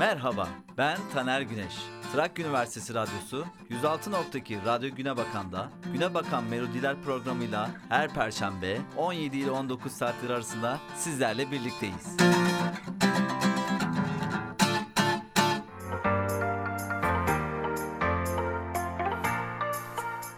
Merhaba, 0.00 0.48
ben 0.78 0.98
Taner 1.14 1.40
Güneş. 1.40 1.74
Trakya 2.12 2.46
Üniversitesi 2.46 2.94
Radyosu 2.94 3.44
106.2 3.70 4.64
Radyo 4.66 4.94
Güne 4.94 5.16
Bakan'da 5.16 5.70
Güne 5.92 6.14
Bakan 6.14 6.44
Melodiler 6.44 6.96
programıyla 7.04 7.70
her 7.88 8.08
perşembe 8.08 8.78
17 8.96 9.36
ile 9.36 9.50
19 9.50 9.92
saatler 9.92 10.30
arasında 10.30 10.78
sizlerle 10.96 11.50
birlikteyiz. 11.50 12.16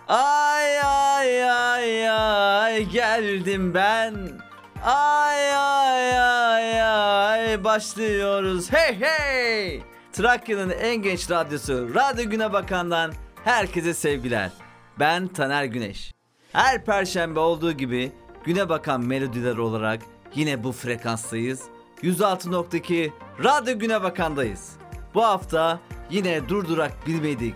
Ay 0.09 0.81
ay 0.81 1.51
ay 1.51 2.11
ay 2.11 2.85
geldim 2.85 3.75
ben. 3.75 4.15
Ay 4.85 5.57
ay 5.57 6.19
ay 6.19 6.42
başlıyoruz. 7.73 8.73
Hey 8.73 9.01
hey. 9.01 9.83
Trakya'nın 10.13 10.71
en 10.71 10.97
genç 10.97 11.31
radyosu 11.31 11.95
Radyo 11.95 12.31
Güne 12.31 12.53
Bakan'dan 12.53 13.13
herkese 13.45 13.95
sevgiler. 13.95 14.51
Ben 14.99 15.29
Taner 15.29 15.65
Güneş. 15.65 16.13
Her 16.53 16.85
perşembe 16.85 17.41
olduğu 17.41 17.73
gibi 17.73 18.13
Güne 18.45 18.69
Bakan 18.69 19.01
melodiler 19.01 19.57
olarak 19.57 20.03
yine 20.35 20.65
bu 20.65 20.73
frekanstayız. 20.73 21.63
106.2 22.03 23.11
Radyo 23.45 23.79
Güne 23.79 24.03
Bakan'dayız. 24.03 24.73
Bu 25.15 25.25
hafta 25.25 25.81
yine 26.11 26.49
durdurak 26.49 27.07
bilmedik. 27.07 27.55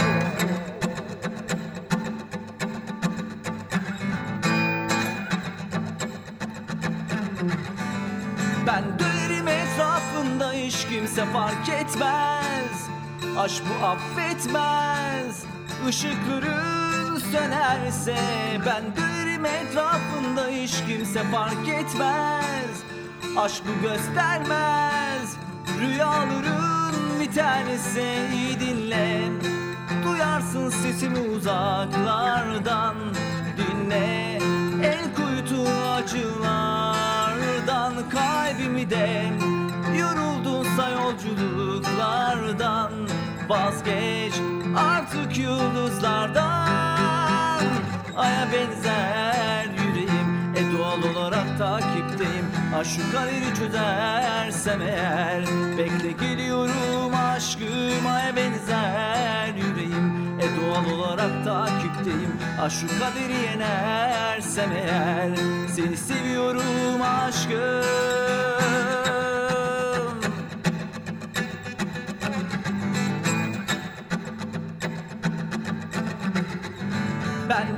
Ben 8.66 8.84
dönerim 8.98 9.48
etrafında 9.48 10.52
hiç 10.52 10.86
kimse 10.90 11.24
fark 11.24 11.68
etmez 11.68 12.88
Aşk 13.38 13.62
bu 13.64 13.86
affetmez 13.86 15.44
Işıkların 15.88 17.18
sönerse 17.32 18.16
Ben 18.66 18.82
dönerim 18.96 19.27
etrafında 19.44 20.48
hiç 20.48 20.74
kimse 20.88 21.22
fark 21.22 21.68
etmez. 21.68 22.82
Aşk 23.36 23.62
bu 23.68 23.82
göstermez. 23.82 25.36
Rüyaların 25.80 27.20
biterse 27.20 28.28
iyi 28.34 28.60
dinle. 28.60 29.22
Duyarsın 30.04 30.70
sesimi 30.70 31.18
uzaklardan. 31.18 32.94
Dinle. 33.56 34.38
El 34.82 35.14
kuytu 35.14 35.64
acılardan. 35.96 37.94
Kalbimi 38.10 38.90
de 38.90 39.32
yoruldunsa 39.98 40.90
yolculuklardan. 40.90 42.92
Vazgeç 43.48 44.34
artık 44.76 45.38
yıldızlardan 45.38 46.57
Aya 48.18 48.48
benzer 48.52 49.64
yüreğim. 49.64 50.54
E 50.56 50.78
doğal 50.78 51.02
olarak 51.14 51.58
takipteyim. 51.58 52.46
Aşk 52.80 53.12
kaderi 53.12 53.54
çözersem 53.58 54.82
eğer 54.82 55.44
Bekle 55.78 56.26
geliyorum 56.26 57.14
aşkım. 57.14 58.06
Aya 58.06 58.36
benzer 58.36 59.54
yüreğim. 59.54 60.38
E 60.40 60.46
doğal 60.60 60.98
olarak 60.98 61.44
takipteyim. 61.44 62.36
Aşk 62.62 62.88
kaderi 63.00 63.42
yenersem 63.42 64.72
eğer 64.72 65.36
Seni 65.68 65.96
seviyorum 65.96 67.02
aşkım. 67.02 67.84
Ben 77.48 77.77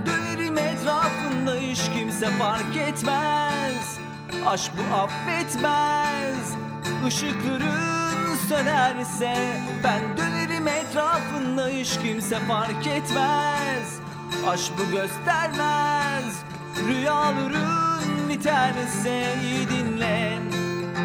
hiç 1.70 1.80
kimse 1.98 2.26
fark 2.26 2.76
etmez. 2.76 3.98
Aşk 4.46 4.72
bu 4.78 4.82
affetmez. 4.94 6.54
Işıkların 7.08 8.36
sönerse 8.48 9.34
Ben 9.84 10.16
dönerim 10.16 10.68
etrafında. 10.68 11.68
Hiç 11.68 11.98
kimse 12.02 12.38
fark 12.38 12.86
etmez. 12.86 14.00
Aşk 14.48 14.72
bu 14.78 14.90
göstermez. 14.90 16.42
Rüyaların 16.88 18.28
biterse 18.28 19.34
iyi 19.42 19.68
dinle. 19.68 20.38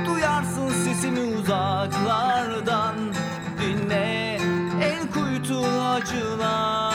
Duyarsın 0.06 0.70
sesimi 0.70 1.20
uzaklardan. 1.20 2.96
Dinle 3.62 4.36
el 4.82 5.12
kuytu 5.14 5.66
acılardan. 5.96 6.86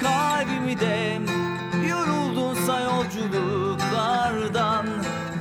Kalbimi 0.00 0.80
de 0.80 1.20
yolculuklardan 3.20 4.86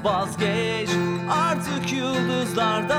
Vazgeç 0.04 0.90
artık 1.32 1.94
yıldızlardan. 1.94 2.90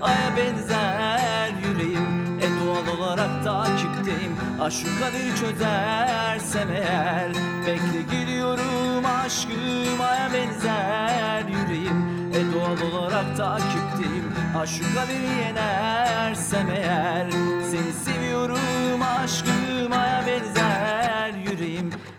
Aya 0.00 0.36
benzer 0.36 1.50
yüreğim 1.64 2.38
E 2.40 2.48
doğal 2.60 2.98
olarak 2.98 3.44
takipteyim. 3.44 4.36
Aşk 4.60 4.86
kaderi 5.00 5.36
çözersem 5.40 6.70
eğer 6.70 7.28
Bekle 7.66 8.02
geliyorum 8.16 9.04
aşkım. 9.24 10.00
Aya 10.00 10.30
benzer 10.32 11.44
yüreğim 11.48 12.30
E 12.34 12.52
doğal 12.54 12.90
olarak 12.92 13.36
takipteyim. 13.36 14.32
Aşk 14.58 14.94
kaderi 14.94 15.38
yenersem 15.46 16.70
eğer 16.70 17.30
Seni 17.70 17.92
seviyorum 18.04 19.02
aşkım. 19.02 19.92
Aya 19.92 20.24
benzer 20.26 21.09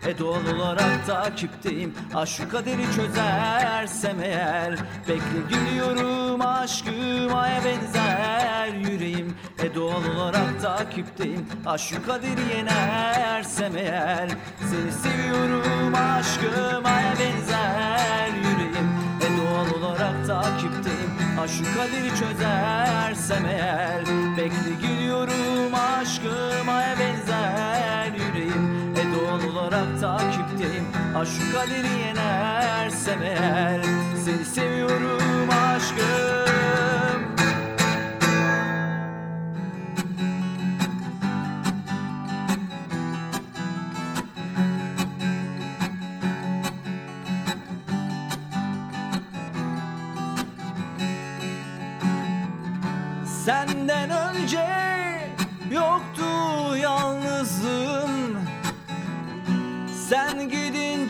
E 0.06 0.18
doğal 0.18 0.46
olarak 0.54 1.06
takipteyim 1.06 1.94
Aşk 2.14 2.50
kaderi 2.50 2.84
çözersem 2.96 4.20
eğer 4.22 4.76
Bekle 5.08 5.56
geliyorum 5.56 6.40
aşkım 6.40 7.34
Aya 7.34 7.60
benzer 7.64 8.68
yüreğim. 8.68 9.34
E 9.62 9.74
doğal 9.74 10.04
olarak 10.16 10.62
takipteyim 10.62 11.46
Aşk 11.66 12.06
kaderi 12.06 12.56
yenersem 12.56 13.76
eğer 13.76 14.28
Seni 14.60 14.92
seviyorum 14.92 15.94
aşkım 15.94 16.86
Aya 16.86 17.12
benzer 17.18 18.28
yüreğim. 18.36 18.88
E 19.20 19.28
doğal 19.38 19.80
olarak 19.80 20.26
takipteyim 20.26 21.10
Aşk 21.40 21.64
kaderi 21.76 22.08
çözersem 22.18 23.46
eğer 23.46 24.00
Bekle 24.36 24.86
geliyorum 24.88 25.74
aşkım 25.74 26.68
Aya 26.68 26.98
benzer 26.98 27.62
E 27.72 27.80
doğal 27.84 28.01
olarak 29.82 30.00
takipteyim. 30.00 30.86
Aşk 31.16 31.52
kaderi 31.52 31.98
yenersem 31.98 33.22
eğer 33.22 33.80
Seni 34.24 34.44
seviyorum 34.44 35.31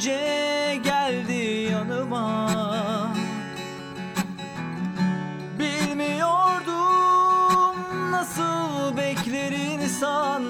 gidince 0.03 0.81
geldi 0.85 1.69
yanıma. 1.73 2.51
Bilmiyordum 5.59 6.73
nasıl 8.11 8.97
bekler 8.97 9.53
insan. 9.53 10.43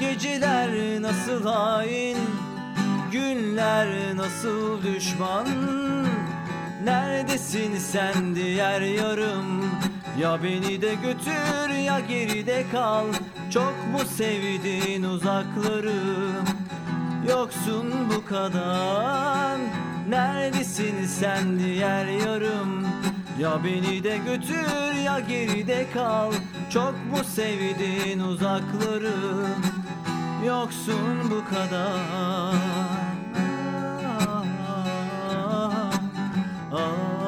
Geceler 0.00 1.02
nasıl 1.02 1.46
hain 1.46 2.18
Günler 3.12 4.16
nasıl 4.16 4.82
düşman. 4.82 5.46
Neredesin 6.84 7.78
sen 7.78 8.34
diğer 8.34 8.80
yarım? 8.80 9.70
Ya 10.20 10.42
beni 10.42 10.82
de 10.82 10.94
götür 10.94 11.74
ya 11.74 12.00
geride 12.00 12.64
kal. 12.72 13.06
Çok 13.50 13.74
mu 13.92 13.98
sevdin 14.16 15.02
uzakları 15.02 15.92
Yoksun 17.28 17.92
bu 18.14 18.24
kadar. 18.24 19.58
Neredesin 20.08 21.06
sen 21.06 21.58
diğer 21.58 22.06
yarım? 22.06 22.86
Ya 23.38 23.64
beni 23.64 24.04
de 24.04 24.18
götür 24.18 24.94
ya 25.04 25.20
geride 25.20 25.86
kal. 25.94 26.32
Çok 26.72 26.94
mu 27.10 27.24
sevdin 27.24 28.20
uzakları? 28.20 29.14
Yoksun 30.46 31.30
bu 31.30 31.54
kadar. 31.54 32.90
Herkes 36.70 37.19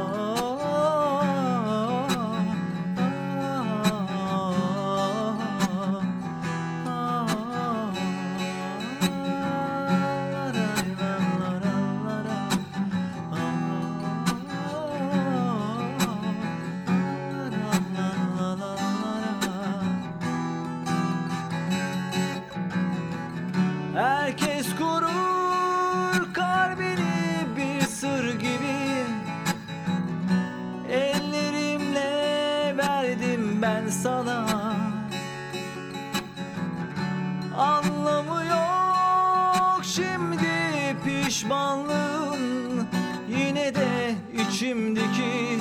de 44.52 44.56
içimdeki 44.56 45.58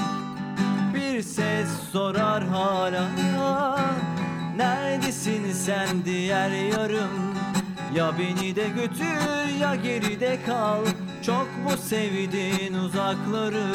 bir 0.93 1.21
ses 1.21 1.69
sorar 1.91 2.43
hala. 2.43 3.07
Neredesin 4.55 5.51
sen 5.51 6.05
diğer 6.05 6.49
yarım? 6.49 7.35
Ya 7.95 8.11
beni 8.19 8.55
de 8.55 8.67
götür 8.67 9.59
ya 9.59 9.75
geride 9.75 10.39
kal. 10.45 10.85
Çok 11.25 11.47
mu 11.63 11.77
sevdin 11.77 12.73
uzakları? 12.73 13.67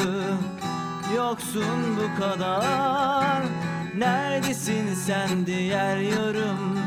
Yoksun 1.15 1.97
bu 1.97 2.21
kadar. 2.21 3.41
Neredesin 3.97 4.93
sen 4.93 5.45
diğer 5.45 5.97
yarım? 5.97 6.79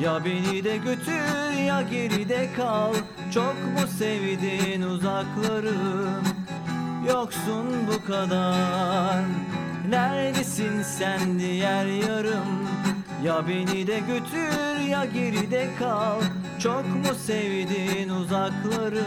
Ya 0.00 0.24
beni 0.24 0.64
de 0.64 0.76
götür 0.76 1.64
ya 1.66 1.82
geride 1.82 2.48
kal. 2.56 2.94
Çok 3.34 3.54
mu 3.54 3.86
sevdin 3.98 4.82
uzakları 4.82 5.74
Yoksun 7.08 7.66
bu 7.86 8.06
kadar. 8.06 9.24
Neredesin 9.88 10.82
sen 10.82 11.38
diğer 11.38 11.86
yarım? 11.86 12.68
Ya 13.24 13.48
beni 13.48 13.86
de 13.86 13.98
götür 13.98 14.80
ya 14.88 15.04
geride 15.04 15.68
kal. 15.78 16.20
Çok 16.58 16.86
mu 16.86 17.14
sevdin 17.26 18.08
uzakları? 18.08 19.04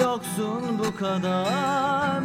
Yoksun 0.00 0.78
bu 0.78 0.96
kadar. 0.96 2.22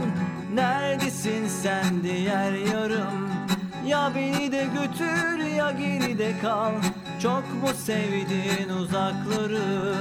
Neredesin 0.54 1.48
sen 1.48 2.04
diğer 2.04 2.52
yarım? 2.52 3.30
Ya 3.86 4.12
beni 4.16 4.52
de 4.52 4.68
götür 4.74 5.46
ya 5.46 5.72
geride 5.72 6.34
kal. 6.42 6.74
Çok 7.22 7.44
mu 7.62 7.70
sevdin 7.86 8.70
uzakları? 8.70 9.94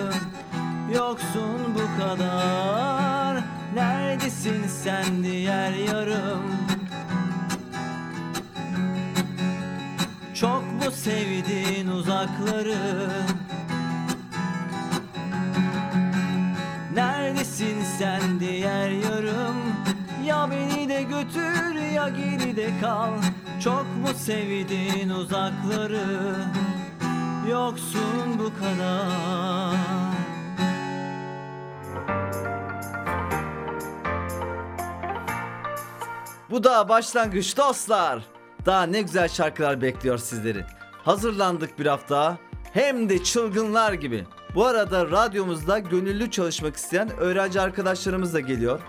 Yoksun 0.94 1.74
bu 1.74 2.02
kadar 2.02 3.59
Neredesin 3.74 4.66
sen 4.66 5.24
diğer 5.24 5.72
yarım? 5.72 6.42
Çok 10.34 10.62
mu 10.62 10.90
sevdin 10.90 11.86
uzakları? 11.86 13.10
Neredesin 16.94 17.82
sen 17.98 18.40
diğer 18.40 18.90
yarım? 18.90 19.56
Ya 20.26 20.50
beni 20.50 20.88
de 20.88 21.02
götür 21.02 21.74
ya 21.74 22.08
geride 22.08 22.70
kal. 22.80 23.12
Çok 23.64 23.86
mu 23.96 24.08
sevdin 24.16 25.08
uzakları? 25.08 26.34
Yoksun 27.50 28.38
bu 28.38 28.52
kadar 28.60 30.10
Bu 36.50 36.64
da 36.64 36.88
başlangıç 36.88 37.56
dostlar. 37.56 38.24
Daha 38.66 38.82
ne 38.82 39.02
güzel 39.02 39.28
şarkılar 39.28 39.82
bekliyor 39.82 40.18
sizleri. 40.18 40.64
Hazırlandık 40.92 41.78
bir 41.78 41.86
hafta. 41.86 42.38
Hem 42.72 43.08
de 43.08 43.22
çılgınlar 43.22 43.92
gibi. 43.92 44.24
Bu 44.54 44.66
arada 44.66 45.10
radyomuzda 45.10 45.78
gönüllü 45.78 46.30
çalışmak 46.30 46.76
isteyen 46.76 47.10
öğrenci 47.18 47.60
arkadaşlarımız 47.60 48.34
da 48.34 48.40
geliyor. 48.40 48.80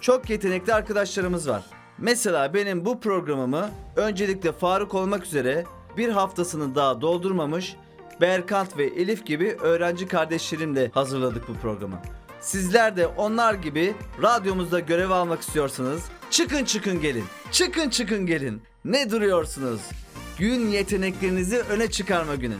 Çok 0.00 0.30
yetenekli 0.30 0.74
arkadaşlarımız 0.74 1.48
var. 1.48 1.62
Mesela 1.98 2.54
benim 2.54 2.84
bu 2.84 3.00
programımı 3.00 3.70
öncelikle 3.96 4.52
Faruk 4.52 4.94
olmak 4.94 5.24
üzere 5.24 5.64
bir 5.96 6.08
haftasını 6.08 6.74
daha 6.74 7.00
doldurmamış 7.00 7.76
Berkant 8.20 8.78
ve 8.78 8.84
Elif 8.84 9.26
gibi 9.26 9.56
öğrenci 9.60 10.08
kardeşlerimle 10.08 10.90
hazırladık 10.94 11.48
bu 11.48 11.54
programı. 11.54 11.96
Sizler 12.40 12.96
de 12.96 13.06
onlar 13.06 13.54
gibi 13.54 13.94
radyomuzda 14.22 14.80
görev 14.80 15.10
almak 15.10 15.40
istiyorsanız 15.40 16.02
çıkın 16.30 16.64
çıkın 16.64 17.00
gelin. 17.00 17.24
Çıkın 17.52 17.90
çıkın 17.90 18.26
gelin. 18.26 18.62
Ne 18.84 19.10
duruyorsunuz? 19.10 19.80
Gün 20.38 20.68
yeteneklerinizi 20.68 21.58
öne 21.58 21.90
çıkarma 21.90 22.34
günü. 22.34 22.56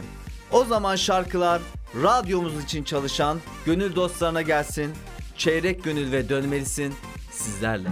O 0.51 0.65
zaman 0.65 0.95
şarkılar 0.95 1.61
radyomuz 2.03 2.63
için 2.63 2.83
çalışan 2.83 3.37
gönül 3.65 3.95
dostlarına 3.95 4.41
gelsin. 4.41 4.91
Çeyrek 5.37 5.83
gönül 5.83 6.11
ve 6.11 6.29
dönmelisin 6.29 6.93
sizlerle. 7.31 7.89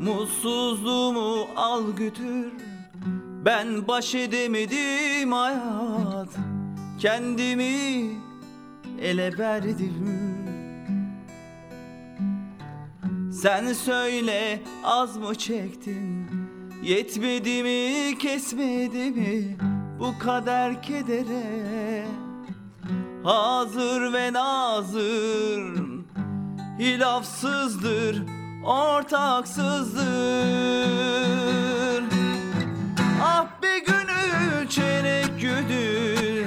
Mutsuzluğumu 0.00 1.48
al 1.56 1.92
götür 1.96 2.52
Ben 3.46 3.88
baş 3.88 4.14
edemedim 4.14 5.32
hayat. 5.32 6.28
Kendimi 6.98 8.10
ele 9.00 9.38
verdim. 9.38 10.08
Sen 13.42 13.72
söyle 13.72 14.62
az 14.84 15.16
mı 15.16 15.34
çektin? 15.34 16.26
Yetmedi 16.82 17.62
mi 17.62 18.18
kesmedi 18.18 19.10
mi? 19.10 19.56
Bu 19.98 20.18
kader 20.18 20.82
kedere. 20.82 22.06
Hazır 23.24 24.12
ve 24.12 24.32
nazır 24.32 25.86
Hilafsızdır 26.78 28.22
ortaksızdır 28.64 29.96
Ah 33.22 33.46
be 33.62 33.78
gönül 33.78 34.68
çeyrek 34.68 35.40
gönül 35.40 36.46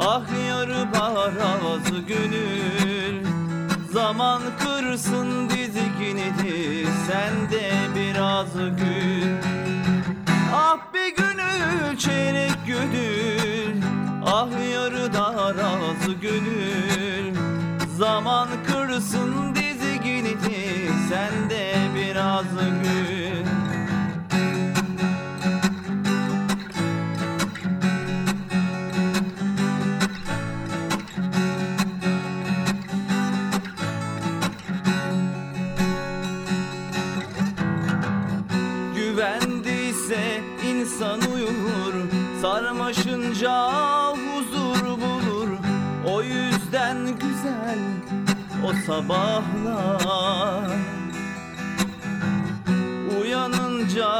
Ah 0.00 0.22
yarı 0.48 0.92
parazı 0.92 1.98
gönül. 2.08 3.26
Zaman 3.92 4.42
kırsın 4.58 5.50
dizginini 5.50 6.86
Sen 7.06 7.50
de 7.50 7.70
biraz 7.96 8.54
gül. 8.54 9.36
Ah 10.54 10.78
be 10.94 11.10
gönül 11.10 11.98
çeyrek 11.98 12.66
gönül 12.66 13.82
Ah 14.26 14.70
yarı 14.72 15.12
darazı 15.12 16.12
gönül. 16.22 17.34
Zaman 17.98 18.48
kırsın 18.66 19.54
dizginini 19.54 20.56
insan 20.86 21.50
sabahlar. 48.90 50.70
Uyanınca 53.20 54.12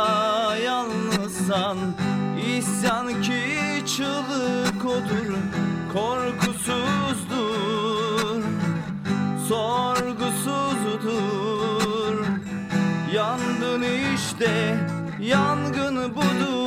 yalnızsan 0.64 1.78
isyan 2.56 3.22
ki 3.22 3.42
çığlık 3.96 4.84
odur 4.84 5.34
Korkusuzdur 5.92 7.32
Sorgusuzdur. 9.48 11.10
Yandın 13.14 13.82
işte 14.14 14.76
yangın 15.20 16.14
budur 16.14 16.59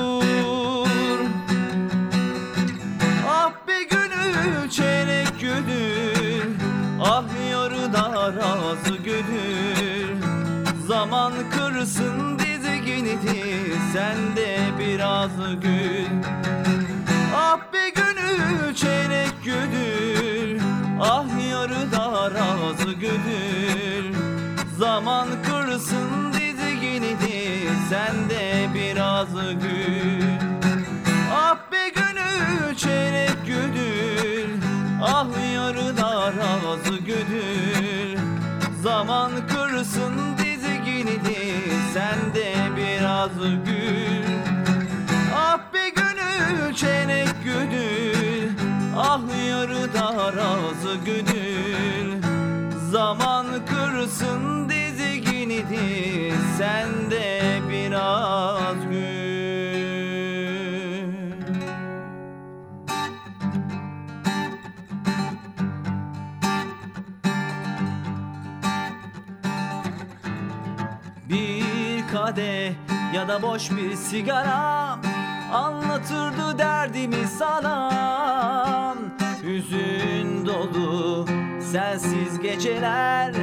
sen 13.94 14.36
de 14.36 14.58
biraz 14.80 15.32
gül. 15.62 16.08
Ah 17.36 17.60
be 17.74 17.90
gönül 17.90 18.76
çeyrek 18.76 19.34
gönül 19.46 20.62
Ah 21.02 21.26
yarıda 21.52 22.32
razı 22.32 22.92
gönül 22.94 24.16
Zaman 24.80 25.28
kırsın 25.44 26.34
dizgini 26.34 27.16
sen 27.90 28.30
de 28.30 28.70
biraz 28.74 29.34
gül. 29.34 30.24
Ah 31.34 31.58
be 31.72 31.90
gönül 31.96 32.76
çeyrek 32.76 33.38
gönül 33.48 34.50
Ah 35.04 35.54
yarıda 35.54 36.34
razı 36.34 36.98
gönül 36.98 38.18
Zaman 38.84 39.32
kırsın 39.32 39.53
biraz 43.24 43.38
gül. 43.66 44.24
Ah 45.36 45.60
be 45.74 45.90
gönül 45.90 46.74
çeyrek 46.74 47.44
gönül 47.44 48.50
Ah 48.98 49.20
yarıda 49.50 50.34
razı 50.38 50.96
gönül. 51.06 52.22
Zaman 52.92 53.46
kırsın 53.66 54.70
dizgini 54.70 55.64
sen 56.58 57.12
de 57.12 57.60
biraz 57.70 58.83
ya 73.24 73.30
da 73.30 73.42
boş 73.42 73.72
bir 73.72 73.96
sigara 73.96 74.98
Anlatırdı 75.54 76.58
derdimi 76.58 77.28
sana. 77.40 77.90
Hüzün 79.44 80.46
dolu 80.46 81.26
sensiz 81.72 82.40
geceler 82.40 83.34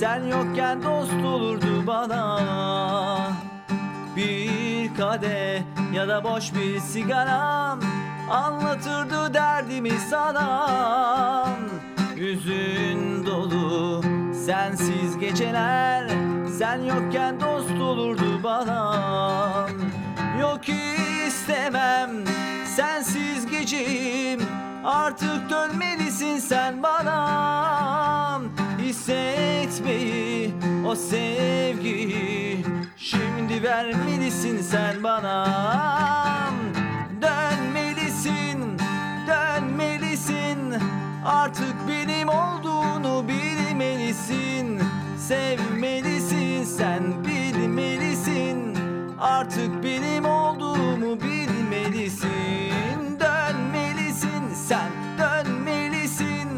Sen 0.00 0.24
yokken 0.24 0.82
dost 0.82 1.24
olurdu 1.24 1.86
bana. 1.86 2.40
Bir 4.16 4.94
kadeh 4.96 5.62
ya 5.94 6.08
da 6.08 6.24
boş 6.24 6.54
bir 6.54 6.80
sigara 6.80 7.76
Anlatırdı 8.30 9.34
derdimi 9.34 9.92
sana. 10.10 10.68
Hüzün 12.16 13.26
dolu 13.26 14.19
sensiz 14.46 15.18
geceler 15.18 16.08
Sen 16.58 16.82
yokken 16.82 17.40
dost 17.40 17.80
olurdu 17.80 18.42
bana. 18.42 19.68
Yok 20.40 20.60
istemem 21.26 22.10
sensiz 22.76 23.46
geceyim. 23.46 24.40
Artık 24.84 25.50
dönmelisin 25.50 26.38
sen 26.38 26.82
bana. 26.82 28.40
Hissetmeyi 28.78 30.54
o 30.86 30.94
sevgiyi 30.94 32.64
Şimdi 32.96 33.62
vermelisin 33.62 34.62
sen 34.62 35.02
bana. 35.02 35.46
Dönmelisin, 37.22 37.59
Artık 41.30 41.74
benim 41.88 42.28
olduğunu 42.28 43.28
bilmelisin. 43.28 44.80
Sevmelisin 45.18 46.64
sen 46.64 47.02
bilmelisin. 47.24 48.76
Artık 49.20 49.84
benim 49.84 50.24
olduğumu 50.24 51.20
bilmelisin. 51.20 52.30
Dönmelisin 53.20 54.54
sen 54.68 54.90
dönmelisin. 55.18 56.48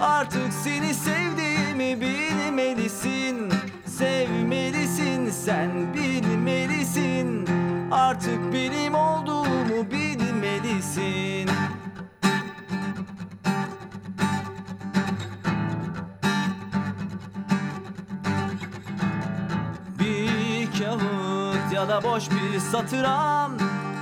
Artık 0.00 0.52
seni 0.64 0.94
sevdiğimi 0.94 2.00
bilmelisin. 2.00 3.52
Sevmelisin 3.86 5.30
sen 5.30 5.70
bilmelisin. 5.94 7.48
Artık 7.90 8.52
benim 8.52 8.94
olduğumu 8.94 9.90
bilmelisin 9.90 11.73
da 21.94 22.02
boş 22.02 22.30
bir 22.30 22.58
satıram 22.58 23.52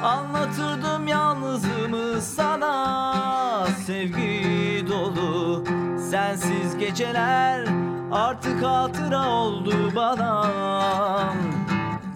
Anlatırdım 0.04 1.08
yalnızlığımı 1.08 2.20
sana. 2.20 3.66
Sevgi 3.86 4.86
dolu 4.88 5.64
sensiz 6.10 6.78
geceler 6.78 7.66
Artık 8.12 8.64
hatıra 8.64 9.28
oldu 9.28 9.74
bana. 9.96 10.46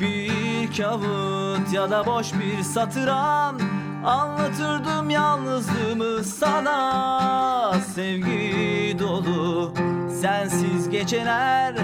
Bir 0.00 0.76
kağıt 0.76 1.72
ya 1.72 1.90
da 1.90 2.06
boş 2.06 2.32
bir 2.34 2.62
satıram 2.62 3.56
Anlatırdım 4.04 5.10
yalnızlığımı 5.10 6.24
sana. 6.24 7.72
Sevgi 7.94 8.96
dolu 8.98 9.74
sensiz 10.20 10.90
geceler 10.90 11.74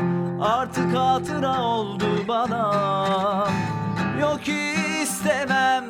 Artık 0.41 0.97
hatıra 0.97 1.61
oldu 1.61 2.07
bana 2.29 2.73
Yok 4.23 4.49
istemem. 5.03 5.85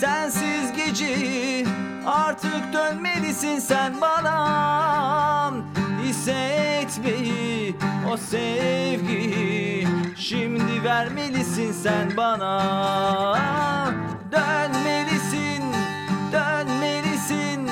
Sensiz 0.00 0.72
geceyi 0.76 1.66
Artık 2.06 2.72
dönmelisin 2.72 3.58
sen 3.58 4.00
bana. 4.00 5.52
Hissetmeyi 6.02 7.74
o 8.12 8.16
sevgiyi 8.16 9.88
Şimdi 10.16 10.84
vermelisin 10.84 11.72
sen 11.72 12.16
bana. 12.16 13.38
Dönmelisin, 14.32 15.64
dönmelisin. 16.32 17.70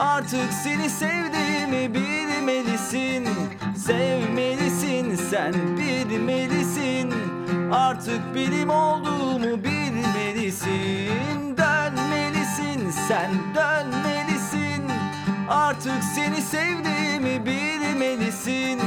Artık 0.00 0.52
seni 0.64 0.90
sevdiğimi 0.90 1.94
bilmelisin. 1.94 3.28
Sevmelisin 3.76 5.14
sen 5.14 5.54
bilmelisin 5.78 7.35
Artık 7.72 8.20
benim 8.34 8.70
olduğumu 8.70 9.64
bilmelisin. 9.64 11.56
Dönmelisin 11.56 12.90
sen 13.08 13.30
dönmelisin. 13.54 14.82
Artık 15.48 16.04
seni 16.14 16.42
sevdiğimi 16.42 17.46
bilmelisin. 17.46 18.80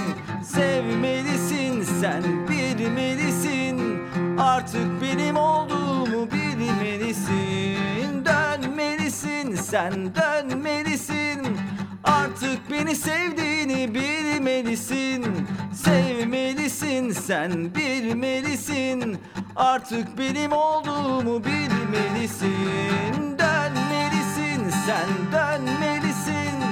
Sevmelisin 0.43 1.83
sen 2.01 2.23
bilmelisin. 2.49 3.99
Artık 4.39 5.01
benim 5.01 5.37
olduğumu 5.37 6.31
bilmelisin. 6.31 8.25
Dönmelisin 8.25 9.55
sen 9.55 10.15
dönmelisin 10.15 11.57
Artık 12.03 12.71
beni 12.71 12.95
sevdiğini 12.95 13.93
bilmelisin. 13.95 15.25
Sevmelisin 15.73 17.11
sen 17.11 17.75
bilmelisin. 17.75 19.17
Artık 19.55 20.17
benim 20.17 20.51
olduğumu 20.51 21.43
bilmelisin. 21.43 23.37
Dönmelisin 23.39 24.69
sen 24.85 25.09
dönmelisin. 25.33 26.63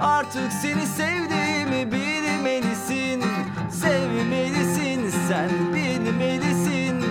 Artık 0.00 0.52
seni 0.62 0.86
sevdiğimi 0.86 1.92
bilmelisin. 1.92 3.24
Sevmelisin 3.70 5.10
sen 5.28 5.50
bilmelisin. 5.74 7.04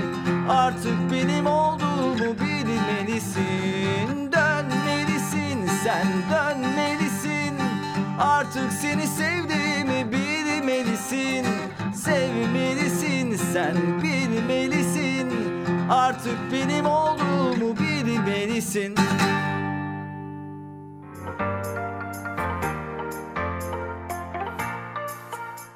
Artık 0.50 1.12
benim 1.12 1.46
olduğumu 1.48 2.40
bilmelisin. 2.40 3.60
Sen 5.84 6.08
dönmelisin 6.32 7.09
Artık 8.20 8.74
seni 8.74 9.08
sevdiğimi 9.08 10.12
bilmelisin 10.12 11.46
Sevmelisin 11.96 13.36
sen 13.36 13.76
bilmelisin 14.04 15.32
Artık 15.90 16.38
benim 16.54 16.86
olduğumu 16.86 17.78
bilmelisin 17.78 18.96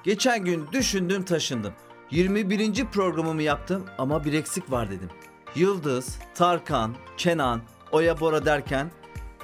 Geçen 0.03 0.45
gün 0.45 0.67
düşündüm 0.71 1.23
taşındım. 1.25 1.73
21. 2.11 2.85
programımı 2.85 3.41
yaptım 3.43 3.85
ama 3.97 4.25
bir 4.25 4.33
eksik 4.33 4.71
var 4.71 4.91
dedim. 4.91 5.09
Yıldız, 5.55 6.19
Tarkan, 6.35 6.95
Kenan, 7.17 7.61
Oya 7.91 8.19
Bora 8.19 8.45
derken 8.45 8.91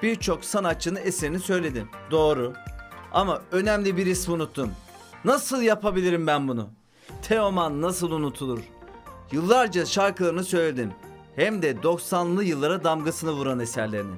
birçok 0.04 0.46
sanatçının 0.46 1.00
eserini 1.04 1.40
söyledim. 1.40 1.90
Doğru. 2.12 2.54
Ama 3.12 3.42
önemli 3.52 3.98
bir 3.98 4.06
ismi 4.06 4.34
unuttum. 4.34 4.72
Nasıl 5.26 5.62
yapabilirim 5.62 6.28
ben 6.28 6.48
bunu? 6.48 6.70
Teoman 7.22 7.82
nasıl 7.82 8.12
unutulur? 8.12 8.60
Yıllarca 9.32 9.86
şarkılarını 9.86 10.44
söyledim. 10.44 10.92
Hem 11.36 11.62
de 11.62 11.72
90'lı 11.72 12.44
yıllara 12.44 12.84
damgasını 12.84 13.32
vuran 13.32 13.60
eserlerini. 13.60 14.16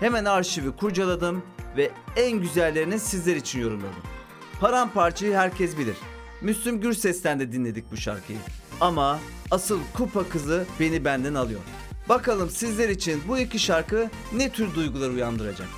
Hemen 0.00 0.24
arşivi 0.24 0.76
kurcaladım 0.76 1.42
ve 1.76 1.90
en 2.16 2.32
güzellerini 2.40 2.98
sizler 2.98 3.36
için 3.36 3.60
yorumladım. 3.60 4.02
Paramparçayı 4.60 5.34
herkes 5.34 5.78
bilir. 5.78 5.96
Müslüm 6.40 6.80
Gürses'ten 6.80 7.40
de 7.40 7.52
dinledik 7.52 7.92
bu 7.92 7.96
şarkıyı. 7.96 8.38
Ama 8.80 9.18
asıl 9.50 9.78
kupa 9.94 10.28
kızı 10.28 10.66
beni 10.80 11.04
benden 11.04 11.34
alıyor. 11.34 11.60
Bakalım 12.08 12.50
sizler 12.50 12.88
için 12.88 13.22
bu 13.28 13.38
iki 13.38 13.58
şarkı 13.58 14.10
ne 14.32 14.52
tür 14.52 14.74
duygular 14.74 15.10
uyandıracak? 15.10 15.68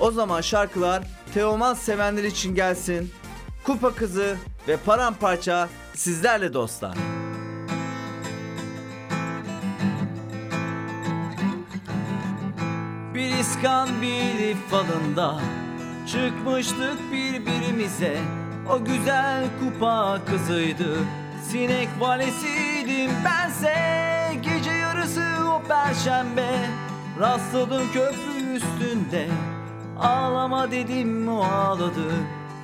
O 0.00 0.10
zaman 0.10 0.40
şarkılar 0.40 1.02
Teoman 1.34 1.74
sevenler 1.74 2.24
için 2.24 2.54
gelsin. 2.54 3.12
Kupa 3.64 3.94
kızı 3.94 4.36
ve 4.68 4.76
paramparça 4.76 5.68
sizlerle 5.94 6.54
dostlar. 6.54 6.94
Bir 13.14 13.38
iskambil 13.38 14.56
falında 14.70 15.40
Çıkmıştık 16.06 17.12
birbirimize 17.12 18.18
O 18.70 18.84
güzel 18.84 19.44
kupa 19.60 20.20
kızıydı 20.26 20.98
Sinek 21.50 21.88
valesiydim 22.00 23.10
bense 23.24 23.74
Gece 24.42 24.70
yarısı 24.70 25.24
o 25.48 25.62
perşembe 25.68 26.50
Rastladım 27.20 27.92
köprü 27.92 28.56
üstünde 28.56 29.28
Ağlama 30.00 30.70
dedim 30.70 31.28
o 31.28 31.42
ağladı. 31.42 32.12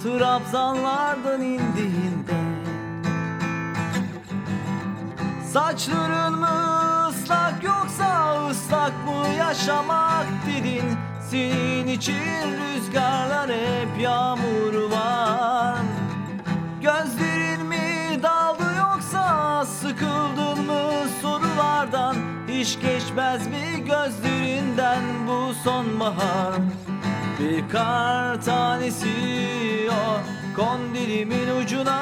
Trabzanlardan 0.03 1.41
indiğinde. 1.43 2.35
Saçların 5.53 6.39
mı 6.39 7.09
ıslak 7.09 7.65
yoksa 7.65 8.47
ıslak 8.51 8.93
mı 9.07 9.35
yaşamak 9.39 10.27
dedin? 10.47 10.85
Senin 11.31 11.87
için 11.87 12.59
rüzgarlar 12.61 13.51
hep 13.51 14.01
yağmur 14.01 14.91
var. 14.91 15.79
Gözlerin 16.83 17.67
mi 17.67 18.23
daldı 18.23 18.65
yoksa 18.79 19.65
sıkıldın 19.65 20.67
mı 20.67 20.83
sorulardan? 21.23 22.17
Hiç 22.49 22.81
geçmez 22.81 23.47
mi 23.47 23.85
gözlerinden 23.87 25.03
bu 25.27 25.55
sonbahar 25.55 26.61
Bir 27.41 27.69
kar 27.69 28.43
tanesi 28.43 29.09
o 29.91 30.21
kondilimin 30.57 31.49
ucuna. 31.63 32.01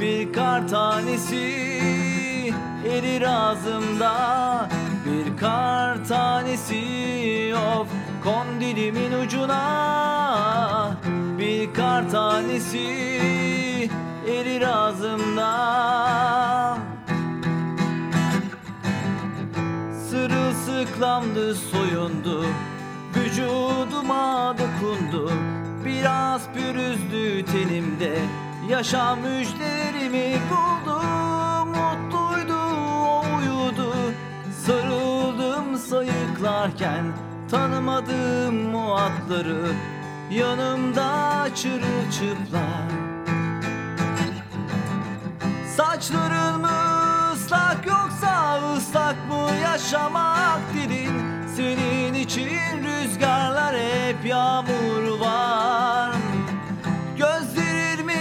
Bir 0.00 0.32
kar 0.32 0.68
tanesi 0.68 2.54
erir 2.88 3.22
ağzımda 3.22 4.68
Bir 5.06 5.36
kar 5.36 6.04
tanesi 6.04 7.54
of 7.54 7.88
kondilimin 8.24 9.12
ucuna. 9.12 10.96
Bir 11.38 11.74
kar 11.74 12.10
tanesi 12.10 12.88
erir 14.28 14.62
ağzımda 14.62 15.50
Sırılsıklamdı 20.10 21.54
soyundu 21.54 22.44
Vücuduma 23.40 24.54
dokundu. 24.58 25.32
Biraz 25.84 26.42
pürüzdü 26.54 27.44
tenimde 27.44 28.18
Yaşam 28.68 29.18
müjdelerimi 29.20 30.38
buldu 30.50 31.00
Mutluydu 31.66 32.58
o 33.06 33.22
uyudu. 33.38 33.94
Sarıldım 34.66 35.78
sayıklarken 35.78 37.04
Tanımadığım 37.50 38.74
o 38.74 39.74
Yanımda 40.30 41.48
çırılçıplak. 41.54 42.90
Saçların 45.76 46.60
mı 46.60 47.32
ıslak 47.32 47.86
yoksa 47.86 48.60
ıslak 48.76 49.16
mı 49.28 49.56
yaşamak 49.62 50.60
dedin 50.74 51.39
Senin 51.60 52.14
için 52.14 52.48
rüzgarlar 52.84 53.76
hep 53.76 54.24
yağmur 54.24 55.20
var. 55.20 56.14
Gözlerin 57.16 58.06
mi 58.06 58.14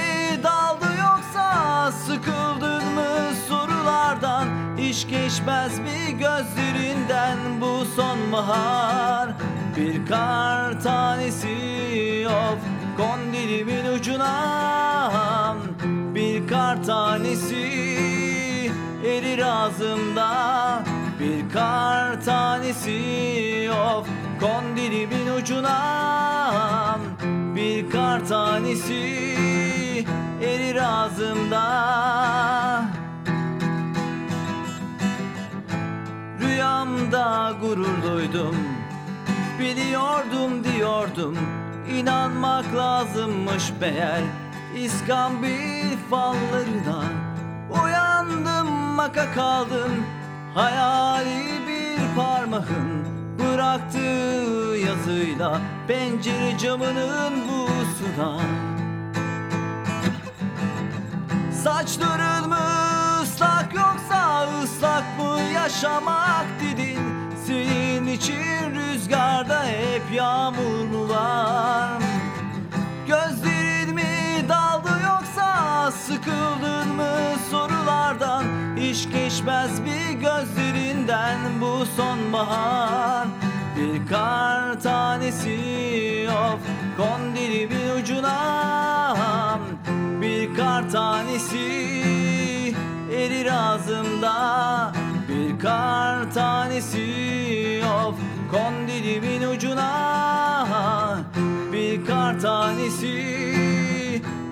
daldı 0.44 0.86
yoksa 1.00 1.92
sıkıldın 1.92 2.86
mı 2.94 3.36
sorulardan? 3.48 4.48
Hiç 4.78 5.08
geçmez 5.08 5.80
mi 5.80 6.18
gözlerinden 6.20 7.38
bu 7.62 7.86
sonbahar? 7.86 9.30
Bir 9.78 10.06
kar 10.06 10.82
tanesi 10.82 12.28
of 12.28 12.60
kondilimin 12.98 13.86
ucuna. 13.86 15.12
Bir 15.86 16.48
kar 16.48 16.84
tanesi 16.84 17.90
erir 19.06 19.40
ağzımda 19.40 20.30
Bir 21.20 21.50
kar 21.54 22.22
tanesi 22.22 23.70
of 23.72 24.08
kondilimin 24.40 25.28
ucuna. 25.28 27.00
Bir 27.56 27.90
kar 27.90 28.28
tanesi 28.28 29.36
erir 30.44 30.76
ağzımda. 30.76 31.66
Rüyamda 36.42 37.54
gurur 37.62 38.04
duydum 38.04 38.56
Biliyordum 39.60 40.64
diyordum. 40.64 41.38
İnanmak 41.94 42.76
lazımmış 42.76 43.64
meğer 43.82 44.22
İskambil 44.76 45.98
fallarına. 46.10 47.04
Uyandım 47.84 48.70
maka 48.96 49.34
kaldım 49.34 50.06
Hayali 50.60 51.68
bir 51.68 52.16
parmağın 52.16 53.06
Bıraktığı 53.40 54.78
yazıyla 54.88 55.62
Pencere 55.88 56.58
camının 56.58 57.34
busuna 57.48 58.40
Saçların 61.64 62.50
mı 62.50 62.58
ıslak 63.22 63.74
yoksa 63.74 64.48
ıslak 64.64 65.04
mı 65.20 65.40
yaşamak 65.54 66.46
dedin? 66.62 67.00
Senin 67.48 68.08
için 68.08 68.76
rüzgarda 68.76 69.64
hep 69.64 70.04
yağmur 70.14 70.86
mu 70.92 71.10
var. 71.10 72.02
Gözlerin 73.08 73.59
sıkıldın 76.10 76.96
mı 76.96 77.14
sorulardan? 77.52 78.44
Hiç 78.78 79.10
geçmez 79.12 79.72
bir 79.86 80.20
gözlerinden 80.20 81.40
bu 81.62 81.86
sonbahar? 81.86 83.28
Bir 83.78 84.08
kar 84.08 84.80
tanesi 84.80 86.28
of 86.30 86.60
kondilimin 86.98 88.02
ucuna. 88.02 89.16
Bir 90.22 90.56
kar 90.56 90.90
tanesi 90.90 91.96
erir 93.16 93.48
ağzımda. 93.54 94.92
Bir 95.30 95.60
kar 95.60 96.34
tanesi 96.34 97.84
of 98.06 98.16
kondilimin 98.52 99.48
ucuna. 99.48 99.90
Bir 101.74 102.06
kar 102.06 102.40
tanesi 102.40 103.79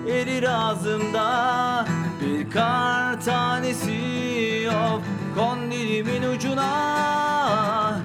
erir 0.08 0.42
ağzımda 0.42 1.84
Bir 2.20 2.50
kar 2.50 3.20
tanesi 3.20 4.68
of 4.70 5.02
kondilimin 5.36 6.22
ucuna. 6.22 8.00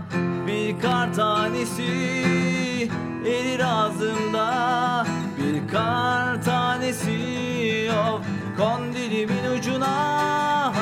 Bir 0.47 0.79
kar 0.79 1.13
tanesi 1.13 1.83
erir 3.25 3.59
ağzımda 3.59 5.05
Bir 5.37 5.67
kar 5.71 6.43
tanesi 6.43 7.11
yok 7.87 8.21
kondilimin 8.57 9.57
ucuna. 9.57 10.73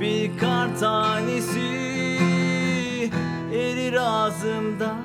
Bir 0.00 0.38
kar 0.38 0.78
tanesi 0.80 1.60
erir 3.52 3.94
ağzımda 3.94 5.01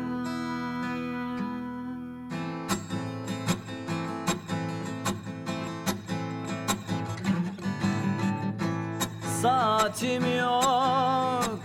Saatim 9.48 10.38
yok. 10.38 11.60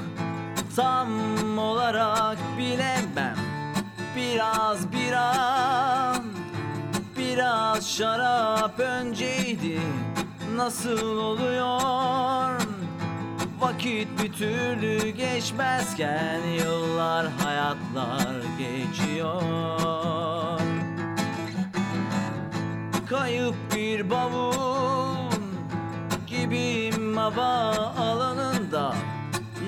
Tam 0.77 1.59
olarak 1.59 2.38
bilemem. 2.59 3.37
Biraz 4.16 4.92
biraz 4.92 6.23
Biraz 7.18 7.90
şarap 7.90 8.81
önceydi. 8.81 9.81
Nasıl 10.57 11.16
oluyor? 11.16 12.61
Vakit 13.61 14.09
bir 14.23 14.33
türlü 14.33 15.09
geçmezken 15.09 16.40
Yıllar 16.40 17.27
hayatlar 17.31 18.37
geçiyor. 18.59 19.42
Kayıp 23.09 23.55
bir 23.75 24.11
bavul 24.11 25.12
gibiyim 26.52 27.16
hava 27.16 27.72
alanında 27.98 28.94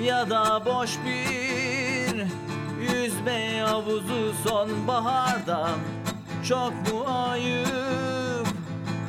Ya 0.03 0.31
da 0.31 0.63
boş 0.67 0.99
bir 1.05 2.25
yüzme 2.81 3.61
havuzu 3.61 4.33
sonbaharda 4.49 5.71
Çok 6.49 6.73
mu 6.73 7.05
ayıp? 7.07 8.49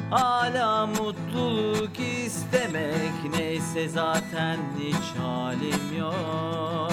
Hala 0.10 0.86
mutluluk 0.88 2.00
istemek 2.00 3.38
Neyse 3.38 3.90
zaten 3.90 4.58
hiç 4.80 5.22
halim 5.22 6.00
yok. 6.00 6.92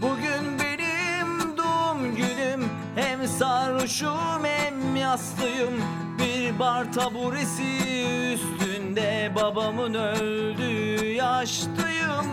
Bugün 0.00 0.58
benim 0.58 1.56
doğum 1.56 2.16
günüm 2.16 2.68
Hem 2.96 3.28
sarhoşum 3.28 4.44
hem 4.44 4.96
yaslıyım. 4.96 5.74
Bir 5.74 6.01
bar 6.58 6.92
taburesi 6.92 7.62
üstünde 8.34 9.32
Babamın 9.36 9.94
öldüğü 9.94 11.06
yaştayım 11.06 12.26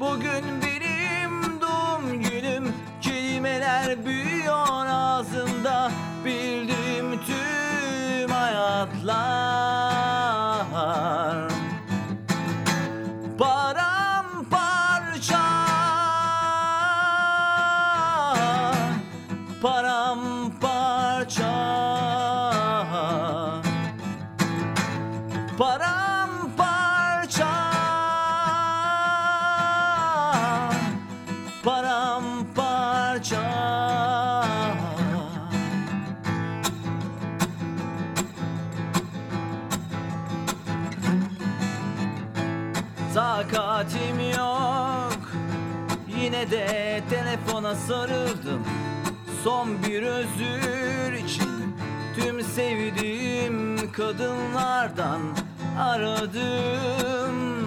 Bugün 0.00 0.44
benim 0.62 1.60
doğum 1.60 2.22
günüm 2.22 2.72
Kelimeler 3.00 4.06
büyüyor 4.06 4.86
ağzımda. 4.86 5.90
Bildiğim 6.24 7.20
tüm 7.26 8.30
hayatlar. 8.30 9.06
Paramparça 13.38 13.85
Yine 46.36 46.50
de 46.50 47.02
telefona 47.10 47.74
sarıldım. 47.74 48.64
Son 49.44 49.82
bir 49.82 50.02
özür 50.02 51.12
için 51.12 51.76
Tüm 52.16 52.42
sevdiğim 52.42 53.92
kadınlardan 53.92 55.20
aradım. 55.80 57.66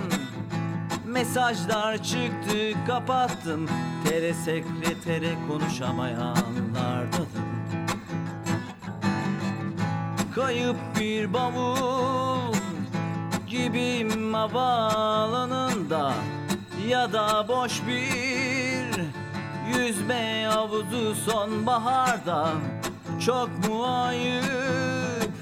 Mesajlar 1.05 1.97
çıktı 1.97 2.73
kapattım. 2.88 3.69
Tele 4.10 4.34
sekretere 4.34 5.34
konuşamayanlardanım. 5.47 7.29
Kayıp 10.36 10.77
bir 10.99 11.34
bavul 11.34 12.53
gibiyim 13.47 14.34
havaalanında 14.34 16.13
Ya 16.88 17.13
da 17.13 17.48
boş 17.48 17.82
bir 17.88 19.02
yüzme 19.78 20.46
havuzu 20.50 21.15
sonbaharda 21.15 22.50
Çok 23.26 23.50
mu 23.68 23.86
ayıp? 23.86 25.34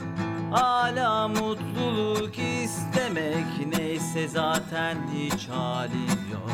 Hala 0.51 1.27
mutluluk 1.27 2.33
istemek 2.39 3.45
Neyse 3.77 4.27
zaten 4.27 4.97
hiç 5.13 5.47
halim 5.47 6.19
yok. 6.31 6.51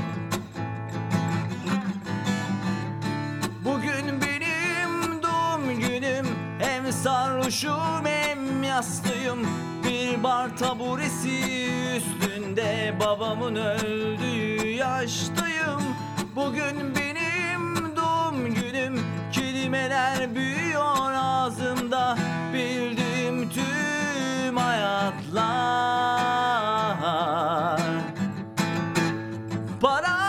Bugün 3.66 4.22
benim 4.22 5.24
doğum 5.24 5.80
günüm 5.80 6.28
Hem 6.60 6.92
sarhoşum 6.92 8.06
hem 8.06 8.64
yaslıyım 8.64 9.73
Bir 9.84 10.24
bar 10.24 10.58
taburesi 10.58 11.68
üstünde 11.96 12.94
Babamın 13.00 13.56
öldüğü 13.56 14.68
yaştayım. 14.68 15.82
Bugün 16.36 16.96
benim 16.96 17.96
doğum 17.96 18.54
günüm 18.54 19.06
Kelimeler 19.32 20.36
büyüyor 20.36 21.12
ağzımda. 21.14 22.18
Bildiğim 22.54 23.50
tüm 23.50 24.58
hayatlar. 24.58 25.84
Paramparça 29.82 30.23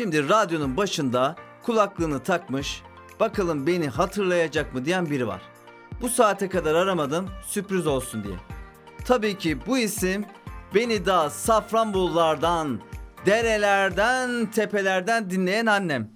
Şimdi 0.00 0.28
radyonun 0.28 0.76
başında 0.76 1.36
kulaklığını 1.62 2.22
takmış, 2.22 2.82
bakalım 3.20 3.66
beni 3.66 3.88
hatırlayacak 3.88 4.74
mı 4.74 4.84
diyen 4.84 5.10
biri 5.10 5.26
var. 5.26 5.42
Bu 6.00 6.08
saate 6.08 6.48
kadar 6.48 6.74
aramadım, 6.74 7.28
sürpriz 7.46 7.86
olsun 7.86 8.24
diye. 8.24 8.34
Tabii 9.04 9.38
ki 9.38 9.66
bu 9.66 9.78
isim 9.78 10.24
beni 10.74 11.06
daha 11.06 11.30
Safranbolulardan, 11.30 12.80
derelerden, 13.26 14.46
tepelerden 14.46 15.30
dinleyen 15.30 15.66
annem. 15.66 16.10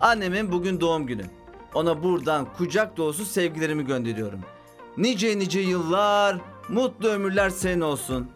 Annemin 0.00 0.52
bugün 0.52 0.80
doğum 0.80 1.06
günü. 1.06 1.24
Ona 1.74 2.02
buradan 2.02 2.46
kucak 2.56 2.96
dolusu 2.96 3.24
sevgilerimi 3.24 3.86
gönderiyorum. 3.86 4.40
Nice 4.96 5.38
nice 5.38 5.60
yıllar, 5.60 6.36
mutlu 6.68 7.08
ömürler 7.08 7.50
senin 7.50 7.80
olsun. 7.80 8.30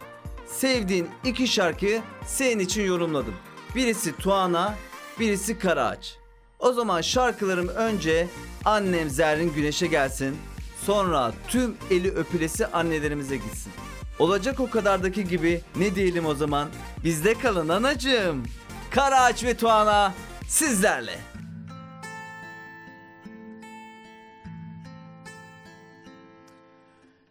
Sevdiğin 0.45 1.07
iki 1.25 1.47
şarkıyı 1.47 2.01
senin 2.25 2.59
için 2.59 2.83
yorumladım. 2.83 3.33
Birisi 3.75 4.17
Tuana, 4.17 4.73
birisi 5.19 5.59
Karaağaç. 5.59 6.17
O 6.59 6.73
zaman 6.73 7.01
şarkılarım 7.01 7.67
önce 7.67 8.27
annem 8.65 9.09
Zerrin 9.09 9.53
Güneş'e 9.53 9.87
gelsin. 9.87 10.37
Sonra 10.85 11.33
tüm 11.47 11.75
eli 11.91 12.11
öpülesi 12.11 12.67
annelerimize 12.67 13.35
gitsin. 13.35 13.73
Olacak 14.19 14.59
o 14.59 14.69
kadardaki 14.69 15.27
gibi 15.27 15.61
ne 15.75 15.95
diyelim 15.95 16.25
o 16.25 16.33
zaman? 16.35 16.69
Bizde 17.03 17.33
kalın 17.33 17.69
anacığım. 17.69 18.43
Karaağaç 18.91 19.43
ve 19.43 19.57
Tuana 19.57 20.13
sizlerle. 20.47 21.19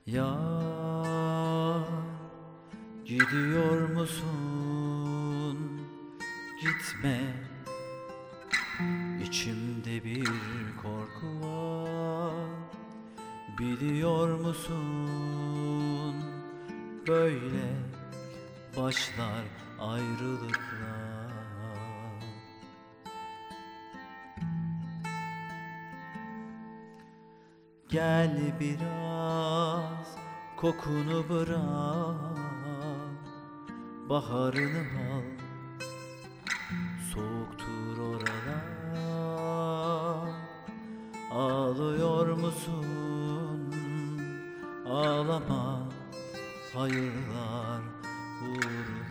Ya 0.07 0.37
gidiyor 3.05 3.89
musun? 3.89 5.59
Gitme. 6.61 7.52
İçimde 9.25 10.05
bir 10.05 10.29
korku 10.83 11.47
var. 11.47 12.49
Biliyor 13.59 14.39
musun? 14.39 16.15
Böyle 17.09 17.67
başlar 18.77 19.45
ayrılıklar. 19.81 21.23
Gel 27.89 28.53
biraz 28.61 30.17
kokunu 30.57 31.29
bırak. 31.29 32.33
Baharını 34.09 34.79
al. 34.79 35.23
Soğuktur 37.13 37.99
orası 37.99 38.42
Ağlıyor 41.35 42.27
musun? 42.27 42.87
Ağlama 44.87 45.83
hayırlar 46.75 47.83
uğruna 48.43 49.02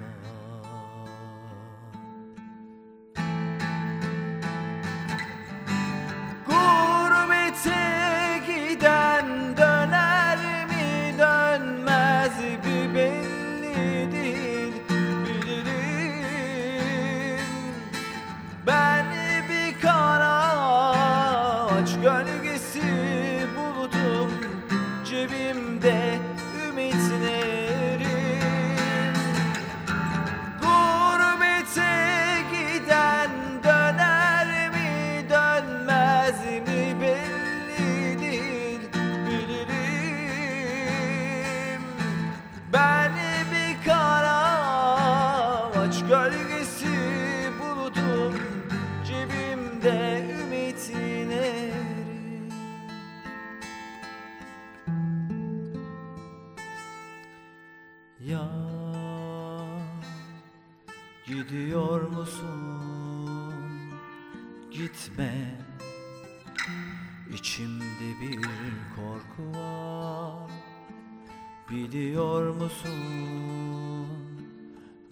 Gidiyor 71.91 72.49
musun? 72.49 74.07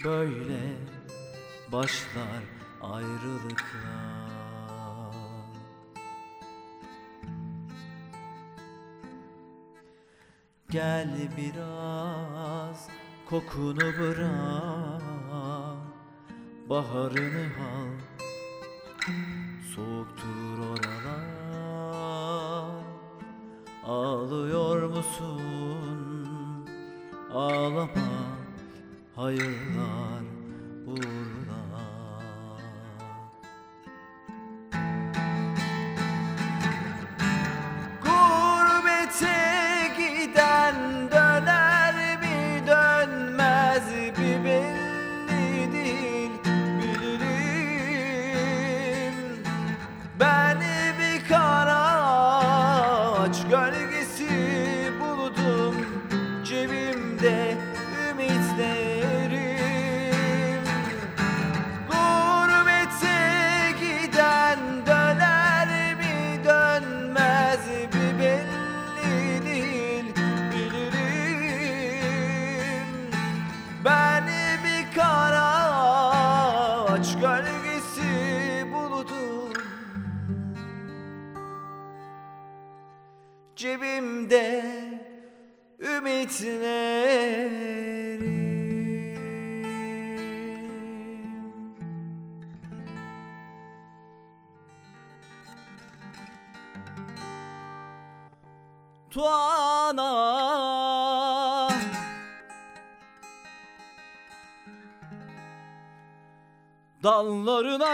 Böyle 0.03 0.59
başlar 1.71 2.43
ayrılıklar 2.81 3.59
Gel 10.69 11.09
biraz 11.37 12.87
kokunu 13.29 13.93
bırak 13.99 15.01
Baharını 16.69 17.45
al 17.61 17.99
Soğuktur 19.75 20.59
oralar 20.59 21.29
Ağlıyor 23.85 24.83
musun? 24.83 25.58
ağlama 27.33 27.89
hayırlar. 29.15 29.98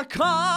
come. 0.05 0.54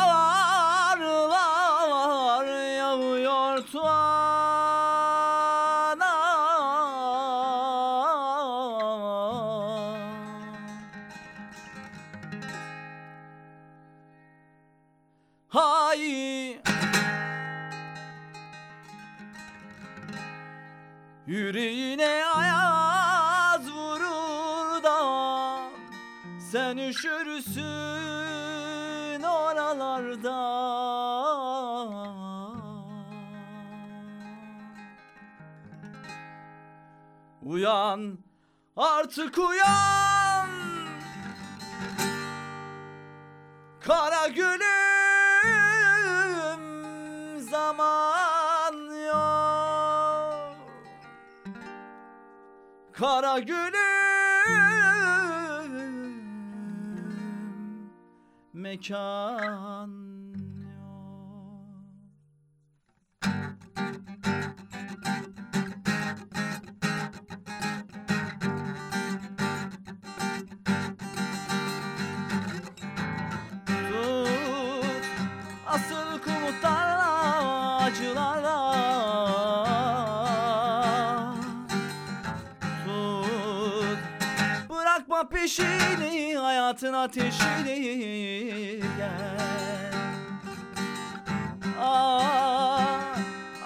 Aa, 91.81 92.81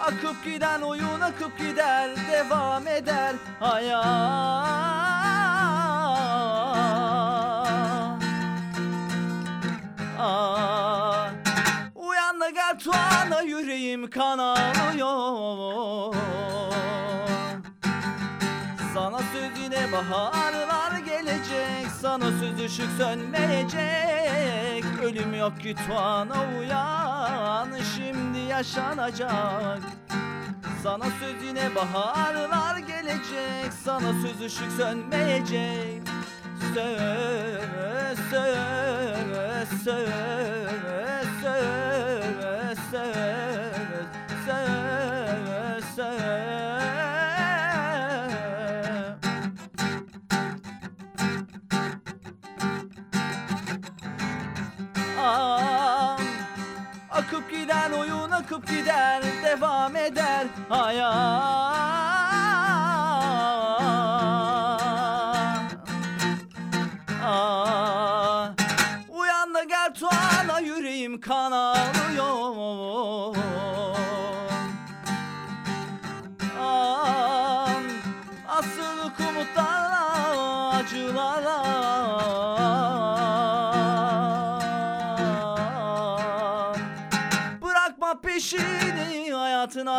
Akıp 0.06 0.44
giden 0.44 0.80
oyun 0.80 1.20
akıp 1.20 1.58
gider 1.58 2.10
devam 2.32 2.86
eder 2.88 3.34
hayat. 3.60 4.12
Aa, 10.18 11.28
Uyan 11.94 12.40
da 12.40 12.50
gel 12.50 12.78
tuana 12.78 13.40
yüreğim 13.42 14.10
kan 14.10 14.38
ağlıyor 14.38 16.14
Sana 18.94 19.18
söz 19.18 19.58
yine 19.62 19.92
baharlar 19.92 20.98
gelecek 20.98 21.91
Sana 22.02 22.24
söz 22.24 22.60
ışık 22.64 22.88
sönmeyecek. 22.98 24.84
Ölüm 25.02 25.34
yok 25.34 25.60
ki 25.60 25.74
tuana 25.86 26.58
uyan. 26.58 27.68
Şimdi 27.96 28.38
yaşanacak. 28.38 29.80
Sana 30.82 31.04
söz 31.04 31.42
yine 31.46 31.74
baharlar 31.74 32.76
gelecek. 32.76 33.72
Sana 33.84 34.12
söz 34.22 34.40
ışık 34.40 34.72
sönmeyecek. 34.72 36.02
Söz, 36.74 38.18
söz, 38.30 39.68
söz, 39.68 40.08
söz, 41.42 42.78
söz, 42.90 43.08
söz, 44.46 45.84
söz. 45.96 46.71
Akıp 58.52 58.68
gider 58.68 59.22
devam 59.44 59.96
eder 59.96 60.46
hayat. 60.68 61.42
Aa, 67.24 68.48
Uyan 69.08 69.54
da 69.54 69.64
gel 69.64 69.94
tuana 69.94 70.60
yüreğim 70.60 71.20
kan 71.20 71.52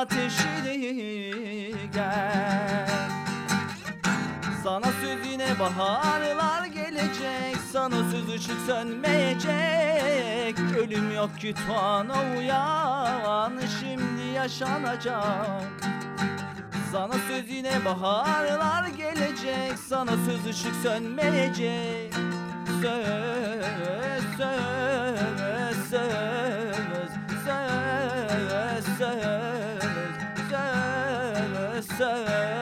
ateşini 0.03 1.75
gel. 1.93 3.09
Sana 4.63 4.85
söz 5.01 5.31
yine 5.31 5.59
baharlar 5.59 6.65
gelecek 6.65 7.57
Sana 7.71 7.95
söz 8.11 8.29
ışık 8.35 8.59
sönmeyecek. 8.67 10.59
Ölüm 10.77 11.15
yok 11.15 11.39
ki 11.39 11.53
tuana 11.53 12.37
uyan 12.37 13.53
Şimdi 13.79 14.21
yaşanacak. 14.35 15.61
Sana 16.91 17.13
söz 17.27 17.49
yine 17.49 17.85
baharlar 17.85 18.87
gelecek 18.87 19.77
Sana 19.89 20.11
söz 20.25 20.45
ışık 20.45 20.75
sönmeyecek. 20.83 22.13
Söz, 22.81 24.25
söz, 24.37 25.89
söz, 25.89 26.09
söz, 27.45 28.85
söz, 28.97 29.82
söz. 31.97 32.53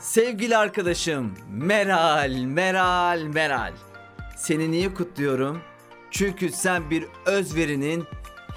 Sevgili 0.00 0.56
arkadaşım 0.56 1.34
Meral, 1.50 2.30
Meral, 2.30 3.22
Meral. 3.22 3.72
Seni 4.36 4.70
niye 4.70 4.94
kutluyorum? 4.94 5.60
Çünkü 6.10 6.48
sen 6.48 6.90
bir 6.90 7.04
özverinin 7.26 8.04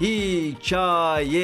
hikayesisin. 0.00 1.34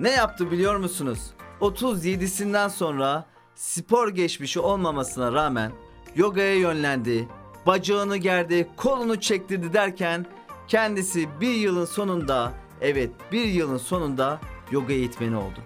Ne 0.00 0.10
yaptı 0.10 0.50
biliyor 0.50 0.76
musunuz? 0.76 1.18
37'sinden 1.60 2.68
sonra 2.68 3.26
spor 3.54 4.08
geçmişi 4.08 4.60
olmamasına 4.60 5.32
rağmen 5.32 5.72
yogaya 6.16 6.54
yönlendi, 6.54 7.28
bacağını 7.68 8.16
gerdi, 8.16 8.68
kolunu 8.76 9.20
çektirdi 9.20 9.72
derken 9.72 10.26
kendisi 10.68 11.28
bir 11.40 11.54
yılın 11.54 11.84
sonunda, 11.84 12.52
evet 12.80 13.10
bir 13.32 13.44
yılın 13.44 13.78
sonunda 13.78 14.40
yoga 14.70 14.92
eğitmeni 14.92 15.36
oldu. 15.36 15.60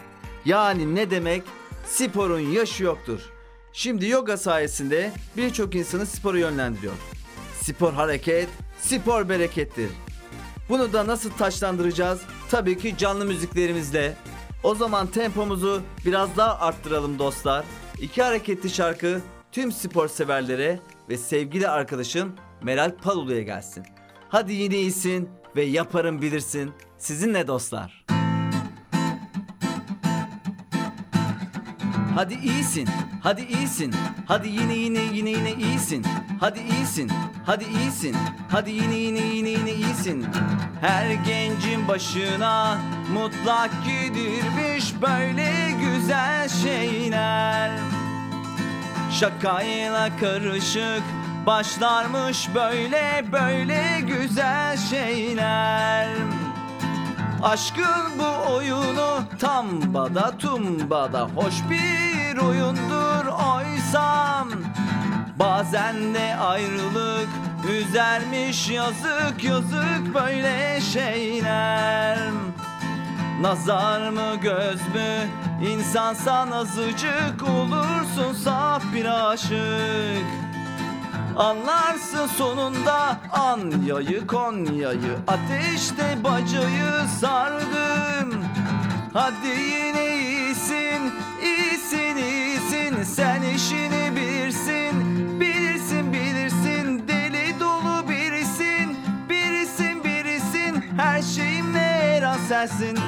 Yani 0.44 0.94
ne 0.94 1.10
demek? 1.10 1.42
Sporun 1.86 2.40
yaşı 2.40 2.84
yoktur. 2.84 3.20
Şimdi 3.72 4.06
yoga 4.08 4.36
sayesinde 4.36 5.12
birçok 5.36 5.74
insanı 5.74 6.06
spora 6.06 6.38
yönlendiriyor. 6.38 6.92
Spor 7.60 7.92
hareket, 7.92 8.48
spor 8.80 9.28
berekettir. 9.28 9.90
Bunu 10.68 10.92
da 10.92 11.06
nasıl 11.06 11.30
taşlandıracağız? 11.30 12.20
Tabii 12.50 12.78
ki 12.78 12.94
canlı 12.98 13.24
müziklerimizle. 13.24 14.16
O 14.62 14.74
zaman 14.74 15.06
tempomuzu 15.06 15.82
biraz 16.06 16.36
daha 16.36 16.58
arttıralım 16.58 17.18
dostlar. 17.18 17.64
İki 18.00 18.22
hareketli 18.22 18.70
şarkı 18.70 19.20
tüm 19.52 19.72
spor 19.72 20.08
severlere 20.08 20.80
ve 21.08 21.16
sevgili 21.16 21.68
arkadaşım 21.68 22.34
Meral 22.62 22.96
Palulu'ya 22.96 23.42
gelsin. 23.42 23.84
Hadi 24.28 24.52
yine 24.52 24.76
iyisin 24.76 25.28
ve 25.56 25.62
yaparım 25.62 26.22
bilirsin. 26.22 26.72
Sizinle 26.98 27.46
dostlar. 27.46 28.04
Hadi 32.14 32.34
iyisin, 32.34 32.88
hadi 33.22 33.42
iyisin, 33.42 33.94
hadi 34.26 34.48
yine 34.48 34.74
yine 34.74 35.00
yine 35.02 35.30
yine 35.30 35.52
iyisin, 35.52 36.04
hadi 36.40 36.60
iyisin, 36.60 37.10
hadi 37.46 37.64
iyisin, 37.64 38.16
hadi 38.50 38.70
yine 38.70 38.94
yine 38.96 39.20
yine 39.20 39.48
yine 39.48 39.72
iyisin. 39.72 40.26
Her 40.80 41.10
gencin 41.10 41.88
başına 41.88 42.78
mutlak 43.14 43.70
gidirmiş 43.84 44.94
böyle 45.02 45.52
güzel 45.80 46.48
şeyler. 46.48 48.01
Şakayla 49.20 50.16
karışık 50.20 51.02
başlarmış 51.46 52.48
böyle 52.54 53.24
böyle 53.32 54.00
güzel 54.00 54.76
şeyler. 54.76 56.08
Aşkın 57.42 58.18
bu 58.18 58.52
oyunu 58.52 59.22
tam 59.40 59.66
bada 59.94 60.38
tumbada 60.38 61.28
hoş 61.34 61.54
bir 61.70 62.36
oyundur 62.36 63.26
oysam 63.56 64.48
Bazen 65.38 66.14
de 66.14 66.36
ayrılık 66.36 67.28
üzermiş 67.70 68.70
yazık 68.70 69.44
yazık 69.44 70.14
böyle 70.14 70.80
şeyler 70.80 72.18
Nazar 73.40 74.10
mı 74.10 74.36
göz 74.42 74.80
mü 74.80 75.28
insansan 75.62 76.50
azıcık 76.50 77.42
olursun 77.42 78.32
saf 78.44 78.82
bir 78.94 79.30
aşık. 79.30 80.26
Anlarsın 81.36 82.26
sonunda 82.26 83.16
Anya'yı 83.32 84.26
Konya'yı 84.26 85.16
Ateşte 85.28 86.24
bacayı 86.24 87.08
sardım. 87.20 88.44
Hadi 89.12 89.46
yine 89.46 90.16
iyisin 90.16 91.12
iyisin 91.42 92.16
iyisin. 92.16 93.02
Sen 93.02 93.42
işini 93.42 94.16
bilirsin 94.16 95.40
Bilirsin 95.40 96.12
bilirsin. 96.12 97.08
Deli 97.08 97.60
dolu 97.60 98.08
birisin 98.08 98.96
Birisin 99.28 100.04
birisin. 100.04 100.84
Her 100.96 101.22
şeyimle 101.22 101.78
her 101.78 102.22
an 102.22 102.38
sensin 102.48 102.98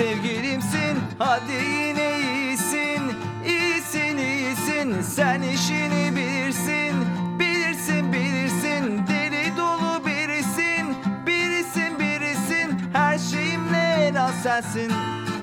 Sevgilimsin 0.00 0.98
Hadi 1.18 1.52
yine 1.52 2.18
iyisin. 2.20 3.02
İyisin 3.46 4.16
iyisin 4.16 5.02
Sen 5.02 5.42
işini 5.42 6.16
bilirsin. 6.16 6.94
Bilirsin 7.38 8.12
bilirsin 8.12 9.06
Deli 9.08 9.56
dolu 9.56 10.06
birisin. 10.06 10.96
Birisin 11.26 11.98
birisin 11.98 12.80
Her 12.92 13.18
şeyimle 13.18 13.78
en 13.78 14.14
az 14.14 14.42
sensin. 14.42 14.92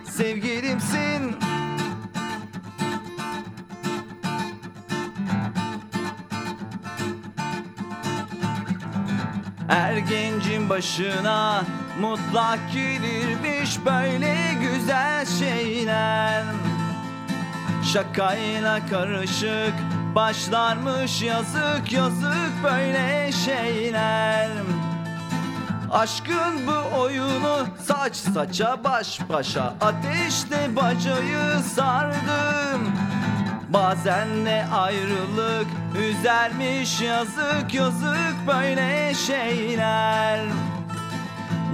Sevgilimsin. 0.05 1.35
Her 9.67 9.97
gencin 9.97 10.69
başına 10.69 11.63
Mutlak 12.01 12.59
gelirmiş 12.73 13.85
böyle 13.85 14.35
güzel 14.61 15.25
şeyler. 15.25 16.43
Şakayla 17.93 18.87
karışık 18.89 19.73
başlarmış 20.15 21.21
yazık 21.21 21.91
yazık 21.91 22.51
böyle 22.63 23.31
şeyler. 23.31 24.49
Aşkın 25.91 26.67
bu 26.67 26.99
oyunu 26.99 27.67
saç 27.83 28.15
saça 28.15 28.83
baş 28.83 29.19
başa 29.29 29.73
Ateşte 29.81 30.75
bacayı 30.75 31.59
sardım. 31.75 32.93
Bazen 33.69 34.45
de 34.45 34.65
ayrılık 34.73 35.67
üzermiş 35.99 37.01
yazık 37.01 37.73
yazık 37.73 38.35
böyle 38.47 39.13
şeyler 39.13 40.39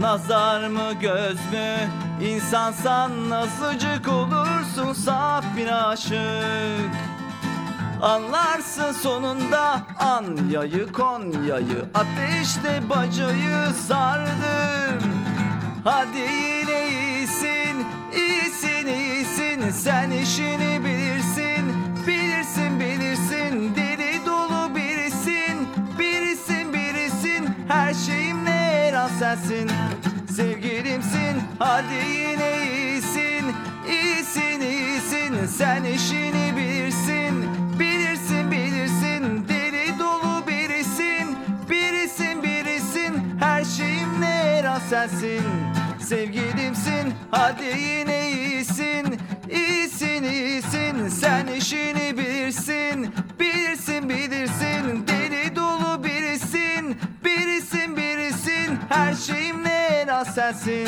Nazar 0.04 0.68
mı 0.68 0.94
göz 1.02 1.36
mü? 1.36 1.76
İnsansan 2.28 3.30
nasılcık 3.30 4.08
olursun 4.08 4.94
saf 4.94 5.46
bir 5.58 5.92
aşık. 5.92 6.92
Anlarsın 8.02 8.92
sonunda 8.92 9.82
Anya'yı 10.00 10.92
Konya'yı 10.92 11.86
Ateşte 11.94 12.90
bacayı 12.90 13.74
sardım. 13.88 15.12
Hadi 15.84 16.18
yine 16.18 16.90
iyisin 16.90 17.86
iyisin 18.16 18.88
iyisin. 18.88 19.70
Sen 19.72 20.12
işini 20.12 20.86
bilirsin 20.86 21.74
Bilirsin 22.08 22.80
bilirsin. 22.80 23.76
Deli 23.76 24.26
dolu 24.26 24.76
birisin 24.76 25.68
Birisin 26.00 26.74
birisin. 26.74 27.50
Her 27.68 27.94
şeyimle 27.94 28.53
her 28.94 29.00
an 29.00 29.10
sensin 29.20 29.70
Sevgilimsin. 30.36 31.36
Hadi 31.60 31.94
yine 31.94 32.66
iyisin 32.66 33.46
iyisin 33.88 34.62
iyisin. 34.62 35.46
Sen 35.46 35.84
işini 35.84 36.58
bilirsin 36.58 37.46
Bilirsin 37.80 38.52
bilirsin. 38.52 39.48
Deli 39.50 40.00
dolu 40.00 40.48
birisin 40.48 41.38
Birisin 41.70 42.44
birisin. 42.44 43.14
Her 43.40 43.64
şeyimle 43.64 44.26
her 44.26 44.64
an 44.64 44.80
sensin 44.90 45.44
Sevgilimsin. 46.00 47.14
Hadi 47.32 47.66
yine 47.66 48.32
iyisin 48.32 49.20
İyisin 49.50 50.24
iyisin. 50.24 51.08
Sen 51.10 51.48
işini 51.48 52.18
bilirsin 52.18 53.14
Bilirsin 53.40 54.10
bilirsin. 54.10 55.08
Deli 55.08 55.23
Her 58.94 59.14
şeyimle 59.14 59.70
her 59.70 60.08
an 60.08 60.24
sensin. 60.24 60.88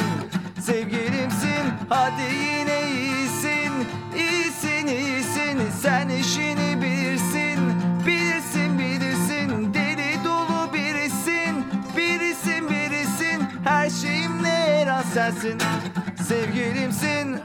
Sevgilimsin 0.62 1.66
Hadi 1.89 2.22
yine 2.22 2.89
iyisin. 2.89 3.72
İyisin 4.18 4.88
iyisin 4.88 5.60
Sen 5.82 6.10
işini 6.10 6.82
bilirsin. 6.82 7.60
Bilirsin 8.08 8.80
bilirsin 8.80 9.74
Deli 9.74 10.24
dolu 10.26 10.74
birisin. 10.74 11.66
Birisin 11.97 12.70
birisin 12.70 13.43
Her 13.64 13.89
şeyimle 13.89 14.49
her 14.49 14.88
an 14.88 15.01
sensin. 15.14 15.58
Sevgilimsin 16.28 17.39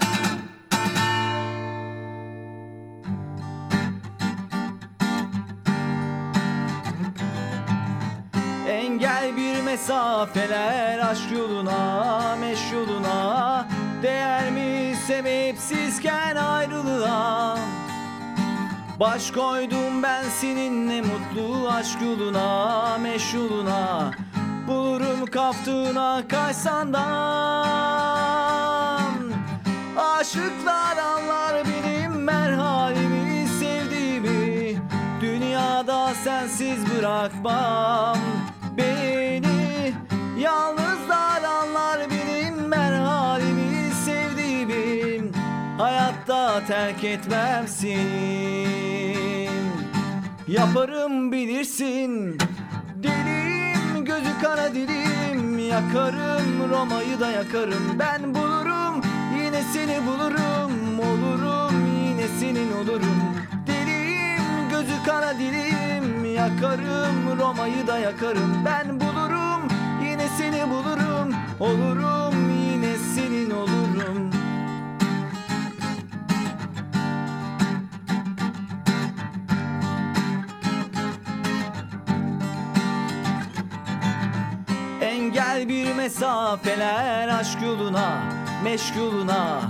Engel 8.71 9.37
bir 9.37 9.63
mesafeler 9.63 10.99
aşk 10.99 11.33
yoluna, 11.33 12.37
meş 12.41 12.73
yoluna. 12.73 13.67
Değer 14.03 14.51
mi 14.51 14.95
sebepsizken 15.07 16.37
ayrılığa? 16.37 17.59
Baş 19.01 19.31
koydum 19.31 20.03
ben 20.03 20.25
seninle 20.41 21.01
mutlu 21.01 21.69
aşk 21.69 22.03
yoluna, 22.03 22.99
meş 22.99 23.35
yoluna. 23.35 24.11
Bulurum 24.69 25.27
kaftığına 25.27 26.23
kaysandan 26.29 27.01
Aşıklar 29.99 30.97
anlar 30.97 31.65
benim 31.65 32.25
merhalimi 32.25 33.49
sevdiğimi. 33.49 34.79
Dünyada 35.21 36.15
sensiz 36.25 36.79
bırakmam 36.97 38.40
Hayatta 45.81 46.67
terk 46.67 47.05
etmem 47.05 47.69
seni 47.69 49.49
Yaparım 50.49 51.33
bilirsin. 51.33 52.39
Dilim 53.03 54.05
gözü 54.05 54.41
kara 54.43 54.75
dilim. 54.75 55.59
Yakarım 55.59 56.71
Roma'yı 56.71 57.21
da 57.21 57.31
yakarım. 57.31 57.99
Ben 57.99 58.35
bulurum 58.35 59.03
yine 59.37 59.63
seni 59.73 60.07
bulurum. 60.07 61.01
Olurum 61.01 61.87
yine 61.87 62.29
senin 62.41 62.73
olurum. 62.73 63.35
Dilim 63.67 64.69
gözü 64.71 65.05
kara 65.07 65.39
dilim. 65.39 66.35
Yakarım 66.35 67.39
Roma'yı 67.39 67.87
da 67.87 67.99
yakarım. 67.99 68.65
Ben 68.65 69.01
bulurum 69.01 69.69
yine 70.05 70.29
seni 70.39 70.71
bulurum. 70.71 71.35
Olurum 71.61 72.51
yine 72.51 72.97
senin 73.15 73.51
olurum 73.51 74.30
mesafeler 86.01 87.29
aşk 87.29 87.63
yoluna, 87.63 88.23
meşk 88.65 88.97
yoluna. 88.97 89.61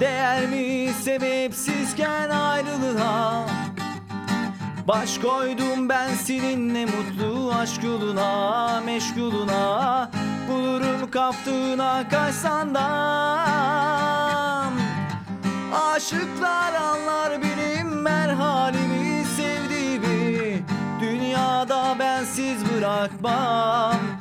Değer 0.00 0.46
mi 0.46 0.92
sebepsizken 1.02 2.30
ayrılığa? 2.30 3.46
Baş 4.88 5.18
koydum 5.18 5.88
ben 5.88 6.14
seninle 6.14 6.86
mutlu 6.86 7.52
aşk 7.54 7.84
yoluna, 7.84 8.80
meşk 8.86 9.16
yoluna. 9.16 10.10
Bulurum 10.48 11.10
kaftığına 11.10 12.08
kaçsandan 12.08 12.84
Aşıklar 15.94 16.74
anlar 16.74 17.42
benim 17.42 18.00
merhalimi 18.02 19.24
sevdiğimi. 19.36 20.62
Dünyada 21.00 21.96
bensiz 21.98 22.58
bırakmam 22.70 24.13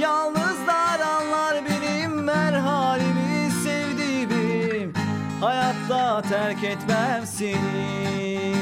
Yalnızlar 0.00 1.00
anlar 1.00 1.56
benim 1.64 2.24
merhalimi 2.24 3.50
sevdiğimi 3.62 4.92
Hayatta 5.40 6.22
terk 6.22 6.64
etmem 6.64 7.26
seni 7.26 8.52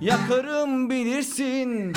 Yakarım 0.00 0.90
bilirsin 0.90 1.94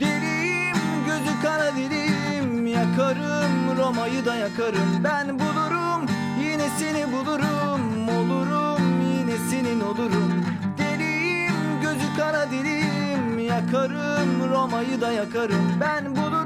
Dilim 0.00 0.76
gözü 1.06 1.42
kara 1.42 1.76
dilim. 1.76 2.66
Yakarım 2.66 3.78
Roma'yı 3.78 4.24
da 4.24 4.34
yakarım. 4.34 5.04
Ben 5.04 5.38
bulurum 5.38 6.06
yine 6.42 6.68
seni 6.78 7.12
bulurum. 7.12 8.08
Olurum 8.08 9.02
yine 9.02 9.36
senin 9.50 9.80
olurum. 9.80 10.44
Dilim 10.78 11.80
gözü 11.82 12.16
kara 12.16 12.50
dilim. 12.50 13.38
Yakarım 13.38 14.50
Roma'yı 14.50 15.00
da 15.00 15.12
yakarım. 15.12 15.72
Ben 15.80 16.16
bulurum 16.16 16.45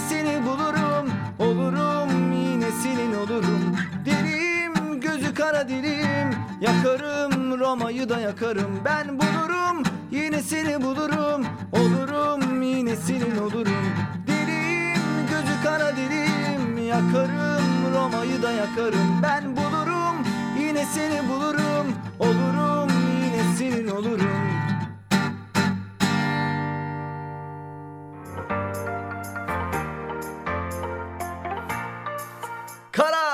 seni 0.00 0.46
bulurum. 0.46 1.10
Olurum 1.38 2.32
yine 2.32 2.70
senin 2.82 3.14
olurum. 3.14 3.76
Dilim 4.04 5.00
gözü 5.00 5.34
kara 5.34 5.68
dilim. 5.68 6.30
Yakarım 6.60 7.60
Roma'yı 7.60 8.08
da 8.08 8.20
yakarım. 8.20 8.80
Ben 8.84 9.18
bulurum 9.18 9.82
yine 10.10 10.42
seni 10.42 10.82
bulurum. 10.82 11.46
Olurum 11.72 12.62
yine 12.62 12.96
senin 12.96 13.36
olurum. 13.38 13.84
Dilim 14.26 15.26
gözü 15.30 15.62
kara 15.64 15.96
dilim. 15.96 16.86
Yakarım 16.86 17.94
Roma'yı 17.94 18.42
da 18.42 18.52
yakarım. 18.52 19.22
Ben 19.22 19.56
bulurum 19.56 20.16
yine 20.58 20.84
seni 20.84 21.28
bulurum. 21.28 21.86
Olurum 22.18 22.90
yine 23.24 23.56
senin 23.58 23.88
olurum 23.88 24.61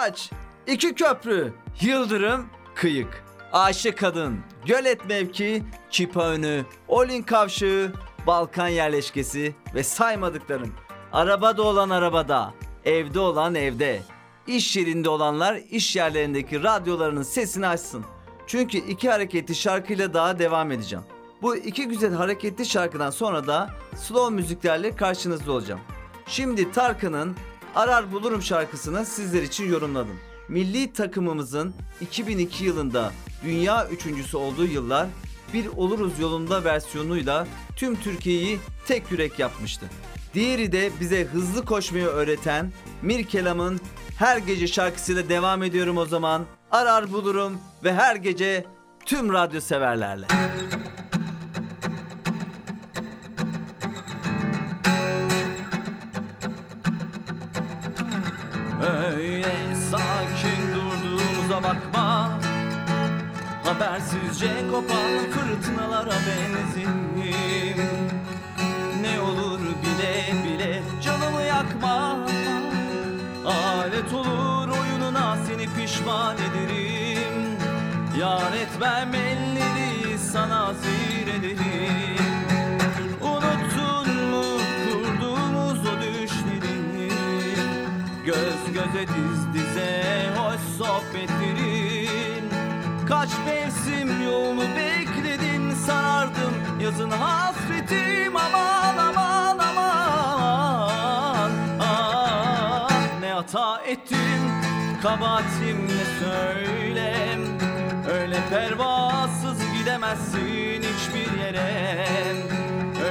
Karaağaç, 0.09 0.31
iki 0.67 0.95
köprü, 0.95 1.53
Yıldırım, 1.81 2.47
Kıyık, 2.75 3.25
Aşık 3.53 3.99
Kadın, 3.99 4.39
Gölet 4.67 5.09
Mevki, 5.09 5.63
Çipa 5.91 6.29
Önü, 6.29 6.65
Olin 6.89 7.23
Kavşağı, 7.23 7.93
Balkan 8.27 8.69
Yerleşkesi 8.69 9.55
ve 9.75 9.83
saymadıklarım. 9.83 10.75
Arabada 11.13 11.63
olan 11.63 11.91
arabada, 11.91 12.55
evde 12.85 13.21
olan 13.21 13.55
evde. 13.55 14.03
İş 14.47 14.77
yerinde 14.77 15.09
olanlar 15.09 15.61
iş 15.71 15.97
yerlerindeki 15.97 16.63
radyolarının 16.63 17.23
sesini 17.23 17.67
açsın. 17.67 18.05
Çünkü 18.47 18.79
iki 18.79 19.11
hareketli 19.11 19.55
şarkıyla 19.55 20.15
daha 20.15 20.39
devam 20.39 20.73
edeceğim. 20.73 21.05
Bu 21.43 21.57
iki 21.57 21.89
güzel 21.89 22.15
hareketli 22.15 22.67
şarkıdan 22.67 23.11
sonra 23.11 23.47
da 23.47 23.71
slow 23.97 24.35
müziklerle 24.35 24.97
karşınızda 24.97 25.53
olacağım. 25.53 25.81
Şimdi 26.27 26.73
Tarkan'ın 26.73 27.37
Arar 27.75 28.13
Bulurum 28.13 28.43
şarkısını 28.43 29.05
sizler 29.05 29.43
için 29.43 29.69
yorumladım. 29.69 30.21
Milli 30.49 30.93
takımımızın 30.93 31.75
2002 32.01 32.65
yılında 32.65 33.13
dünya 33.45 33.89
üçüncüsü 33.89 34.37
olduğu 34.37 34.67
yıllar 34.67 35.07
bir 35.55 35.67
oluruz 35.67 36.19
yolunda 36.21 36.65
versiyonuyla 36.65 37.47
tüm 37.77 37.97
Türkiye'yi 37.97 38.59
tek 38.87 39.11
yürek 39.11 39.39
yapmıştı. 39.39 39.87
Diğeri 40.35 40.73
de 40.73 40.91
bize 41.01 41.25
hızlı 41.25 41.65
koşmayı 41.65 42.07
öğreten 42.07 42.73
Mirkelam'ın 43.03 43.81
Her 44.19 44.37
Gece 44.37 44.67
şarkısıyla 44.67 45.29
devam 45.29 45.63
ediyorum 45.63 45.97
o 45.97 46.07
zaman. 46.07 46.45
Arar 46.71 47.13
bulurum 47.13 47.59
ve 47.85 47.95
her 47.95 48.17
gece 48.17 48.65
tüm 49.05 49.33
radyo 49.33 49.61
severlerle. 49.61 50.27
Habersizce 63.79 64.49
kopan 64.71 65.31
fırtınalara 65.31 66.11
benzerim 66.11 67.35
Ne 69.01 69.21
olur 69.21 69.61
bile 69.61 70.25
bile 70.45 70.83
canımı 71.03 71.43
yakma. 71.43 72.19
Alet 73.47 74.15
olur 74.15 74.69
oyununa 74.69 75.37
seni 75.47 75.67
pişman 75.75 76.37
ederim. 76.37 77.59
Yar 78.21 78.53
etmem 78.53 79.15
elleri 79.15 80.19
sana 80.33 80.73
zir 80.75 81.27
ederim. 81.27 82.17
Unuttun 83.23 84.15
mu 84.31 84.45
kurduğumuz 84.85 85.79
o 85.87 86.01
düşleri? 86.01 87.13
Göz 88.27 88.73
göze 88.75 89.07
diz 89.07 89.55
dize 89.55 90.31
hoş 90.37 90.61
sohbetlerin 90.79 91.68
Kaç 93.19 93.31
mevsim 93.47 94.23
yolunu 94.25 94.63
bekledin 94.63 95.75
sarardım 95.87 96.55
Yazın 96.81 97.11
hasretim. 97.11 98.37
Aman 98.37 98.97
aman 98.99 99.59
aman 99.59 101.51
ah, 101.81 102.91
Ne 103.21 103.33
hata 103.33 103.81
ettim 103.87 104.53
kabahatim 105.03 105.89
ne 105.89 106.05
söylem 106.21 107.41
Öyle 108.13 108.41
pervasız 108.51 109.59
gidemezsin 109.79 110.83
hiçbir 110.83 111.39
yere. 111.39 112.07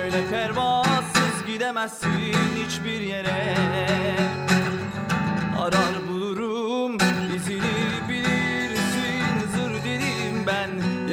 Öyle 0.04 0.30
pervasız 0.30 1.46
gidemezsin 1.48 2.36
hiçbir 2.66 3.02
yere. 3.02 3.56
Arar 5.60 6.08
bulurum 6.10 6.98
izini 7.36 7.97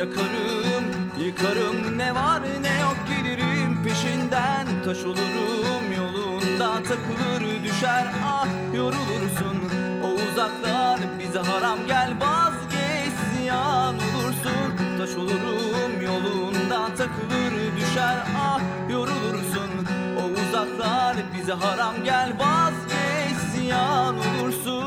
yakarım 0.04 0.84
yıkarım. 1.18 1.98
Ne 1.98 2.14
var 2.14 2.42
ne 2.60 2.80
yok 2.80 2.96
gelirim 3.08 3.82
peşinden. 3.84 4.66
Taş 4.84 5.04
olurum 5.04 5.92
yolunda 5.96 6.82
takılır 6.82 7.64
düşer. 7.64 8.06
Ah 8.24 8.46
yorulursun. 8.74 9.56
O 10.04 10.08
uzaklar 10.08 11.00
bize 11.18 11.38
haram 11.38 11.78
gel 11.86 12.12
vazgeç. 12.20 13.12
Ziyan 13.38 13.94
olursun. 13.94 14.98
Taş 14.98 15.16
olurum 15.16 16.02
yolunda 16.02 16.86
takılır 16.96 17.76
düşer. 17.76 18.16
Ah 18.38 18.60
yorulursun. 18.90 19.70
O 20.18 20.40
uzaklar 20.40 21.16
bize 21.38 21.52
haram 21.52 21.94
gel 22.04 22.32
vazgeç. 22.38 23.36
Ziyan 23.54 24.14
olursun 24.14 24.83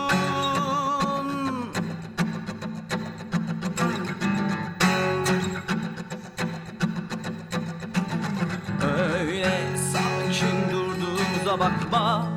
Öyle 9.20 9.78
sakin 9.78 10.72
durduğumuza 10.72 11.60
bakma. 11.60 12.28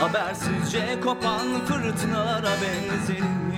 Habersizce 0.00 1.00
kopan 1.04 1.64
fırtınalara 1.66 2.50
benzerim. 2.62 3.52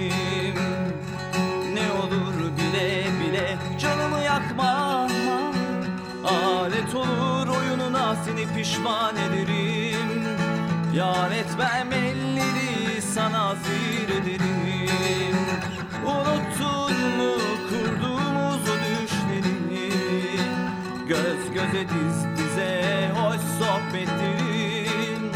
Ne 1.74 1.92
olur 2.00 2.56
bile 2.56 3.04
bile 3.20 3.56
canımı 3.80 4.20
yakma. 4.20 5.08
Alet 6.24 6.94
olur 6.94 7.48
oyununa 7.48 8.16
seni 8.24 8.56
pişman 8.56 9.16
ederim. 9.16 10.24
Yar 10.94 11.30
etmem 11.30 11.92
elleri 11.92 13.02
sana 13.02 13.54
zir 13.54 14.22
ederim. 14.22 15.36
Unuttun 16.06 16.47
diz 21.90 22.38
dize 22.38 23.10
hoş 23.14 23.40
sohbetlerin 23.58 25.32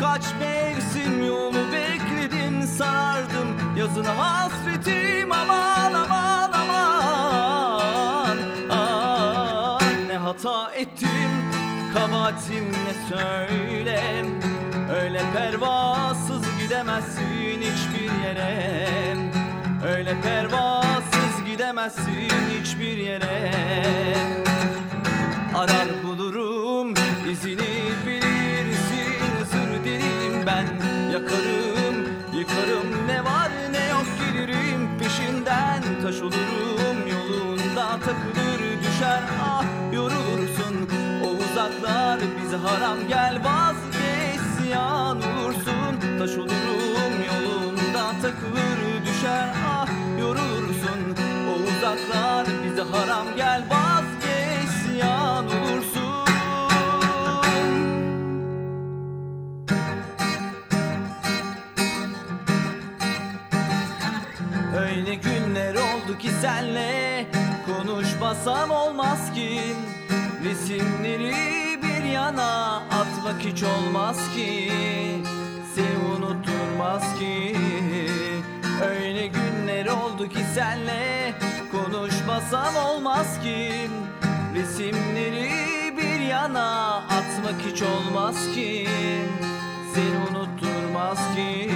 Kaç 0.00 0.22
mevsim 0.40 1.26
yolu 1.26 1.72
bekledim 1.72 2.62
sarardım 2.62 3.48
Yazın 3.78 4.04
hasretim 4.04 5.32
aman 5.32 5.94
aman 5.94 6.52
aman 6.52 8.38
ah, 8.70 9.80
Ne 10.08 10.16
hata 10.16 10.70
ettim 10.74 11.50
kabahatim 11.94 12.64
ne 12.72 13.16
söylem. 13.16 14.26
Öyle 15.02 15.22
pervasız 15.34 16.42
gidemezsin 16.62 17.60
hiçbir 17.60 18.24
yere. 18.24 19.16
Öyle 19.96 20.20
pervasız 20.20 21.44
gidemezsin 21.46 22.30
hiçbir 22.60 22.96
yere 22.96 23.52
Arar 25.60 25.88
bulurum. 26.04 26.94
İzini 27.30 27.72
bilirsin 28.06 29.44
Sır 29.50 29.84
derim 29.84 30.46
ben. 30.46 30.66
Yakarım 31.12 31.96
yıkarım 32.34 33.06
Ne 33.06 33.24
var 33.24 33.50
ne 33.70 33.88
yok 33.88 34.06
gelirim. 34.20 34.98
Peşinden 34.98 35.82
Taş 36.02 36.20
olurum 36.20 36.98
yolunda 37.10 37.88
takılır 37.90 38.60
düşer. 38.82 39.22
Ah 39.42 39.64
yorulursun 39.92 40.88
O 41.24 41.28
uzaklar 41.28 42.20
bize 42.42 42.56
haram. 42.56 42.98
Gel 43.08 43.40
vazgeç 43.44 44.40
ziyan 44.58 45.16
olursun. 45.16 46.18
Taş 46.18 46.30
olurum 46.30 47.14
yolunda 47.28 48.12
takılır 48.22 49.04
düşer. 49.06 49.48
Ah 49.66 49.88
yorulursun 50.20 51.00
O 51.50 51.52
uzaklar 51.62 52.46
bize 52.64 52.82
haram. 52.82 53.26
Gel 53.36 53.64
vazgeç 53.70 53.89
Konuşmasam 68.30 68.70
olmaz 68.70 69.34
ki. 69.34 69.60
Resimleri 70.44 71.82
bir 71.82 72.04
yana 72.04 72.76
Atmak 72.76 73.40
hiç 73.40 73.62
olmaz 73.62 74.16
ki. 74.34 74.72
Seni 75.74 76.14
unutturmaz 76.16 77.18
ki. 77.18 77.56
Öyle 78.90 79.26
günler 79.26 79.86
oldu 79.86 80.28
ki 80.28 80.38
senle 80.54 81.34
Konuşmasam 81.72 82.76
olmaz 82.76 83.40
ki. 83.42 83.90
Resimleri 84.54 85.50
bir 85.96 86.20
yana 86.20 86.96
Atmak 86.96 87.60
hiç 87.66 87.82
olmaz 87.82 88.36
ki. 88.54 88.88
Seni 89.94 90.16
unutturmaz 90.30 91.34
ki 91.34 91.70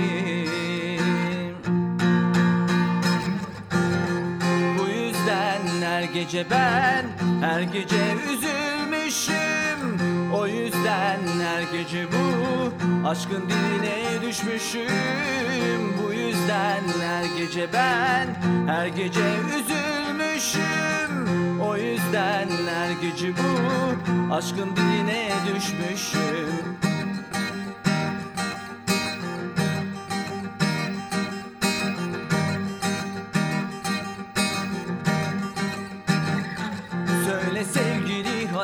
gece 6.24 6.50
ben 6.50 7.04
her 7.40 7.62
gece 7.62 7.96
üzülmüşüm. 8.32 10.00
O 10.32 10.46
yüzden 10.46 11.18
her 11.42 11.62
gece 11.62 12.06
bu 12.12 13.06
aşkın 13.08 13.44
diline 13.48 14.22
düşmüşüm. 14.22 15.94
Bu 16.02 16.12
yüzden 16.12 16.82
her 17.00 17.24
gece 17.38 17.72
ben 17.72 18.28
her 18.66 18.86
gece 18.86 19.20
üzülmüşüm. 19.56 21.28
O 21.60 21.76
yüzden 21.76 22.48
her 22.68 22.90
gece 23.02 23.32
bu 23.36 24.34
aşkın 24.34 24.76
diline 24.76 25.28
düşmüşüm 25.46 26.93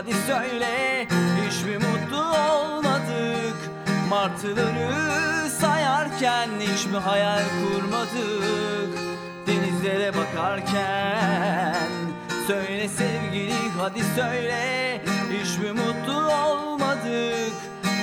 hadi 0.01 0.15
söyle 0.27 1.07
Hiç 1.45 1.65
mi 1.65 1.79
mutlu 1.79 2.19
olmadık? 2.19 3.57
Martıları 4.09 5.51
sayarken 5.51 6.49
Hiç 6.61 6.87
mi 6.87 6.99
hayal 6.99 7.43
kurmadık? 7.63 8.99
Denizlere 9.47 10.13
bakarken 10.17 11.77
Söyle 12.47 12.89
sevgili 12.89 13.55
hadi 13.79 14.03
söyle 14.17 15.01
Hiç 15.33 15.59
mi 15.59 15.73
mutlu 15.73 16.35
olmadık? 16.35 17.53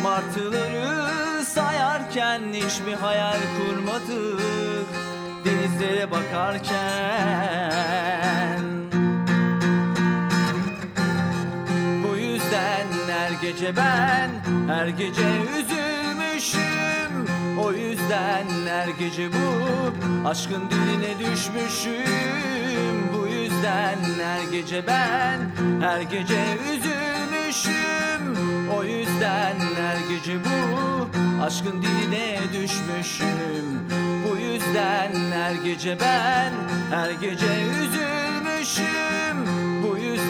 Martıları 0.04 1.46
sayarken 1.46 2.42
Hiç 2.54 2.80
mi 2.80 2.96
hayal 2.96 3.40
kurmadık? 3.58 4.88
Denizlere 5.46 6.12
bakarken 6.12 7.38
gece 13.68 13.78
ben 13.78 14.30
Her 14.68 14.88
gece 14.88 15.28
üzülmüşüm. 15.60 17.28
O 17.60 17.72
yüzden 17.72 18.46
her 18.68 18.88
gece 18.88 19.30
bu 19.34 20.28
Aşkın 20.28 20.70
diline 20.70 21.20
düşmüşüm. 21.20 22.04
Bu 23.14 23.28
yüzden 23.28 23.98
her 24.24 24.52
gece 24.52 24.88
ben 24.88 25.40
Her 25.82 26.02
gece 26.02 26.44
üzülmüşüm. 26.72 28.38
O 28.78 28.84
yüzden 28.84 29.56
her 29.76 29.98
gece 30.10 30.40
bu 30.46 31.08
Aşkın 31.44 31.82
diline 31.82 32.40
düşmüşüm. 32.54 33.90
Bu 34.30 34.38
yüzden 34.38 35.12
her 35.32 35.56
gece 35.56 35.98
ben 36.00 36.54
Her 36.92 37.12
gece 37.12 37.48
üzülmüşüm 37.82 39.67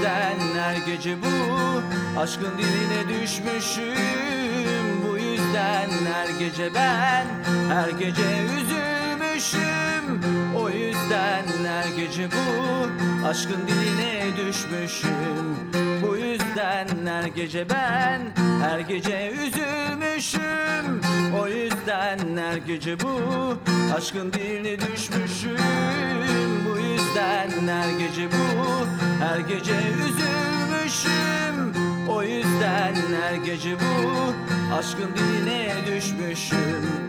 yüzden 0.07 0.75
gece 0.85 1.17
bu 1.21 1.27
Aşkın 2.19 2.57
diline 2.57 3.21
düşmüşüm. 3.21 3.93
Bu 5.07 5.17
yüzden 5.17 5.89
her 6.13 6.39
gece 6.39 6.73
ben 6.75 7.25
Her 7.69 7.89
gece 7.89 8.21
üzülmüşüm 8.21 9.96
O 11.07 11.09
yüzden 11.09 11.65
her 11.65 11.87
gece 11.95 12.29
bu 12.31 13.27
Aşkın 13.27 13.67
diline 13.67 14.37
düşmüşüm. 14.37 15.55
Bu 16.01 16.17
yüzden 16.17 16.87
her 17.05 17.23
gece 17.23 17.69
ben 17.69 18.21
Her 18.61 18.79
gece 18.79 19.31
üzülmüşüm. 19.31 21.01
O 21.41 21.47
yüzden 21.47 22.19
her 22.37 22.57
gece 22.57 22.99
bu 22.99 23.19
Aşkın 23.97 24.33
diline 24.33 24.79
düşmüşüm. 24.79 25.57
Bu 26.69 26.79
yüzden 26.79 27.67
her 27.67 27.99
gece 27.99 28.27
bu 28.31 28.87
Her 29.23 29.39
gece 29.39 29.73
üzülmüşüm. 30.07 31.73
O 32.09 32.23
yüzden 32.23 32.95
her 33.21 33.35
gece 33.35 33.75
bu 33.75 34.33
Aşkın 34.75 35.09
diline 35.15 35.71
düşmüşüm 35.87 37.07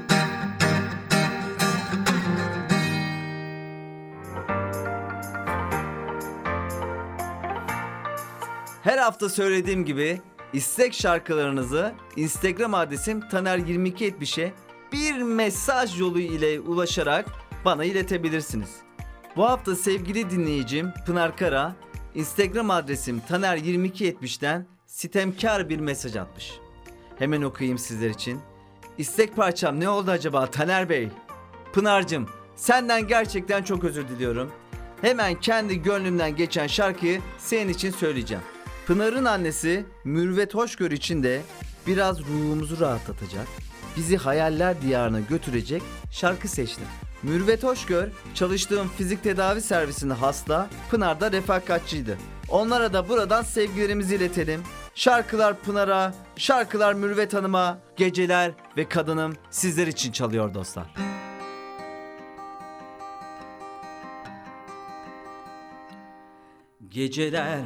Her 8.82 8.98
hafta 8.98 9.28
söylediğim 9.28 9.84
gibi 9.84 10.20
istek 10.52 10.94
şarkılarınızı 10.94 11.94
Instagram 12.16 12.74
adresim 12.74 13.20
taner2270'e 13.20 14.52
bir 14.92 15.22
mesaj 15.22 16.00
yolu 16.00 16.20
ile 16.20 16.60
ulaşarak 16.60 17.26
bana 17.64 17.84
iletebilirsiniz. 17.84 18.70
Bu 19.36 19.44
hafta 19.44 19.76
sevgili 19.76 20.30
dinleyicim 20.30 20.92
Pınar 21.06 21.36
Kara 21.36 21.76
Instagram 22.14 22.70
adresim 22.70 23.22
taner2270'ten 23.30 24.66
sitemkar 24.86 25.68
bir 25.68 25.80
mesaj 25.80 26.16
atmış. 26.16 26.52
Hemen 27.18 27.42
okuyayım 27.42 27.78
sizler 27.78 28.10
için. 28.10 28.40
İstek 28.98 29.36
parçam 29.36 29.80
ne 29.80 29.88
oldu 29.88 30.10
acaba 30.10 30.46
Taner 30.46 30.88
Bey? 30.88 31.08
Pınar'cığım 31.72 32.28
senden 32.58 33.06
gerçekten 33.06 33.62
çok 33.62 33.84
özür 33.84 34.08
diliyorum. 34.08 34.52
Hemen 35.00 35.34
kendi 35.40 35.82
gönlümden 35.82 36.36
geçen 36.36 36.66
şarkıyı 36.66 37.20
senin 37.38 37.72
için 37.72 37.90
söyleyeceğim. 37.90 38.42
Pınar'ın 38.86 39.24
annesi 39.24 39.86
Mürvet 40.04 40.54
Hoşgör 40.54 40.90
için 40.90 41.22
de 41.22 41.42
biraz 41.86 42.20
ruhumuzu 42.20 42.80
rahatlatacak, 42.80 43.46
bizi 43.96 44.16
hayaller 44.16 44.82
diyarına 44.82 45.20
götürecek 45.20 45.82
şarkı 46.10 46.48
seçtim. 46.48 46.86
Mürvet 47.22 47.64
Hoşgör 47.64 48.08
çalıştığım 48.34 48.88
fizik 48.88 49.22
tedavi 49.22 49.60
servisinde 49.60 50.14
hasta, 50.14 50.68
Pınar'da 50.90 51.32
refakatçiydi. 51.32 52.18
Onlara 52.48 52.92
da 52.92 53.08
buradan 53.08 53.42
sevgilerimizi 53.42 54.14
iletelim. 54.14 54.60
Şarkılar 54.94 55.60
Pınar'a, 55.60 56.14
şarkılar 56.36 56.94
Mürvet 56.94 57.34
Hanım'a, 57.34 57.78
geceler 57.96 58.52
ve 58.76 58.88
kadınım 58.88 59.36
sizler 59.50 59.86
için 59.86 60.12
çalıyor 60.12 60.54
dostlar. 60.54 61.17
Geceler, 66.98 67.64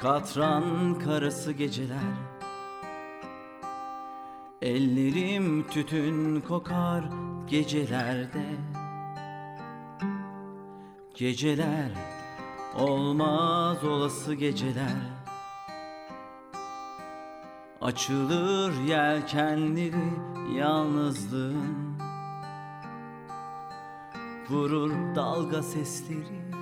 katran 0.00 0.98
karası 0.98 1.52
geceler. 1.52 2.16
Ellerim 4.62 5.66
tütün 5.68 6.40
kokar 6.40 7.04
gecelerde. 7.46 8.46
Geceler, 11.14 11.90
olmaz 12.78 13.84
olası 13.84 14.34
geceler. 14.34 14.96
Açılır 17.80 18.72
yelkenleri 18.86 20.12
yalnızlığın. 20.56 21.98
Vurur 24.50 24.92
dalga 25.16 25.62
sesleri 25.62 26.57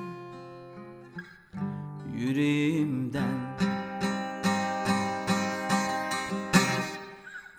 yüreğimden. 2.17 3.57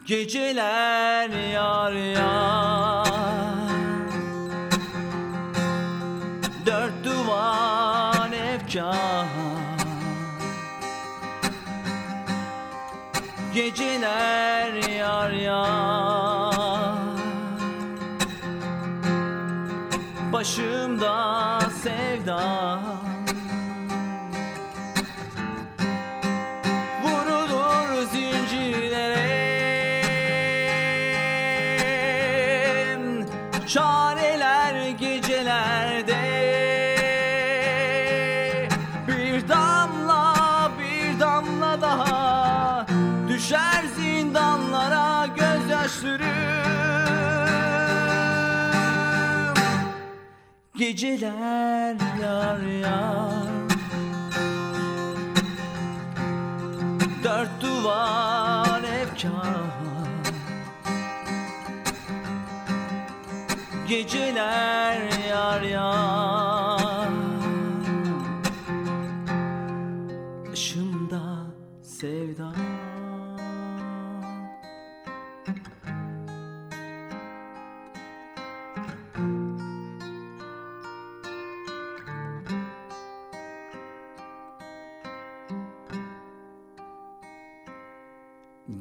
Geceler 0.06 1.30
yar 1.54 1.92
yar. 1.92 3.08
Dört 6.66 7.04
duvar 7.04 8.32
efkar. 8.32 9.28
Geceler 13.54 14.74
yar 14.98 15.32
yar. 15.32 16.98
Başımda 20.34 21.60
sevda 21.84 22.80
Geceler 50.78 51.96
yar 52.22 52.62
yar. 52.62 53.48
Dört 57.24 57.62
duvar 57.62 58.84
efkar 58.84 59.58
Geceler 63.88 65.02
yar 65.30 65.62
yar 65.62 66.27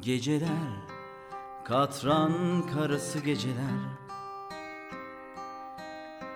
Geceler, 0.07 0.71
katran 1.63 2.33
karası 2.73 3.19
geceler. 3.19 3.79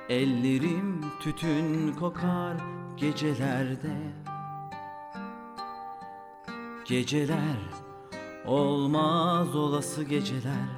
Ellerim 0.09 1.05
tütün 1.21 1.93
kokar 1.93 2.57
gecelerde. 2.97 3.95
Geceler 6.85 7.57
olmaz 8.45 9.55
olası 9.55 10.03
geceler. 10.03 10.69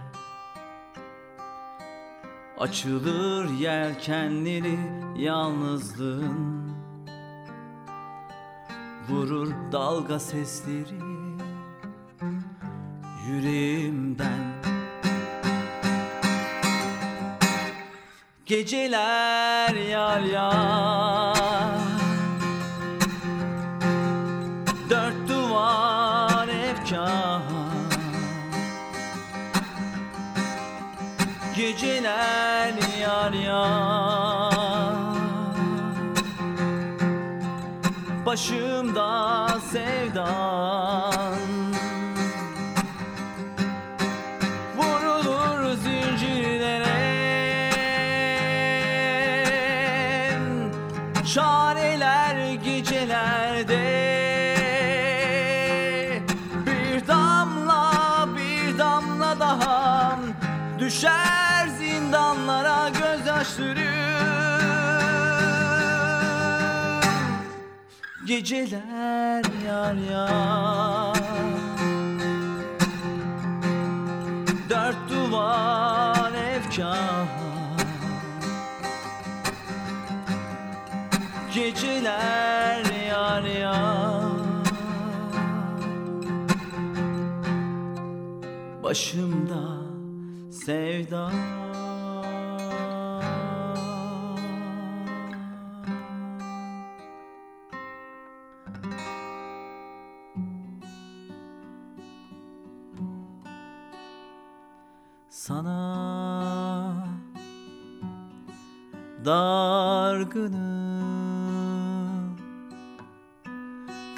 Açılır 2.58 3.50
yelkenleri 3.50 4.80
yalnızlığın. 5.18 6.74
Vurur 9.10 9.52
dalga 9.72 10.20
sesleri 10.20 11.23
yüreğimden. 13.28 14.54
Geceler 18.46 19.74
yar 19.76 20.22
yar. 20.22 21.78
Dört 24.90 25.30
duvar 25.30 26.48
efkar. 26.48 27.42
Geceler 31.56 32.74
yar 33.02 33.34
yar. 33.34 34.54
Başımda 38.26 39.48
sevdan 39.72 41.53
Çareler 51.34 52.54
gecelerde. 52.54 53.84
Bir 56.66 57.08
damla 57.08 57.92
bir 58.38 58.80
damla 58.80 59.40
daha 59.40 60.20
Düşer 60.80 61.68
zindanlara 61.78 62.90
gözyaşlarım 62.90 63.84
Geceler 68.26 69.44
yar 69.68 69.94
yar. 70.12 71.18
Dört 74.70 75.10
duvar 75.10 76.32
efkar 76.34 77.43
Geceler 82.04 83.08
yar 83.08 83.44
yar. 83.44 84.24
Başımda 88.84 89.78
sevda 90.52 91.32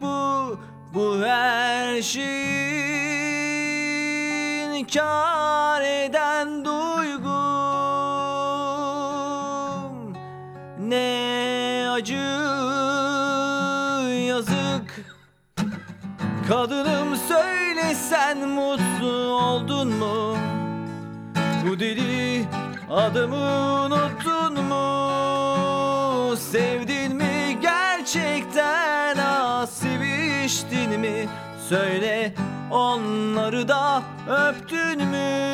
bu 0.00 0.58
Bu 0.94 1.24
her 1.24 2.02
şeyin 2.02 2.30
kar 4.84 5.59
Kadınım 16.50 17.16
söyle 17.16 17.94
sen 17.94 18.48
mutlu 18.48 19.12
oldun 19.32 19.88
mu? 19.88 20.36
Bu 21.66 21.80
deli 21.80 22.44
adamı 22.90 23.36
unuttun 23.86 24.64
mu? 24.64 26.36
Sevdin 26.36 27.16
mi 27.16 27.58
gerçekten 27.62 29.16
ah 29.18 29.66
seviştin 29.66 31.00
mi? 31.00 31.28
Söyle 31.68 32.34
onları 32.70 33.68
da 33.68 34.02
öptün 34.28 35.06
mü? 35.06 35.50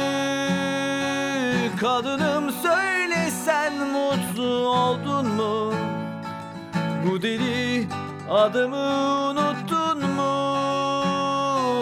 Kadınım 1.81 2.53
söyle 2.63 3.31
sen 3.45 3.73
mutlu 3.73 4.69
oldun 4.69 5.27
mu? 5.27 5.73
Bu 7.07 7.23
deli 7.23 7.89
adamı 8.31 8.77
unuttun 9.31 10.11
mu? 10.11 10.56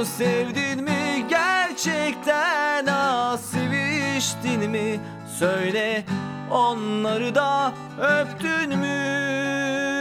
Sevdin 0.02 0.84
mi 0.84 1.26
gerçekten 1.28 2.86
ah 2.86 3.36
seviştin 3.36 4.70
mi? 4.70 5.00
Söyle 5.38 6.04
onları 6.50 7.34
da 7.34 7.72
öptün 8.00 8.78
mü? 8.78 9.93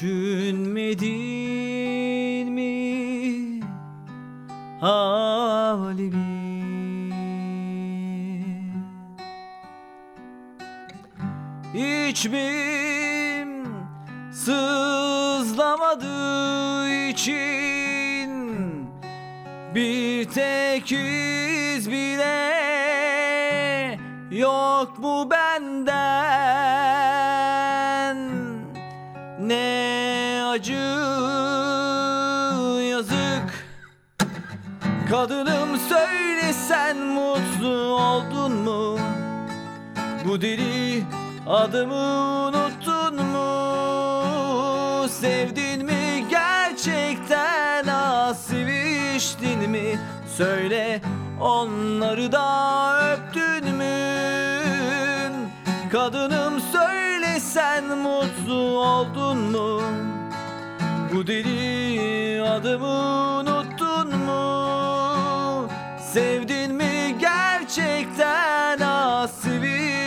Düşünmedin 0.00 1.12
mi 2.52 3.60
halimi? 4.80 6.20
İçmim 11.74 13.66
sızlamadığı 14.32 15.68
için 17.08 18.30
bir 19.74 20.24
tek 20.24 20.92
iz 20.92 21.90
bile 21.90 22.50
yok 24.30 24.98
mu 24.98 25.30
benden 25.30 26.29
Kadınım 35.20 35.76
söyle 35.88 36.52
sen 36.52 36.98
mutlu 36.98 37.68
oldun 37.94 38.52
mu? 38.52 38.98
Bu 40.24 40.40
deli 40.40 41.04
adımı 41.46 42.48
unuttun 42.48 43.24
mu? 43.24 43.48
Sevdin 45.08 45.84
mi 45.84 46.24
gerçekten 46.30 47.86
ah 47.90 48.34
seviştin 48.34 49.70
mi? 49.70 49.98
Söyle 50.36 51.00
onları 51.40 52.32
da 52.32 53.12
öptün 53.12 53.74
mü? 53.74 54.20
Kadınım 55.92 56.60
söyle 56.72 57.40
sen 57.40 57.84
mutlu 57.84 58.78
oldun 58.78 59.38
mu? 59.38 59.82
Bu 61.14 61.26
deli 61.26 62.42
adımı 62.42 63.29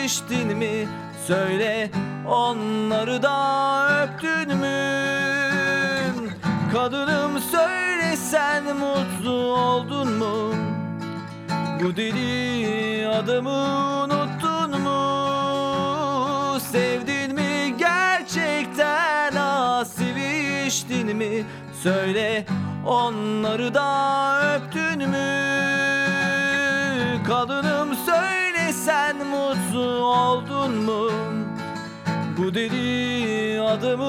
geçtin 0.03 0.57
mi? 0.57 0.87
Söyle 1.27 1.89
onları 2.27 3.23
da 3.23 4.03
öptün 4.03 4.57
mü? 4.57 5.03
Kadınım 6.73 7.39
söyle 7.51 8.15
sen 8.15 8.63
mutlu 8.63 9.31
oldun 9.31 10.11
mu? 10.11 10.53
Bu 11.83 11.95
deli 11.95 13.07
adamı 13.07 13.49
unuttun 14.03 14.81
mu? 14.81 16.59
Sevdin 16.59 17.35
mi 17.35 17.75
gerçekten 17.77 19.35
asili 19.35 20.67
içtin 20.67 21.17
mi? 21.17 21.43
Söyle 21.83 22.45
onları 22.87 23.73
da 23.73 24.55
öptün 24.55 25.09
mü? 25.09 25.42
Oldun 30.13 30.71
mu? 30.75 31.09
Bu 32.37 32.53
deli 32.53 33.61
adımı 33.61 34.03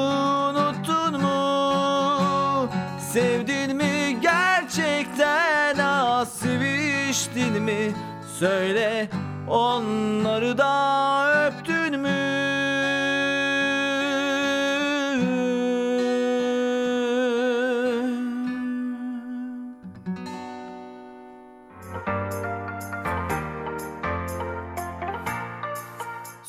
unuttun 0.51 1.21
mu? 1.23 2.69
Sevdin 3.13 3.77
mi 3.77 4.19
gerçekten 4.21 5.79
ah 5.79 6.25
seviştin 6.25 7.63
mi? 7.63 7.93
Söyle 8.39 9.09
onları 9.49 10.59
da 10.59 11.47
öptün 11.47 12.01
mü? 12.01 12.34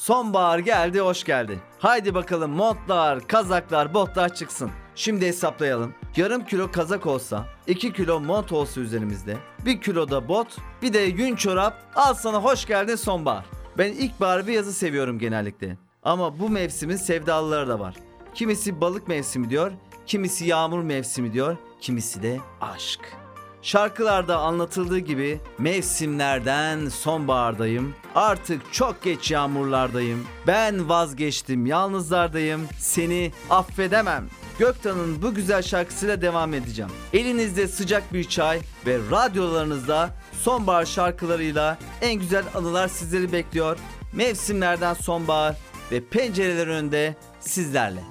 Sonbahar 0.05 0.59
geldi, 0.59 0.99
hoş 0.99 1.23
geldi. 1.23 1.59
Haydi 1.79 2.13
bakalım 2.13 2.51
montlar, 2.51 3.27
kazaklar, 3.27 3.93
botlar 3.93 4.35
çıksın. 4.35 4.71
Şimdi 4.95 5.27
hesaplayalım. 5.27 5.93
Yarım 6.15 6.45
kilo 6.45 6.71
kazak 6.71 7.05
olsa, 7.05 7.45
2 7.67 7.93
kilo 7.93 8.19
mont 8.19 8.51
olsa 8.51 8.81
üzerimizde, 8.81 9.37
1 9.65 9.81
kilo 9.81 10.09
da 10.09 10.27
bot, 10.27 10.47
bir 10.81 10.93
de 10.93 10.99
yün 10.99 11.35
çorap. 11.35 11.77
Al 11.95 12.13
sana 12.13 12.43
hoş 12.43 12.65
geldin 12.65 12.95
sonbahar. 12.95 13.45
Ben 13.77 13.91
ilkbahar 13.91 14.47
ve 14.47 14.53
yazı 14.53 14.73
seviyorum 14.73 15.19
genellikle. 15.19 15.77
Ama 16.03 16.39
bu 16.39 16.49
mevsimin 16.49 16.95
sevdalıları 16.95 17.67
da 17.67 17.79
var. 17.79 17.95
Kimisi 18.33 18.81
balık 18.81 19.07
mevsimi 19.07 19.49
diyor, 19.49 19.71
kimisi 20.05 20.45
yağmur 20.45 20.83
mevsimi 20.83 21.33
diyor, 21.33 21.57
kimisi 21.81 22.23
de 22.23 22.39
aşk. 22.61 23.24
Şarkılarda 23.65 24.37
anlatıldığı 24.37 24.99
gibi 24.99 25.39
mevsimlerden 25.57 26.89
sonbahardayım. 26.89 27.95
Artık 28.15 28.73
çok 28.73 29.03
geç 29.03 29.31
yağmurlardayım. 29.31 30.27
Ben 30.47 30.89
vazgeçtim 30.89 31.65
yalnızlardayım. 31.65 32.67
Seni 32.79 33.31
affedemem. 33.49 34.27
Göktan'ın 34.59 35.21
bu 35.21 35.33
güzel 35.33 35.61
şarkısıyla 35.61 36.21
devam 36.21 36.53
edeceğim. 36.53 36.91
Elinizde 37.13 37.67
sıcak 37.67 38.13
bir 38.13 38.23
çay 38.23 38.59
ve 38.85 38.97
radyolarınızda 39.11 40.09
sonbahar 40.41 40.85
şarkılarıyla 40.85 41.77
en 42.01 42.15
güzel 42.15 42.43
anılar 42.55 42.87
sizleri 42.87 43.31
bekliyor. 43.31 43.77
Mevsimlerden 44.13 44.93
sonbahar 44.93 45.55
ve 45.91 46.05
pencereler 46.05 46.67
önünde 46.67 47.15
sizlerle. 47.39 48.03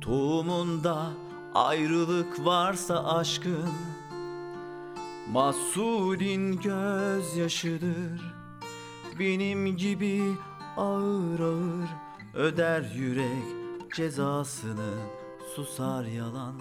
Tohumunda 0.00 1.21
ayrılık 1.54 2.46
varsa 2.46 3.04
aşkın 3.04 3.72
Mahsulin 5.32 6.60
gözyaşıdır. 6.60 8.34
Benim 9.18 9.76
gibi 9.76 10.22
ağır 10.76 11.40
ağır 11.40 11.88
öder 12.34 12.82
yürek 12.94 13.44
cezasını 13.96 14.90
susar 15.56 16.04
yalan. 16.04 16.54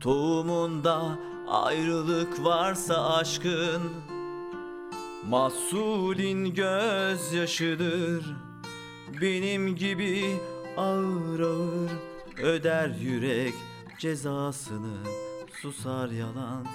Tohumunda 0.00 1.18
ayrılık 1.48 2.44
varsa 2.44 3.14
aşkın 3.14 3.82
Mahsulin 5.28 6.54
gözyaşıdır. 6.54 8.36
Benim 9.20 9.76
gibi 9.76 10.36
ağır 10.78 11.40
ağır 11.40 11.90
öder 12.42 12.88
yürek 12.88 13.54
cezasını 13.98 14.96
susar 15.62 16.08
yalan. 16.08 16.66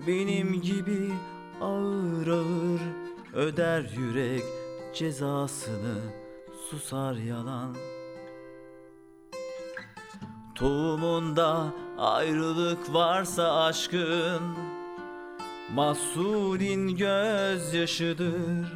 Benim 0.06 0.60
gibi 0.60 1.12
ağır 1.60 2.26
ağır 2.26 2.80
öder 3.34 3.84
yürek 3.96 4.42
cezasını 4.94 5.98
susar 6.70 7.14
yalan. 7.14 7.76
Tohumunda 10.54 11.66
ayrılık 11.98 12.94
varsa 12.94 13.64
aşkın 13.64 14.56
Mahsulin 15.74 16.96
gözyaşıdır. 16.96 18.72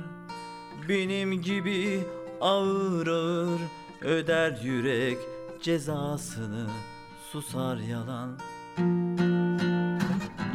Benim 0.89 1.43
gibi 1.43 2.01
ağır 2.41 3.07
ağır 3.07 3.61
öder 4.03 4.59
yürek 4.63 5.19
cezasını 5.63 6.67
susar 7.33 7.77
yalan. 7.77 8.39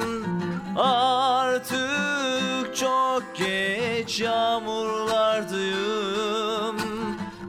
Artık 0.76 2.76
çok 2.76 3.22
geç 3.36 4.20
yağmurlardayım 4.20 6.76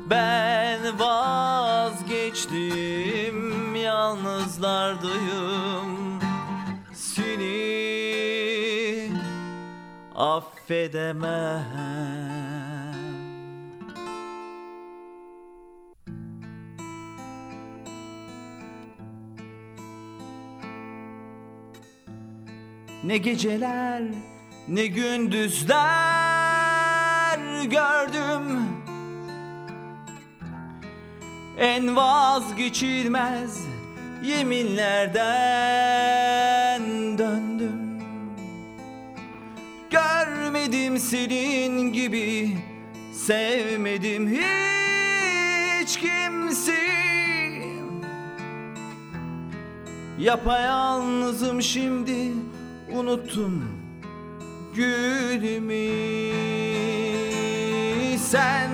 Ben 0.10 1.00
vazgeçtim 1.00 2.56
yalnızlardayım 3.76 6.20
Seni 6.94 7.74
affedemem 10.16 12.53
Ne 23.04 23.18
geceler 23.18 24.04
ne 24.68 24.86
gündüzler 24.88 25.74
gördüm. 27.64 28.60
En 31.60 31.96
vazgeçilmez 31.96 33.60
yeminlerden 34.24 35.28
döndüm. 37.18 38.00
Görmedim 39.90 41.00
senin 41.00 41.94
gibi 41.94 42.58
sevmedim 43.14 44.28
hiç 44.28 45.98
kimseyi 46.00 47.04
Yapayalnızım 50.20 51.62
şimdi 51.62 52.32
unuttum 52.94 53.64
gülümü. 54.76 55.94
Sen 58.18 58.70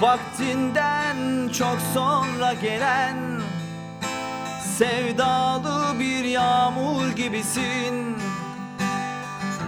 vaktinden 0.00 1.48
çok 1.48 1.78
sonra 1.94 2.52
gelen 2.52 3.16
Sevdalı 4.78 5.98
bir 5.98 6.24
yağmur 6.24 7.08
gibisin. 7.16 8.16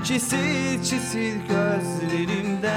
Çisil 0.05 0.82
çisil 0.82 1.37
gözlerimden. 1.49 2.74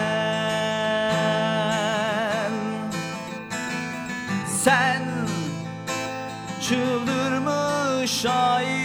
Sen 4.64 5.02
çıldırmış 6.62 8.12
şairlerin 8.12 8.77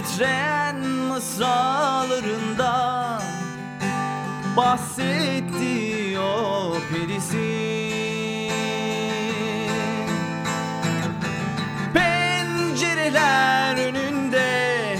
Titreyen 0.00 0.76
mısralarında 0.86 2.72
Bahsetti 4.56 6.18
o 6.18 6.76
perisin 6.92 8.50
Pencereler 11.94 13.76
önünde 13.76 14.96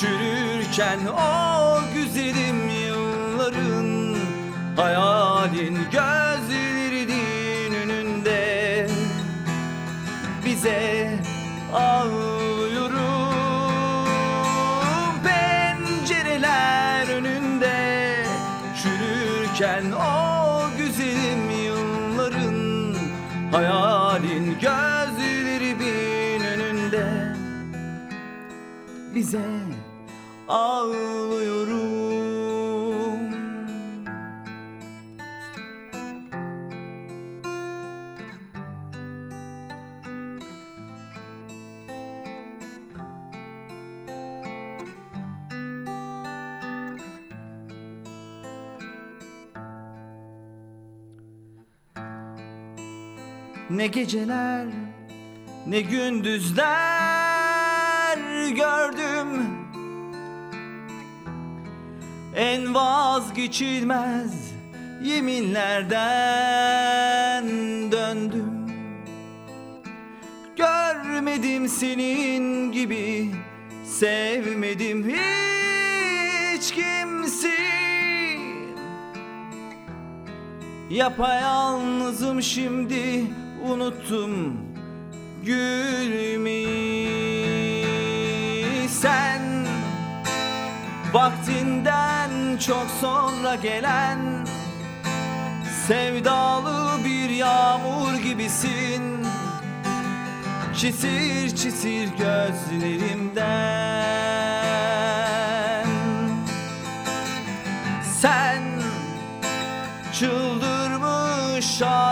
çürürken 0.00 0.98
o 1.06 1.80
güzelim 1.94 2.68
yılların 2.68 4.16
Hayalin 4.76 5.78
gözlerinin 5.92 7.74
önünde 7.74 8.88
bize 10.44 11.18
ağlıyorum 11.74 12.17
Hayalin 23.52 24.56
gözlerimin 24.60 26.40
önünde. 26.40 27.34
Bize 29.14 29.44
ağlıyorum 30.48 31.87
Ne 53.78 53.86
geceler 53.86 54.66
ne 55.66 55.80
gündüzler 55.80 56.68
gördüm. 58.48 59.46
En 62.36 62.74
vazgeçilmez 62.74 64.32
yeminlerden 65.02 67.44
döndüm. 67.92 68.68
Görmedim 70.56 71.68
senin 71.68 72.72
gibi 72.72 73.30
sevmedim 73.84 75.08
hiç 75.08 76.72
kimseyi 76.72 77.58
Yapayalnızım 80.90 82.42
şimdi 82.42 83.26
unuttum 83.64 84.56
gülümü. 85.44 86.68
Sen 88.88 89.66
vaktinden 91.12 92.58
çok 92.66 92.86
sonra 93.00 93.54
gelen 93.54 94.46
Sevdalı 95.86 97.04
bir 97.04 97.30
yağmur 97.30 98.14
gibisin. 98.14 99.26
Çisir 100.76 101.56
çisir 101.56 102.08
gözlerimden. 102.18 103.38
Sen 108.20 108.62
Çıldırmış 110.18 111.66
şairlerin 111.66 112.07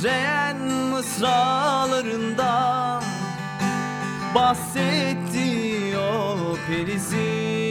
Titreyen 0.00 0.56
mısralarından 0.90 3.02
Bahsetti 4.34 5.98
o 5.98 6.56
perisin 6.68 7.69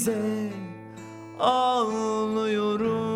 Bize 0.00 0.52
ağlıyorum 1.38 3.10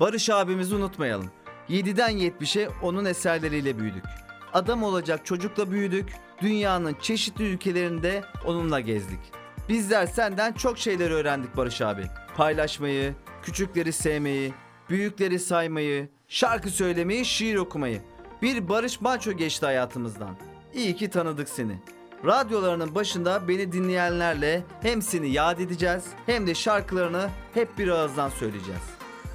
Barış 0.00 0.30
abimizi 0.30 0.74
unutmayalım. 0.74 1.30
7'den 1.68 2.12
70'e 2.12 2.68
onun 2.82 3.04
eserleriyle 3.04 3.78
büyüdük. 3.78 4.04
Adam 4.52 4.82
olacak 4.82 5.26
çocukla 5.26 5.70
büyüdük. 5.70 6.12
Dünyanın 6.42 6.96
çeşitli 7.00 7.44
ülkelerinde 7.44 8.24
onunla 8.46 8.80
gezdik. 8.80 9.20
Bizler 9.68 10.06
senden 10.06 10.52
çok 10.52 10.78
şeyler 10.78 11.10
öğrendik 11.10 11.56
Barış 11.56 11.80
abi. 11.80 12.04
Paylaşmayı, 12.36 13.14
küçükleri 13.42 13.92
sevmeyi, 13.92 14.54
büyükleri 14.90 15.38
saymayı, 15.38 16.13
şarkı 16.28 16.70
söylemeyi, 16.70 17.24
şiir 17.24 17.56
okumayı. 17.56 18.02
Bir 18.42 18.68
Barış 18.68 19.00
Manço 19.00 19.32
geçti 19.32 19.66
hayatımızdan. 19.66 20.36
İyi 20.74 20.96
ki 20.96 21.10
tanıdık 21.10 21.48
seni. 21.48 21.78
Radyolarının 22.24 22.94
başında 22.94 23.48
beni 23.48 23.72
dinleyenlerle 23.72 24.62
hem 24.82 25.02
seni 25.02 25.30
yad 25.30 25.58
edeceğiz 25.58 26.04
hem 26.26 26.46
de 26.46 26.54
şarkılarını 26.54 27.28
hep 27.54 27.78
bir 27.78 27.88
ağızdan 27.88 28.28
söyleyeceğiz. 28.28 28.82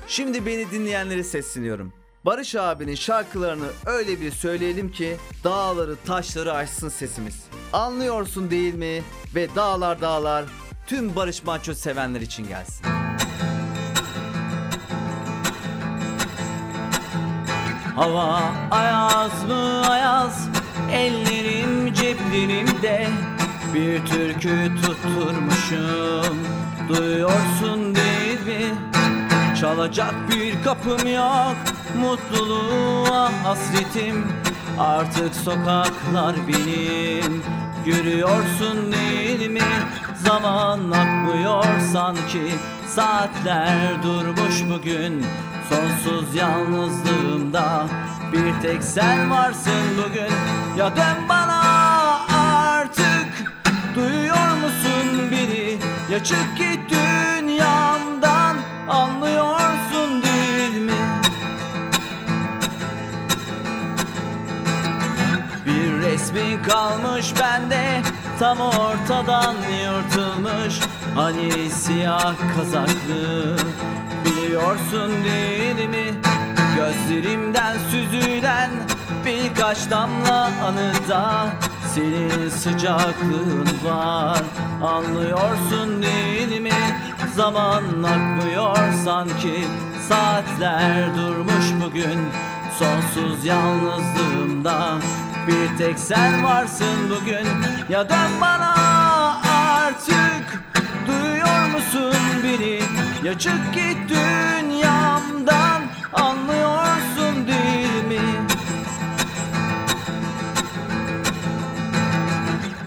Şimdi 0.08 0.46
beni 0.46 0.72
dinleyenlere 0.72 1.24
sesleniyorum. 1.24 1.94
Barış 2.26 2.56
abinin 2.56 2.96
şarkılarını 2.96 3.68
öyle 3.86 4.22
bir 4.22 4.32
söyleyelim 4.32 4.92
ki 4.92 5.18
dağları 5.44 5.96
taşları 6.06 6.54
aşsın 6.54 6.90
sesimiz. 6.90 7.44
Anlıyorsun 7.74 8.52
değil 8.52 8.74
mi? 8.74 9.04
Ve 9.36 9.56
dağlar 9.56 10.02
dağlar 10.02 10.46
tüm 10.88 11.16
Barış 11.16 11.44
Manço 11.44 11.74
sevenler 11.74 12.22
için 12.22 12.48
gelsin. 12.48 12.86
Hava 18.00 18.39
ayaz 18.72 19.43
mı 19.47 19.89
ayaz 19.89 20.50
Ellerim 20.91 21.93
ceplerimde 21.93 23.08
Bir 23.74 24.06
türkü 24.06 24.72
tutturmuşum 24.82 26.38
Duyuyorsun 26.90 27.95
değil 27.95 28.41
mi? 28.45 28.76
Çalacak 29.61 30.14
bir 30.30 30.64
kapım 30.64 31.14
yok 31.14 31.56
Mutluluğa 32.02 33.32
hasretim 33.44 34.28
Artık 34.80 35.36
sokaklar 35.36 36.36
benim 36.48 37.44
Görüyorsun 37.86 38.91
değil 38.91 39.49
mi? 39.49 39.61
Zaman 40.23 40.91
akmıyor 40.91 41.65
sanki 41.94 42.52
Saatler 42.88 44.03
durmuş 44.03 44.64
bugün 44.69 45.26
Sonsuz 45.70 46.36
yalnızlığımda. 46.36 47.88
Bir 48.34 48.62
tek 48.62 48.84
sen 48.84 49.32
varsın 49.32 49.98
bugün. 49.98 50.34
Ya 50.78 50.96
dön 50.96 51.18
bana 51.30 51.62
artık. 52.38 53.28
Duyuyor 53.96 54.54
musun 54.56 55.32
beni? 55.32 55.78
Ya 56.12 56.24
çık 56.24 56.58
git 56.58 56.80
dünyamdan. 56.90 58.58
Anlıyorsun 58.90 60.24
değil 60.24 60.82
mi? 60.82 60.91
Bir 65.66 66.02
resmin 66.02 66.64
kalmış 66.64 67.34
bende. 67.41 68.02
Tam 68.40 68.60
ortadan 68.60 69.56
yırtılmış. 69.82 70.80
Hani 71.16 71.70
siyah 71.70 72.34
kazaklı 72.58 73.56
Biliyorsun 74.49 75.11
değil 75.23 75.89
mi 75.89 76.13
Gözlerimden 76.76 77.76
süzülen 77.91 78.69
Birkaç 79.26 79.89
damla 79.89 80.51
anıda 80.65 81.47
Senin 81.93 82.49
sıcaklığın 82.49 83.67
var. 83.85 84.41
Anlıyorsun 84.84 86.03
değil 86.03 86.61
mi 86.61 86.71
Zaman 87.35 87.84
akmıyor 88.03 88.77
sanki. 89.05 89.67
Saatler 90.09 91.15
durmuş 91.15 91.85
bugün 91.85 92.19
Sonsuz 92.80 93.45
yalnızlığımda 93.45 94.97
Bir 95.47 95.77
tek 95.77 95.99
sen 95.99 96.43
varsın 96.43 97.09
bugün. 97.09 97.47
Ya 97.89 98.09
dön 98.09 98.31
bana 98.41 98.89
Ya 103.24 103.38
çık 103.38 103.74
git 103.74 103.98
dünyamdan 104.10 105.82
Anlıyorsun 106.14 107.48
değil 107.48 108.06
mi? 108.08 108.30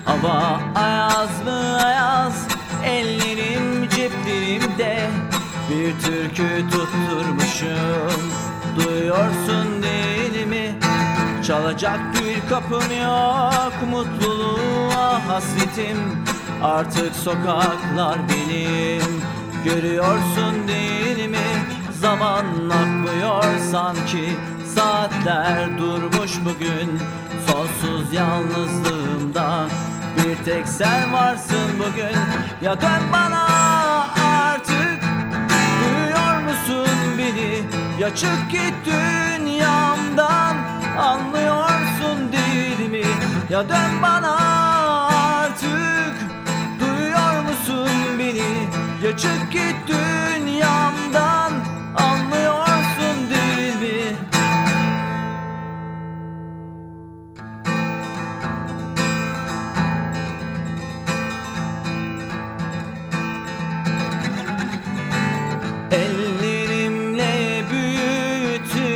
Hava 0.04 0.60
ayaz 0.74 1.44
mı 1.44 1.84
ayaz 1.84 2.46
Ellerim 2.84 3.88
ceplerimde. 3.88 5.10
Bir 5.70 6.00
türkü 6.00 6.70
tutturmuşum 6.70 8.22
Duyuyorsun 8.76 9.82
değil 9.82 10.46
mi? 10.46 10.74
Çalacak 11.46 12.00
bir 12.14 12.48
kapım 12.48 12.98
yok 13.02 13.72
Mutluluğa 13.90 15.28
hasretim. 15.28 16.24
Artık 16.62 17.16
sokaklar 17.16 18.18
benim 18.28 19.22
Görüyorsun 19.64 20.68
değil 20.68 21.28
mi? 21.28 21.38
Zaman 22.00 22.44
akmıyor 22.70 23.58
sanki. 23.70 24.36
Saatler 24.74 25.78
durmuş 25.78 26.32
bugün. 26.44 27.00
Sonsuz 27.46 28.12
yalnızlığımda 28.12 29.66
Bir 30.16 30.44
tek 30.44 30.68
sen 30.68 31.12
varsın 31.12 31.70
bugün. 31.78 32.16
Ya 32.62 32.80
dön 32.80 33.02
bana 33.12 33.46
artık. 34.50 35.02
Duyuyor 35.80 36.42
musun 36.42 36.96
beni? 37.18 37.62
Ya 38.00 38.14
çık 38.14 38.50
git 38.50 38.74
dünyamdan. 38.86 40.56
Anlıyorsun 40.98 42.32
değil 42.32 42.90
mi? 42.90 43.10
Ya 43.50 43.68
dön 43.68 44.02
bana 44.02 44.41
çık 49.16 49.52
git 49.52 49.76
dünyamdan 49.88 51.52
Anlıyorsun 51.96 53.30
değil 53.30 53.76
mi 53.76 54.16
Ellerimle 65.90 67.64
büyüttüm 67.70 68.86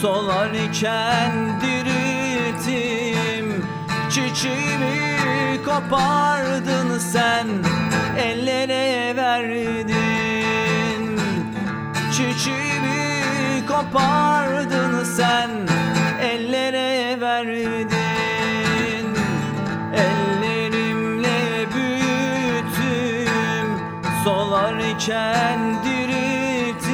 Solarken 0.00 1.60
dirilttim 1.60 3.46
Çiçeğimi 4.10 5.64
kopardın 5.64 6.98
sen 6.98 7.79
ellere 8.60 9.16
verdin. 9.16 9.96
Çiçeğimi 12.12 13.66
kopardın 13.66 15.04
sen 15.04 15.50
ellere 16.22 17.20
verdin. 17.20 17.90
Ellerimle 19.94 21.66
büyüttüm 21.74 23.68
solarken 24.24 25.58
dirilttim. 25.84 26.90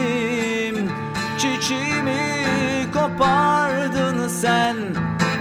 Çiçeğimi 1.38 2.92
kopardın 2.92 4.28
sen 4.28 4.76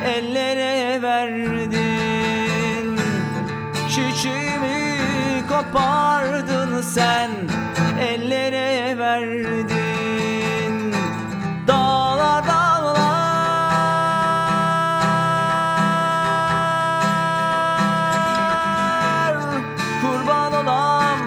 ellere 0.06 1.02
verdin 1.02 1.65
kopardın 5.56 6.82
sen 6.82 7.32
ellere 8.00 8.98
verdin. 8.98 10.94
Dağlar 11.68 12.48
dağlar 12.48 12.96
Kurban 20.02 20.54
olam 20.54 21.20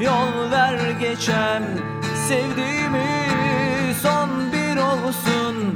yol 0.00 0.50
ver 0.50 0.90
geçem 1.00 1.62
Sevdiğimi 2.28 3.24
son 4.02 4.30
bir 4.52 4.76
olsun 4.76 5.74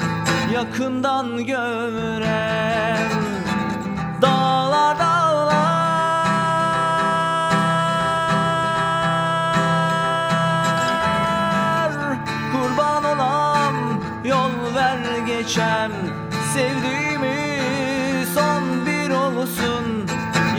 yakından 0.52 1.46
görem 1.46 3.17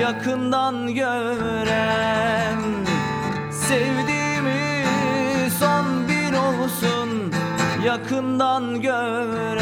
yakından 0.10 0.94
görem 0.94 2.60
Sevdiğimi 3.52 4.84
son 5.60 6.08
bir 6.08 6.34
olsun 6.34 7.34
yakından 7.86 8.82
görem 8.82 9.60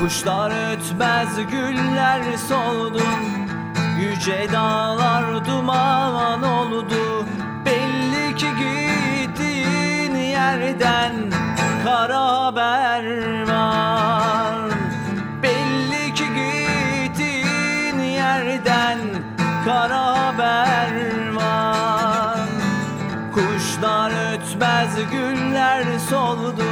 Kuşlar 0.00 0.72
ötmez 0.72 1.28
güller 1.50 2.22
soldu 2.48 3.02
Yüce 4.00 4.48
dağlar 4.52 5.46
duman 5.46 6.42
oldu. 6.42 7.26
Belli 7.66 8.36
ki 8.36 8.46
gittiğin 8.58 10.14
yerden 10.14 11.12
kara 11.84 12.20
haber 12.20 13.41
güller 25.12 25.98
soldu 26.10 26.64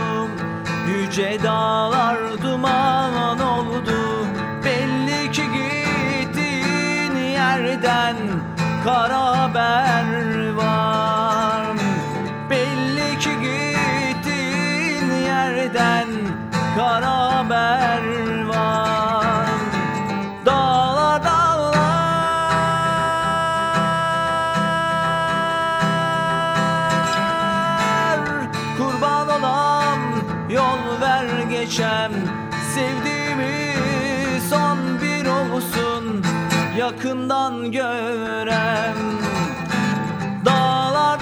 Yüce 0.90 1.42
dağlar 1.42 2.42
duman 2.42 3.40
oldu. 3.40 4.26
Belli 4.64 5.30
ki 5.32 5.42
gittiğin 5.42 7.16
yerden 7.16 8.16
kara 8.84 9.38
haber 9.38 10.04
var. 10.50 11.66
Belli 12.50 13.18
ki 13.18 13.30
gittiğin 13.30 15.12
yerden 15.24 16.08
kara 16.76 17.09
yakından 37.60 37.72
görem 37.72 38.96
dağlar 40.44 41.20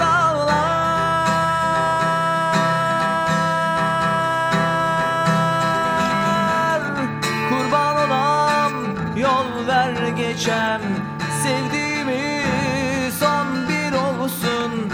Kurban 7.48 7.96
olam 7.96 8.72
yol 9.16 9.66
ver 9.66 10.08
geçem 10.08 10.80
Sevdiğimi 11.42 12.42
son 13.18 13.46
bir 13.68 13.92
olsun. 13.92 14.92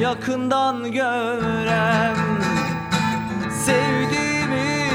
Yakından 0.00 0.92
görem 0.92 2.16
Sevdiğimi 3.64 4.90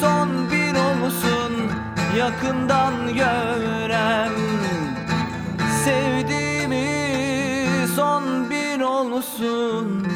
son 0.00 0.50
bir 0.50 0.74
olsun. 0.74 1.52
Yakından 2.16 3.14
görem 3.14 3.71
olsun 9.42 10.06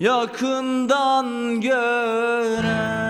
yakından 0.00 1.60
görem 1.60 3.02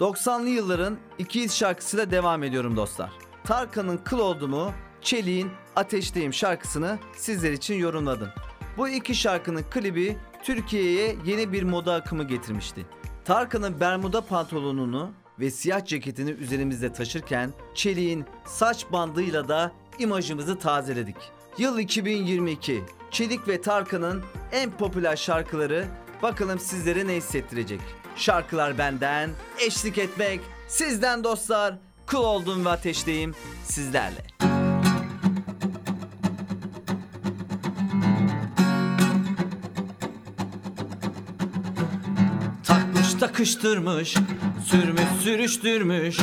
90'lı 0.00 0.48
yılların 0.48 0.96
ikiyiz 1.18 1.56
şarkısıyla 1.56 2.10
devam 2.10 2.42
ediyorum 2.42 2.76
dostlar. 2.76 3.10
Tarkan'ın 3.44 3.96
Kıl 3.96 4.18
Oldumu, 4.18 4.72
Çelik'in 5.02 5.50
Ateşteyim 5.76 6.34
şarkısını 6.34 6.98
sizler 7.16 7.52
için 7.52 7.74
yorumladım. 7.74 8.28
Bu 8.76 8.88
iki 8.88 9.14
şarkının 9.14 9.64
klibi 9.70 10.16
Türkiye'ye 10.42 11.16
yeni 11.24 11.52
bir 11.52 11.62
moda 11.62 11.94
akımı 11.94 12.24
getirmişti. 12.24 12.86
Tarkan'ın 13.24 13.80
bermuda 13.80 14.20
pantolonunu 14.20 15.10
ve 15.40 15.50
siyah 15.50 15.84
ceketini 15.84 16.30
üzerimizde 16.30 16.92
taşırken 16.92 17.50
Çelik'in 17.74 18.24
saç 18.46 18.86
bandıyla 18.92 19.48
da 19.48 19.72
imajımızı 19.98 20.58
tazeledik. 20.58 21.16
Yıl 21.58 21.78
2022. 21.78 22.84
Çelik 23.10 23.48
ve 23.48 23.60
Tarkan'ın 23.60 24.22
en 24.52 24.70
popüler 24.70 25.16
şarkıları 25.16 25.86
bakalım 26.22 26.58
sizlere 26.58 27.06
ne 27.06 27.14
hissettirecek. 27.14 27.80
Şarkılar 28.16 28.78
benden, 28.78 29.30
eşlik 29.58 29.98
etmek 29.98 30.40
sizden 30.68 31.24
dostlar. 31.24 31.74
Kul 32.06 32.18
oldum 32.18 32.64
ve 32.64 32.68
ateşteyim 32.68 33.34
sizlerle. 33.64 34.55
Takmış 43.36 43.54
takıştırmış 43.54 44.16
Sürmüş 44.64 45.08
sürüştürmüş. 45.22 46.18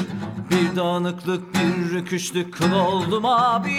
Bir 0.49 0.75
dağınıklık 0.75 1.53
bir 1.53 1.91
rüküşlük 1.91 2.53
Kıl 2.53 2.71
oldum 2.71 3.25
abi. 3.25 3.77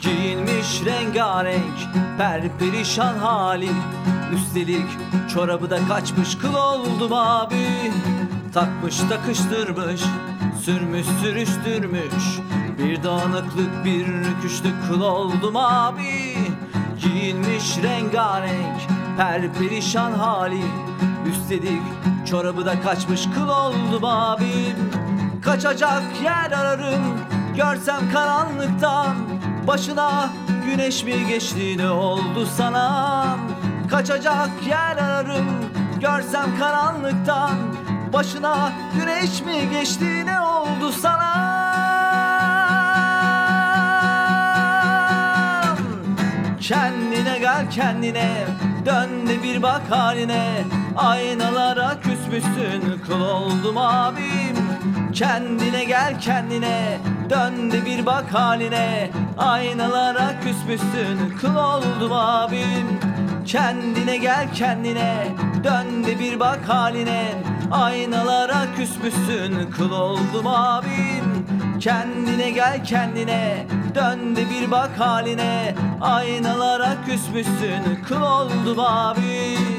Giyinmiş 0.00 0.82
rengarenk 0.84 1.78
Perperişan 2.18 3.18
halim 3.18 3.76
Üstelik 4.34 4.86
çorabı 5.34 5.70
da 5.70 5.78
kaçmış 5.88 6.38
Kıl 6.38 6.54
oldum 6.54 7.12
abi. 7.12 7.92
Takmış 8.54 8.98
takıştırmış 8.98 10.00
Sürmüş 10.64 11.06
sürüştürmüş. 11.22 12.24
Bir 12.78 13.02
dağınıklık 13.02 13.84
bir 13.84 14.06
rüküşlük 14.06 14.88
Kıl 14.88 15.00
oldum 15.00 15.56
abi. 15.56 16.36
Giyinmiş 17.02 17.76
rengarenk 17.82 18.80
Perperişan 19.16 20.12
halim 20.12 20.94
Üstelik 21.26 21.82
çorabı 22.26 22.66
da 22.66 22.80
kaçmış 22.80 23.28
kıl 23.34 23.48
oldum 23.48 24.04
abim 24.04 24.90
Kaçacak 25.44 26.02
yer 26.24 26.50
ararım 26.50 27.18
görsem 27.56 28.12
karanlıktan. 28.12 29.16
Başına 29.66 30.30
güneş 30.66 31.04
mi 31.04 31.26
geçti 31.28 31.78
ne 31.78 31.90
oldu 31.90 32.46
sana? 32.56 33.26
Kaçacak 33.90 34.50
yer 34.68 34.96
ararım 34.96 35.46
görsem 36.00 36.58
karanlıktan. 36.58 37.56
Başına 38.12 38.72
güneş 38.98 39.42
mi 39.42 39.70
geçti 39.70 40.26
ne 40.26 40.40
oldu 40.40 40.92
sana? 40.92 41.34
Kendine 46.60 47.38
gel 47.38 47.70
kendine. 47.70 48.46
Dön 48.86 49.26
de 49.26 49.42
bir 49.42 49.62
bak 49.62 49.82
haline 49.90 50.64
Aynalara 50.96 52.00
küsmüşsün 52.00 53.00
Kul 53.06 53.20
oldum 53.20 53.78
abim. 53.78 54.56
Kendine 55.12 55.84
gel 55.84 56.20
kendine. 56.20 56.98
Dön 57.30 57.70
de 57.70 57.84
bir 57.86 58.06
bak 58.06 58.34
haline. 58.34 59.10
Aynalara 59.38 60.40
küsmüşsün 60.40 61.38
Kul 61.40 61.56
oldum 61.56 62.12
abim. 62.12 63.00
Kendine 63.46 64.16
gel 64.16 64.54
kendine. 64.54 65.26
Dön 65.64 66.04
de 66.04 66.18
bir 66.18 66.40
bak 66.40 66.68
haline. 66.68 67.34
Aynalara 67.70 68.66
küsmüşsün 68.76 69.70
Kıl 69.76 69.92
oldum 69.92 70.46
abim. 70.46 71.46
Kendine 71.80 72.50
gel 72.50 72.84
kendine. 72.84 73.66
Dön 73.94 74.36
de 74.36 74.50
bir 74.50 74.70
bak 74.70 74.90
haline. 74.98 75.74
Aynalara 76.00 76.96
küsmüşsün 77.06 78.02
Kıl 78.08 78.22
oldum 78.22 78.78
abim 78.78 79.73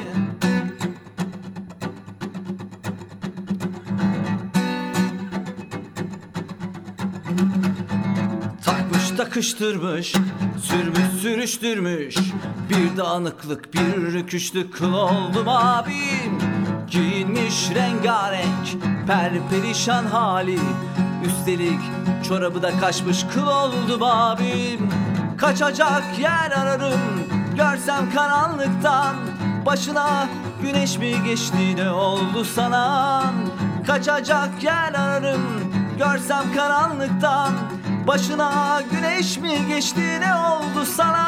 takıştırmış 9.16 10.14
Sürmüş 10.64 11.22
sürüştürmüş. 11.22 12.16
Bir 12.70 12.98
dağınıklık 12.98 13.74
bir 13.74 13.96
rüküşlük 14.14 14.74
kıl 14.74 14.94
oldum 14.94 15.48
abim. 15.48 16.40
Giyinmiş 16.92 17.70
rengarenk 17.76 18.68
perperişan 19.08 20.06
hali. 20.06 20.60
Üstelik 21.26 21.80
çorabı 22.28 22.62
da 22.62 22.80
kaçmış 22.80 23.26
kıl 23.34 23.48
oldum 23.48 24.04
abim. 24.04 24.90
Kaçacak 25.38 26.20
yer 26.20 26.52
ararım 26.52 27.00
görsem 27.58 28.12
karanlıktan. 28.14 29.16
Başına 29.66 30.28
güneş 30.62 30.98
mi 30.98 31.14
geçti 31.26 31.76
ne 31.76 31.90
oldu 31.90 32.46
sana? 32.56 33.24
Kaçacak 33.88 34.64
yer 34.64 34.94
ararım 34.94 35.42
görsem 35.98 36.54
karanlıktan 36.56 37.54
Başına 38.08 38.82
güneş 38.92 39.38
mi 39.38 39.68
geçti 39.68 40.20
ne 40.22 40.36
oldu 40.36 40.86
sana? 40.86 41.26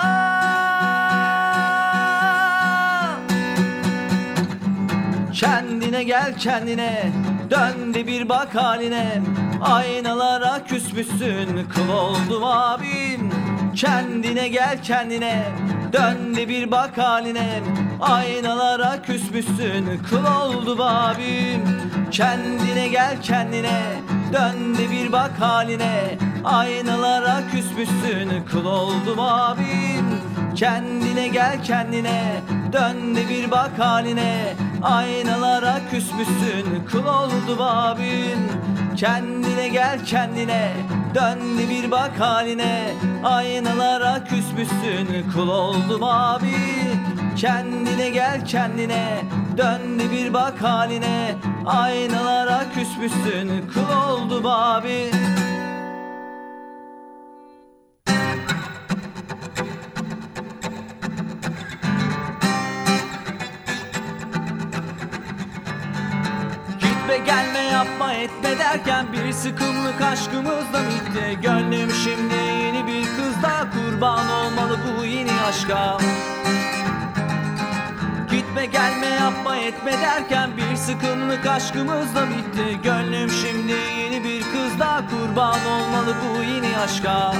Kendine 5.33 6.03
gel 6.03 6.37
kendine. 6.37 7.11
Dön 7.49 7.93
de 7.93 8.07
bir 8.07 8.29
bak 8.29 8.55
haline. 8.55 9.21
Aynalara 9.61 10.63
küsmüşsün 10.63 11.67
Kıl 11.75 11.89
oldum 11.89 12.43
abim. 12.43 13.31
Kendine 13.75 14.47
gel 14.47 14.83
kendine. 14.83 15.45
Dön 15.93 16.35
de 16.35 16.49
bir 16.49 16.71
bak 16.71 16.97
haline. 16.97 17.59
Aynalara 18.01 19.01
küsmüşsün 19.01 20.01
Kıl 20.09 20.25
oldum 20.25 20.81
abim. 20.81 21.61
Kendine 22.11 22.87
gel 22.87 23.21
kendine 23.21 23.81
Dön 24.33 24.77
de 24.77 24.91
bir 24.91 25.11
bak 25.11 25.31
haline. 25.39 26.17
Aynalara 26.43 27.41
küsmüşsün 27.51 28.45
Kıl 28.51 28.65
oldum 28.65 29.19
abim. 29.19 30.05
Kendine 30.55 31.27
gel 31.27 31.63
kendine. 31.63 32.41
Dön 32.73 33.15
de 33.15 33.29
bir 33.29 33.51
bak 33.51 33.79
haline. 33.79 34.55
Aynalara 34.81 35.79
küsmüşsün 35.91 36.85
Kıl 36.91 37.05
oldum 37.05 37.61
abim. 37.61 38.39
Kendine 38.95 39.67
gel 39.67 40.05
kendine. 40.05 40.73
Dön 41.15 41.57
de 41.57 41.69
bir 41.69 41.91
bak 41.91 42.19
haline. 42.19 42.93
Aynalara 43.23 44.23
küsmüşsün 44.23 45.31
Kul 45.33 45.49
oldum 45.49 46.03
abi 46.03 46.55
Kendine 47.37 48.09
gel 48.09 48.45
kendine 48.45 49.21
Dön 49.57 49.99
bir 50.11 50.33
bak 50.33 50.61
haline. 50.61 51.35
Aynalara 51.65 52.63
küsmüşsün 52.73 53.69
Kul 53.73 54.09
oldum 54.09 54.45
abi 54.45 55.11
Gitme 66.79 67.17
gelme 67.25 67.59
yapma 67.59 68.13
etme 68.13 68.59
derken 68.59 69.05
bir 69.13 69.31
sıkımlık 69.31 70.01
aşkımızla 70.01 70.79
bitti 70.89 71.39
Gönlüm 71.41 71.89
şimdi 72.03 72.35
yeni 72.63 72.87
bir 72.87 73.03
kızda 73.03 73.67
kurban 73.71 74.29
olmalı 74.29 74.79
bu 74.99 75.05
yeni 75.05 75.31
aşka 75.49 75.97
Gitme 78.57 78.79
gelme 78.79 79.07
yapma 79.07 79.57
etme 79.57 79.91
derken 79.91 80.49
bir 80.57 80.75
sıkımlık 80.75 81.45
aşkımızla 81.45 82.29
bitti. 82.29 82.79
Gönlüm 82.83 83.29
şimdi 83.29 83.71
yeni 83.71 84.23
bir 84.23 84.41
kızda 84.41 85.03
kurban 85.09 85.59
olmalı 85.65 86.15
bu 86.21 86.43
yeni 86.43 86.77
aşka. 86.77 87.33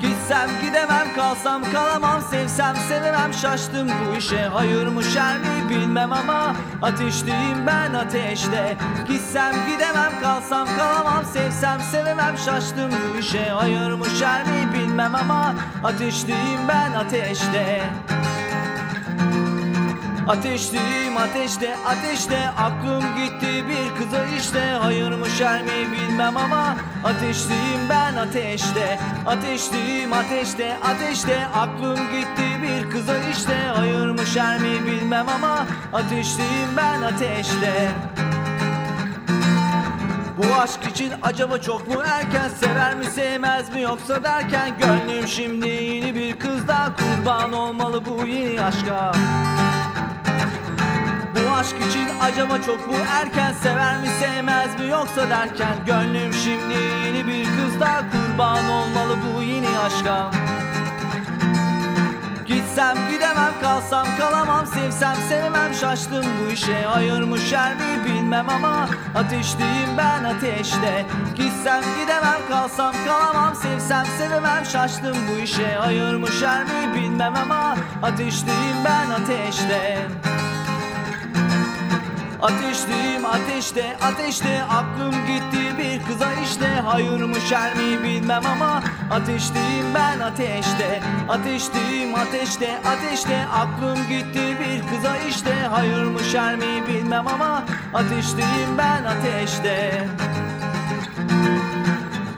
Gitsem 0.00 0.50
gidemem 0.62 1.14
kalsam 1.16 1.72
kalamam 1.72 2.20
Sevsem 2.30 2.76
sevemem 2.88 3.34
şaştım 3.34 3.88
bu 3.88 4.16
işe. 4.16 4.42
Hayır 4.42 4.86
mı 4.86 5.04
şer 5.04 5.38
mi 5.38 5.68
bilmem 5.70 6.12
ama 6.12 6.56
Ateşteyim 6.82 7.66
ben 7.66 7.94
ateşte. 7.94 8.76
Gitsem 9.08 9.54
gidemem 9.68 10.12
kalsam 10.22 10.68
kalamam 10.78 11.24
Sevsem 11.32 11.80
sevemem 11.80 12.38
şaştım 12.38 12.90
bu 12.90 13.18
işe. 13.18 13.48
Hayır 13.48 13.92
mı 13.92 14.06
şer 14.18 14.44
mi 14.44 14.72
bilmem 14.74 15.14
ama 15.14 15.54
Ateşteyim 15.84 16.60
ben 16.68 16.92
ateşte 16.92 17.82
Ateşliyim 20.28 21.16
ateşte 21.16 21.76
ateşte. 21.86 22.48
Aklım 22.48 23.04
gitti 23.16 23.64
bir 23.68 23.98
kıza 23.98 24.24
işte. 24.38 24.60
Hayır 24.82 25.12
mı 25.12 25.30
şer 25.30 25.62
mi 25.62 25.92
bilmem 25.92 26.36
ama 26.36 26.76
Ateşliyim 27.04 27.88
ben 27.88 28.14
ateşte. 28.16 28.98
Ateşliyim 29.26 30.12
ateşte 30.12 30.76
ateşte. 30.84 31.46
Aklım 31.46 31.96
gitti 31.96 32.62
bir 32.62 32.90
kıza 32.90 33.18
işte. 33.32 33.56
Hayır 33.76 34.10
mı 34.10 34.26
şer 34.26 34.58
mi 34.58 34.86
bilmem 34.86 35.28
ama 35.28 35.66
Ateşliyim 35.92 36.68
ben 36.76 37.02
ateşte. 37.02 37.90
Bu 40.38 40.60
aşk 40.60 40.84
için 40.90 41.12
acaba 41.22 41.58
çok 41.58 41.88
mu 41.88 42.02
erken? 42.06 42.48
Sever 42.48 42.94
mi 42.94 43.04
sevmez 43.04 43.74
mi? 43.74 43.80
Yoksa 43.80 44.24
derken 44.24 44.70
Gönlüm 44.78 45.28
şimdi 45.28 45.68
yeni 45.68 46.14
bir 46.14 46.38
kızda 46.38 46.92
Kurban 46.96 47.52
olmalı 47.52 48.02
bu 48.06 48.26
yeni 48.26 48.62
aşka 48.62 49.12
aşk 51.62 51.76
için 51.88 52.08
acaba 52.22 52.62
çok 52.62 52.88
mu 52.88 52.94
erken? 53.10 53.52
Sever 53.52 54.00
mi 54.00 54.08
sevmez 54.20 54.80
mi? 54.80 54.88
Yoksa 54.88 55.30
derken 55.30 55.74
Gönlüm 55.86 56.32
şimdi 56.32 56.74
yeni 57.04 57.26
bir 57.26 57.44
kızda 57.44 58.02
Kurban 58.12 58.68
olmalı 58.70 59.16
bu 59.22 59.42
yeni 59.42 59.78
aşka. 59.78 60.30
Gitsem 62.46 62.96
gidemem 63.10 63.52
kalsam 63.62 64.06
kalamam. 64.18 64.66
Sevsem 64.66 65.16
sevemem 65.28 65.74
şaştım 65.74 66.24
bu 66.40 66.52
işe. 66.52 66.82
Hayır 66.82 67.22
mı 67.22 67.38
şer 67.38 67.74
mi 67.74 68.04
bilmem 68.04 68.48
ama 68.48 68.88
Ateşliyim 69.14 69.90
ben 69.98 70.24
ateşte. 70.24 71.06
Gitsem 71.36 71.82
gidemem 72.00 72.40
kalsam 72.48 72.94
kalamam. 73.06 73.54
Sevsem 73.54 74.06
sevemem 74.18 74.64
şaştım 74.64 75.16
bu 75.30 75.42
işe. 75.42 75.74
Hayır 75.80 76.14
mı 76.14 76.28
şer 76.28 76.64
mi 76.64 76.94
bilmem 76.94 77.34
ama 77.36 77.76
Ateşliyim 78.02 78.76
ben 78.84 79.10
ateşte 79.10 80.08
Ateşliyim 82.42 83.26
ateşte 83.26 83.96
ateşte 84.02 84.62
Aklım 84.62 85.14
gitti. 85.26 85.78
Bir 85.78 86.06
kıza 86.06 86.32
işte 86.32 86.66
Hayır 86.66 87.22
mı 87.22 87.40
şer 87.48 87.74
mi 87.74 88.04
bilmem 88.04 88.42
ama 88.46 88.82
Ateşliyim 89.10 89.94
ben 89.94 90.20
ateşte. 90.20 91.02
Ateşliyim 91.28 92.14
ateşte 92.14 92.78
ateşte 92.86 93.46
Aklım 93.46 94.08
gitti. 94.08 94.56
Bir 94.60 94.88
kıza 94.88 95.16
işte 95.16 95.54
Hayır 95.70 96.04
mı 96.04 96.20
şer 96.32 96.56
mi 96.56 96.86
bilmem 96.88 97.28
ama 97.28 97.64
Ateşliyim 97.94 98.78
ben 98.78 99.04
ateşte. 99.04 100.08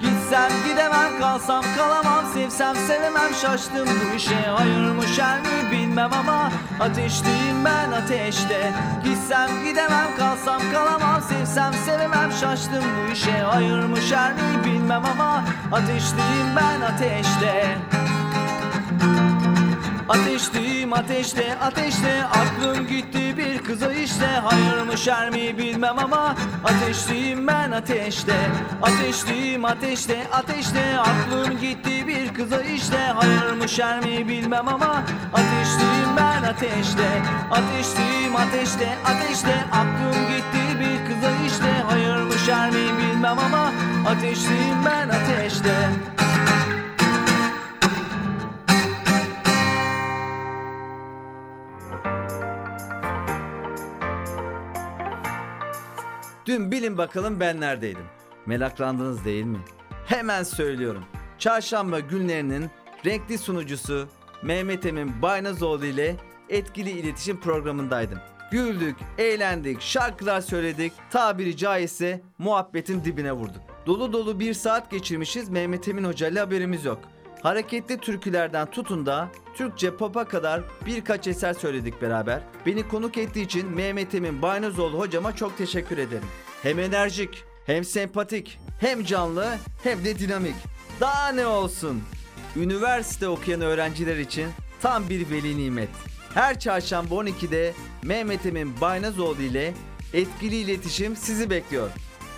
Gitsem 0.01 0.51
gidemem 0.69 1.21
kalsam 1.21 1.65
kalamam 1.77 2.24
Sevsem 2.35 2.77
sevemem 2.77 3.35
şaştım 3.43 3.89
bu 3.89 4.17
işe. 4.17 4.35
Hayır 4.35 4.91
mı 4.91 5.03
şer 5.17 5.41
mi 5.41 5.71
bilmem 5.73 6.11
ama 6.13 6.51
Ateşliyim 6.81 7.65
ben 7.65 7.93
ateşte. 7.93 8.73
Gitsem 9.05 9.65
gidemem 9.65 10.17
kalsam 10.19 10.63
kalamam. 10.73 11.23
Sevsem 11.23 11.73
sevemem 11.87 12.33
şaştım 12.33 12.85
bu 12.85 13.13
işe. 13.13 13.39
Hayır 13.39 13.85
mı 13.85 13.97
şer 13.97 14.33
mi 14.33 14.65
bilmem 14.65 15.03
ama 15.05 15.45
Ateşliyim 15.73 16.57
ben 16.57 16.81
ateşte 16.81 17.79
Ateşliyim 20.09 20.93
ateşte 20.93 21.59
ateşte 21.59 22.25
Aklım 22.25 22.87
gitti 22.87 23.37
bir 23.37 23.59
kıza 23.59 23.93
işte. 23.93 24.27
Hayır 24.27 24.83
mı 24.83 24.99
şer 24.99 25.31
mi 25.31 25.59
bilmem 25.59 25.99
ama 25.99 26.35
Ateşliyim 26.65 27.47
ben 27.47 27.71
ateşte 27.71 28.37
Ateşliyim 28.83 29.65
ateşte 29.65 30.27
ateşte 30.33 30.99
Aklım 30.99 31.61
gitti 31.61 32.07
bir 32.07 32.35
kıza 32.35 32.63
işte. 32.63 32.99
Hayır 32.99 33.53
mı 33.53 33.69
şer 33.69 34.01
mi 34.01 34.29
bilmem 34.29 34.69
ama 34.69 35.03
Ateşliyim 35.35 36.17
ben 36.17 36.43
ateşte 36.43 37.23
Ateşliyim 37.51 38.37
ateşte 38.37 38.89
ateşte 39.05 39.55
Aklım 39.73 40.29
gitti 40.29 40.81
bir 40.81 41.15
kıza 41.15 41.31
işte. 41.47 41.83
Hayır 41.89 42.17
mı 42.17 42.35
şer 42.47 42.71
mi 42.71 42.99
bilmem 42.99 43.39
ama 43.39 43.73
Ateşliyim 44.09 44.85
ben 44.87 45.09
ateşte 45.09 45.75
Dün 56.47 56.71
bilin 56.71 56.99
bakalım 56.99 57.41
ben 57.41 57.61
neredeydim. 57.61 58.05
Meraklandınız 58.47 59.25
değil 59.25 59.45
mi? 59.45 59.59
Hemen 60.07 60.43
söylüyorum. 60.43 61.05
Çarşamba 61.39 62.01
günlerinin 62.01 62.71
renkli 63.05 63.39
sunucusu 63.39 64.09
Mehmet 64.43 64.87
Emin 64.87 65.23
Baynazoğlu 65.23 65.87
ile 65.87 66.17
etkili 66.49 66.91
iletişim 66.91 67.41
programındaydım. 67.41 68.19
Güldük, 68.51 68.97
eğlendik, 69.19 69.81
şarkılar 69.81 70.41
söyledik, 70.41 70.93
tabiri 71.11 71.57
caizse 71.57 72.23
muhabbetin 72.39 73.05
dibine 73.05 73.33
vurduk. 73.33 73.63
Dolu 73.87 74.13
dolu 74.13 74.41
bir 74.41 74.55
saat 74.55 74.91
geçirmişiz 74.91 75.49
Mehmet 75.49 75.89
Emin 75.89 76.05
Hoca 76.05 76.29
ile 76.29 76.41
haberimiz 76.41 76.85
yok. 76.85 76.99
Hareketli 77.45 77.99
türkülerden 77.99 78.71
tutun 78.71 79.07
da 79.07 79.29
Türkçe 79.55 79.97
pop'a 79.97 80.25
kadar 80.25 80.63
birkaç 80.87 81.27
eser 81.27 81.55
söyledik 81.55 82.03
beraber. 82.03 82.41
Beni 82.67 82.89
konuk 82.89 83.19
ettiği 83.19 83.43
için 83.43 83.71
Mehmet 83.71 84.15
Emin 84.15 84.43
Baynazoğlu 84.43 84.99
hocama 84.99 85.37
çok 85.37 85.59
teşekkür 85.59 85.99
ederim. 85.99 86.25
Hem 86.63 86.79
enerjik, 86.79 87.45
hem 87.67 87.85
sempatik, 87.85 88.59
hem 88.81 89.05
canlı, 89.05 89.57
hem 89.83 90.05
de 90.05 90.19
dinamik. 90.19 90.55
Daha 91.01 91.29
ne 91.29 91.47
olsun? 91.47 92.03
Üniversite 92.57 93.29
okuyan 93.29 93.61
öğrenciler 93.61 94.17
için 94.17 94.49
tam 94.83 95.09
bir 95.09 95.31
veli 95.31 95.59
nimet. 95.59 95.91
Her 96.35 96.61
çarşamba 96.61 97.15
12'de 97.15 97.75
Mehmet 98.03 98.47
Emin 98.47 98.81
Baynazoğlu 98.81 99.43
ile 99.43 99.75
etkili 100.13 100.57
iletişim 100.57 101.17
sizi 101.17 101.51
bekliyor. 101.51 101.91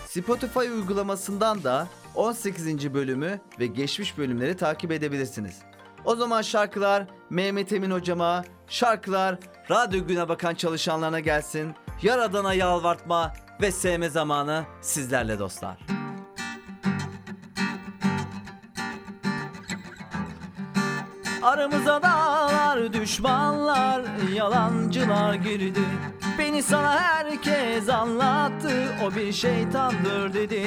Spotify 0.08 0.58
uygulamasından 0.58 1.64
da 1.64 1.88
18. 2.16 2.94
bölümü 2.94 3.40
ve 3.60 3.66
geçmiş 3.66 4.18
bölümleri 4.18 4.56
takip 4.56 4.92
edebilirsiniz. 4.92 5.58
O 6.04 6.16
zaman 6.16 6.42
şarkılar 6.42 7.06
Mehmet 7.30 7.72
Emin 7.72 7.90
hocama, 7.90 8.44
şarkılar 8.68 9.38
radyo 9.70 10.06
güne 10.06 10.28
bakan 10.28 10.54
çalışanlarına 10.54 11.20
gelsin. 11.20 11.74
Yaradana 12.02 12.54
yalvartma 12.54 13.32
ve 13.60 13.70
sevme 13.72 14.08
zamanı 14.08 14.64
sizlerle 14.80 15.38
dostlar. 15.38 15.78
Aramıza 21.42 22.02
dağlar, 22.02 22.92
düşmanlar, 22.92 24.02
yalancılar 24.34 25.34
girdi. 25.34 25.80
Beni 26.38 26.62
sana 26.62 27.00
herkes 27.00 27.88
anlattı, 27.88 28.72
o 29.04 29.14
bir 29.14 29.32
şeytandır 29.32 30.34
dedi. 30.34 30.66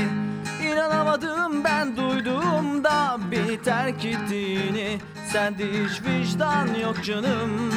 İnanamadım 0.64 1.64
ben 1.64 1.98
duyduğumda 1.98 3.18
beni 3.32 3.62
terk 3.62 4.06
ettiğini. 4.06 4.98
Sende 5.32 5.64
hiç 5.64 6.02
vicdan 6.02 6.68
yok 6.82 7.04
canım. 7.04 7.72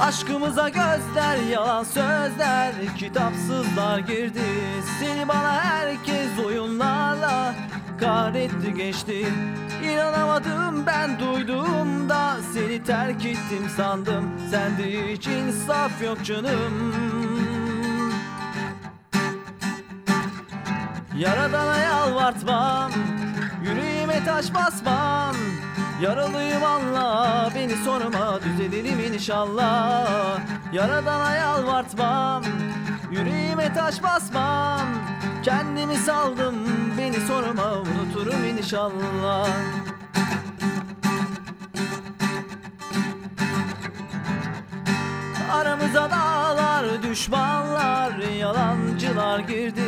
Aşkımıza 0.00 0.68
gözler 0.68 1.36
yalan 1.50 1.84
sözler 1.84 2.72
Kitapsızlar 2.98 3.98
girdi 3.98 4.40
Seni 5.00 5.28
bana 5.28 5.64
herkes 5.64 6.38
oyunlarla 6.46 7.54
Kahretti 8.00 8.74
geçti. 8.74 9.26
İnanamadım 9.84 10.86
ben 10.86 11.18
duyduğumda 11.18 12.36
Seni 12.54 12.84
terk 12.84 13.24
ettim 13.24 13.68
sandım. 13.76 14.30
Sende 14.50 15.12
hiç 15.12 15.26
insaf 15.26 16.02
yok 16.02 16.24
canım. 16.24 16.94
Yaradana 21.18 21.78
yalvartmam 21.78 22.92
Yüreğime 23.64 24.24
taş 24.24 24.54
basmam. 24.54 25.34
Yaralıyım 26.02 26.64
anla 26.64 27.48
beni 27.54 27.76
sorma 27.76 28.40
düzelirim 28.42 29.14
inşallah. 29.14 30.38
Yaradana 30.72 31.34
yalvartmam 31.34 32.42
Yüreğime 33.10 33.74
taş 33.74 34.02
basmam 34.02 34.86
Kendimi 35.48 35.96
saldım 35.96 36.54
beni 36.98 37.20
sorma 37.20 37.72
unuturum 37.72 38.44
inşallah. 38.44 39.48
Aramıza 45.52 46.10
dağlar, 46.10 47.02
düşmanlar, 47.02 48.18
yalancılar 48.40 49.38
girdi. 49.38 49.82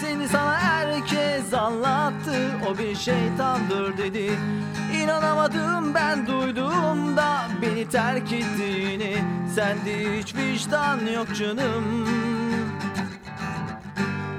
Seni 0.00 0.28
sana 0.28 0.58
herkes 0.58 1.54
anlattı, 1.54 2.50
o 2.70 2.78
bir 2.78 2.96
şeytandır 2.96 3.98
dedi. 3.98 4.30
İnanamadım 5.02 5.94
ben 5.94 6.26
duyduğumda 6.26 7.38
beni 7.62 7.88
terk 7.88 8.32
ettiğini. 8.32 9.16
Sende 9.54 10.18
hiç 10.18 10.34
vicdan 10.34 11.06
yok 11.06 11.36
canım 11.36 12.08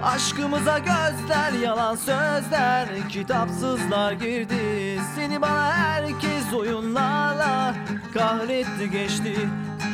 Aşkımıza 0.04 0.80
gözler 0.80 1.52
yalan 1.62 1.96
sözler 1.96 2.88
Kitapsızlar 3.10 4.12
girdi. 4.12 5.02
Seni 5.16 5.42
bana 5.42 5.74
herkes 5.74 6.54
oyunlarla 6.54 7.76
Kahretti 8.14 8.90
geçti. 8.92 9.36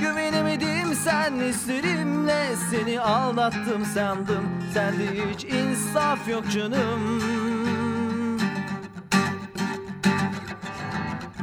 Güvenemedim 0.02 0.96
sen 0.96 1.34
hislerimle 1.40 2.56
Seni 2.72 3.02
aldattım 3.02 3.86
sandım. 3.86 4.50
Sende 4.74 5.32
hiç 5.34 5.44
insaf 5.44 6.28
yok 6.28 6.52
canım. 6.52 7.22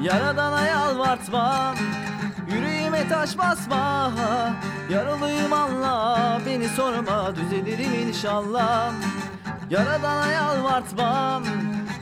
Yaradana 0.03 0.67
yalvartmam 0.67 1.77
Taş 3.09 3.39
basma 3.39 4.13
Yaralıyım 4.91 5.53
anla 5.53 6.41
Beni 6.47 6.69
sorma 6.69 7.37
düzelirim 7.37 8.09
inşallah. 8.09 8.93
Yaradana 9.71 10.27
yalvartmam 10.27 11.45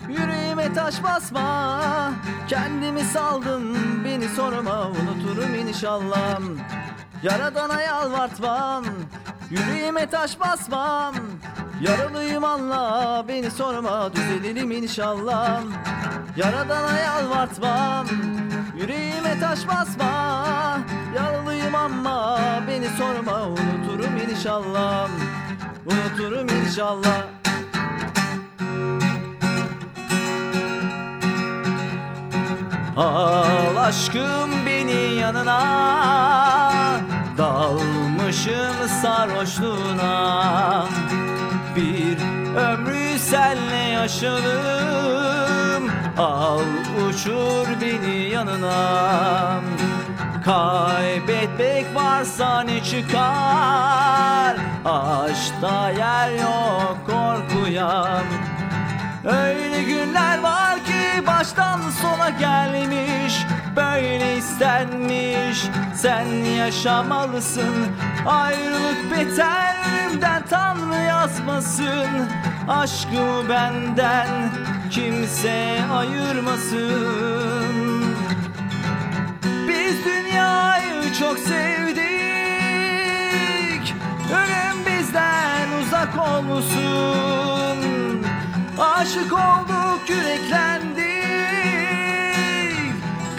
Yüreğime 0.08 0.72
taş 0.72 1.02
basma. 1.02 2.12
Kendimi 2.48 3.00
saldım 3.00 3.74
Beni 4.04 4.28
sorma 4.28 4.88
unuturum 4.88 5.54
inşallah. 5.54 6.40
Yaradana 7.22 7.82
yalvartmam 7.82 8.84
Yüreğime 9.50 10.06
taş 10.06 10.40
basmam. 10.40 11.14
Yaralıyım 11.80 12.44
anla 12.44 13.24
Beni 13.28 13.50
sorma 13.50 14.12
düzelirim 14.14 14.70
inşallah. 14.70 15.62
Yaradana 16.36 16.98
yalvartmam 16.98 18.06
Yüreğime 18.80 19.40
taş 19.40 19.68
basma 19.68 20.80
Yaralıyım 21.16 21.74
ama 21.74 22.38
Beni 22.68 22.88
sorma. 22.88 23.42
Unuturum 23.42 24.16
inşallah 24.30 25.08
Unuturum 25.86 26.48
inşallah. 26.48 27.22
Al 32.96 33.76
aşkım 33.76 34.50
beni 34.66 35.14
yanına 35.14 35.60
Dalmışım 37.38 38.88
sarhoşluğuna 39.02 40.86
Bir 41.76 42.18
ömrü 42.56 43.18
senle 43.18 43.76
yaşadım 43.76 44.90
Al 46.18 46.60
uçur 47.08 47.66
beni 47.80 48.28
yanına. 48.28 49.60
Kaybetmek 50.44 51.94
varsa 51.94 52.60
ne 52.60 52.84
çıkar? 52.84 54.56
Aşkta 54.84 55.90
yer 55.90 56.30
yok 56.30 56.96
korkuya 57.06 58.22
Öyle 59.24 59.82
günler 59.82 60.38
var 60.38 60.84
ki 60.84 61.26
baştan 61.26 61.80
sona 62.02 62.30
gelmiş 62.30 63.46
Böyle 63.76 64.36
istenmiş. 64.36 65.64
Sen 65.94 66.26
yaşamalısın 66.44 67.74
Ayrılık 68.26 69.10
beter 69.10 69.76
ölümden 70.08 70.42
Tanrı 70.50 71.02
yazmasın. 71.08 72.28
Aşkımı 72.68 73.48
benden 73.48 74.28
kimse 74.90 75.78
ayırmasın. 75.92 77.90
Çok 81.20 81.38
sevdik 81.38 82.04
Ölüm 84.32 84.86
bizden 84.86 85.68
uzak 85.82 86.18
olmuşsun 86.18 87.69
Aşık 88.80 89.32
olduk 89.32 90.00
yüreklendik. 90.08 91.04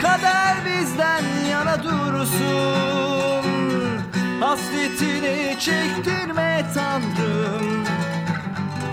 Kader 0.01 0.55
bizden 0.65 1.23
yana 1.51 1.83
dursun. 1.83 3.45
Hasretini 4.39 5.59
çektirme 5.59 6.65
Tanrım. 6.73 7.85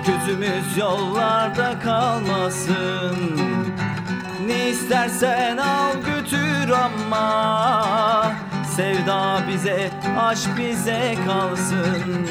Gözümüz 0.07 0.77
yollarda 0.77 1.79
kalmasın. 1.79 3.41
Ne 4.47 4.69
istersen 4.69 5.57
al 5.57 5.95
götür 5.95 6.71
ama. 6.71 8.33
Sevda 8.77 9.43
bize, 9.49 9.91
aşk 10.21 10.49
bize 10.59 11.15
kalsın. 11.27 12.29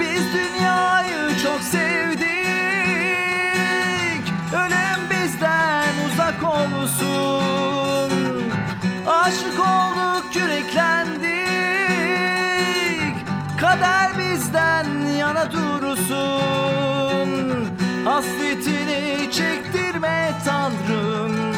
Biz 0.00 0.22
dünyayı 0.34 1.38
çok 1.42 1.60
sevdik 1.60 2.33
bizden 5.34 5.94
uzak 6.06 6.42
olsun. 6.44 8.12
Aşık 9.06 9.60
olduk 9.60 10.36
yüreklendik. 10.36 11.24
Kader 13.60 14.10
bizden 14.18 14.86
yana 15.18 15.52
dursun. 15.52 17.28
Hasretini 18.04 19.30
çektirme 19.32 20.32
Tanrım. 20.44 21.54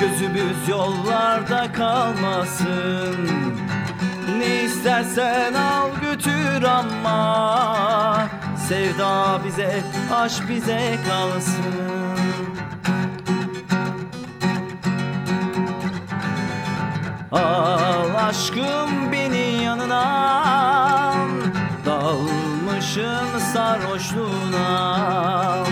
Gözümüz 0.00 0.68
yollarda 0.68 1.72
kalmasın. 1.72 3.30
Ne 4.38 4.62
istersen 4.62 5.54
al 5.54 5.88
götür 6.00 6.62
ama. 6.62 8.28
Sevda 8.68 9.40
bize, 9.44 9.80
aşk 10.12 10.48
bize 10.48 10.98
kalsın 11.08 12.37
Al 17.32 18.14
aşkım 18.28 19.12
beni 19.12 19.64
yanına 19.64 20.04
Dalmışım 21.86 23.40
sarhoşluğuna. 23.52 25.64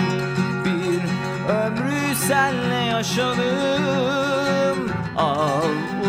Bir 0.64 1.02
ömrü 1.52 2.14
senle 2.14 2.84
yaşadım 2.84 4.90
Al 5.16 5.62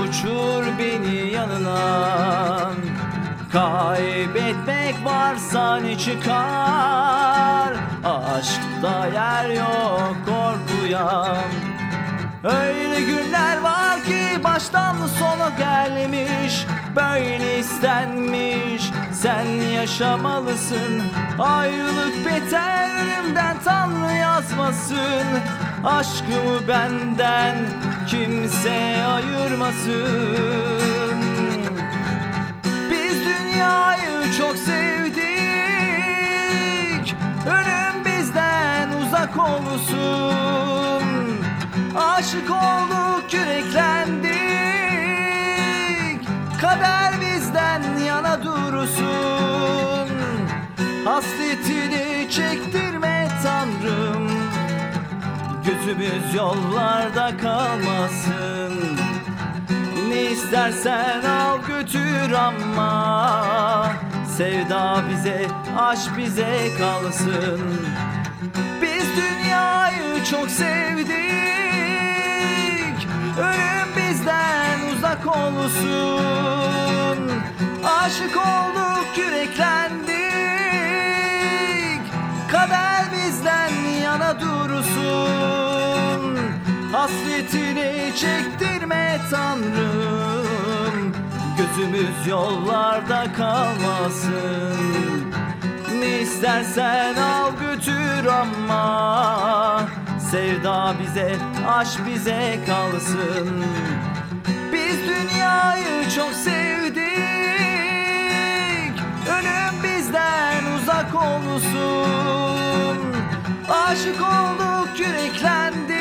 uçur 0.03 0.64
beni 0.80 1.32
yanına 1.32 1.78
Kaybetmek 3.52 4.95
varsa 5.06 5.78
ne 5.78 5.98
çıkar? 5.98 7.74
Aşkta 8.03 9.07
yer 9.14 9.49
yok 9.49 10.15
korkuya 10.26 11.38
Öyle 12.48 13.02
günler 13.02 13.57
var 13.57 14.03
ki 14.03 14.44
baştan 14.44 14.95
sona 15.19 15.49
gelmiş 15.49 16.65
Böyle 16.95 17.60
istenmiş. 17.60 18.91
Sen 19.14 19.45
yaşamalısın 19.76 21.03
Ayrılık 21.40 22.26
beter 22.26 22.90
ölümden 22.95 23.56
Tanrı 23.65 24.14
yazmasın. 24.14 25.26
Aşkımı 25.86 26.68
benden 26.68 27.56
kimse 28.07 29.03
ayırmasın. 29.06 29.98
Biz 32.91 33.14
dünyayı 33.26 34.34
çok 34.38 34.57
sevdik 34.57 35.26
Ölüm 37.48 38.06
bizden 38.06 38.90
uzak 39.02 39.38
olsun 39.38 40.76
Aşık 41.98 42.52
olduk 42.52 43.34
yüreklendik. 43.34 44.38
Kader 46.61 47.14
bizden 47.22 47.98
yana 48.06 48.44
dursun. 48.44 50.10
Hasretini 51.06 52.28
çektirme 52.32 53.28
Tanrım. 53.44 54.32
Gözümüz 55.65 56.36
yollarda 56.36 57.38
kalmasın. 57.38 58.98
Ne 60.10 60.22
istersen 60.22 61.22
al 61.22 61.57
götür 61.68 62.32
ama. 62.32 63.91
Sevda 64.38 65.03
bize, 65.10 65.48
aşk 65.78 66.18
bize 66.18 66.68
kalsın 66.80 67.88
Biz 68.82 69.06
dünyayı 69.18 70.24
çok 70.32 70.49
sevdik. 70.49 71.18
Ölüm 73.40 73.90
bizden 73.98 74.80
uzak 74.95 75.28
olsun. 75.28 77.32
Aşık 77.99 78.38
olduk 78.38 79.18
yüreklendik. 79.18 80.18
Kader 82.52 83.03
bizden 83.14 83.72
yana 84.03 84.41
dursun. 84.41 86.38
Hasretini 86.91 88.11
çektirme 88.15 89.19
Tanrım. 89.32 91.14
Gözümüz 91.57 92.28
yollarda 92.28 93.26
kalmasın 93.38 95.26
Ne 95.99 96.19
istersen 96.22 97.15
al 97.15 97.52
götür 97.60 98.26
ama 98.26 99.88
Sevda 100.32 100.95
bize, 101.02 101.36
aşk 101.68 101.99
bize 102.07 102.60
kalsın. 102.68 103.65
Biz 104.74 104.98
dünyayı 105.07 106.10
çok 106.15 106.34
sevdik. 106.34 107.07
Ölüm 109.30 109.84
bizden 109.84 110.64
uzak 110.76 111.15
olsun. 111.15 112.98
Aşık 113.69 114.22
olduk 114.22 114.99
yüreklendik. 114.99 115.98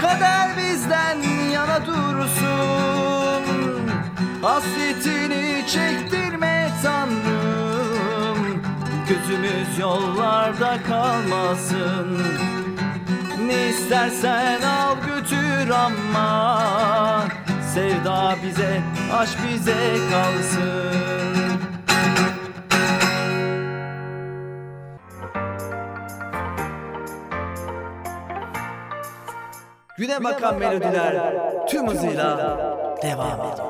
Kader 0.00 0.50
bizden 0.56 1.18
yana 1.52 1.86
dursun. 1.86 3.42
Hasretini 4.42 5.64
çektirme 5.66 6.47
Tanrım. 6.82 8.62
Gözümüz 9.08 9.78
yollarda 9.78 10.82
kalmasın. 10.88 12.22
Ne 13.46 13.68
istersen 13.68 14.62
al 14.62 14.96
götür 15.06 15.70
ama. 15.70 17.28
Sevda 17.74 18.34
bize, 18.42 18.80
aşk 19.12 19.38
bize 19.48 19.96
kalsın. 20.10 21.28
Güne 29.98 30.24
bakan 30.24 30.58
melodiler 30.58 31.34
tüm 31.68 31.88
hızıyla 31.88 32.58
devam 33.02 33.40
ediyor. 33.40 33.68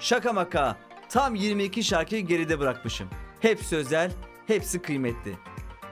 Şaka 0.00 0.32
maka 0.32 0.76
tam 1.12 1.34
22 1.34 1.84
şarkıyı 1.84 2.26
geride 2.26 2.60
bırakmışım. 2.60 3.08
Hepsi 3.40 3.76
özel, 3.76 4.12
hepsi 4.46 4.82
kıymetli. 4.82 5.38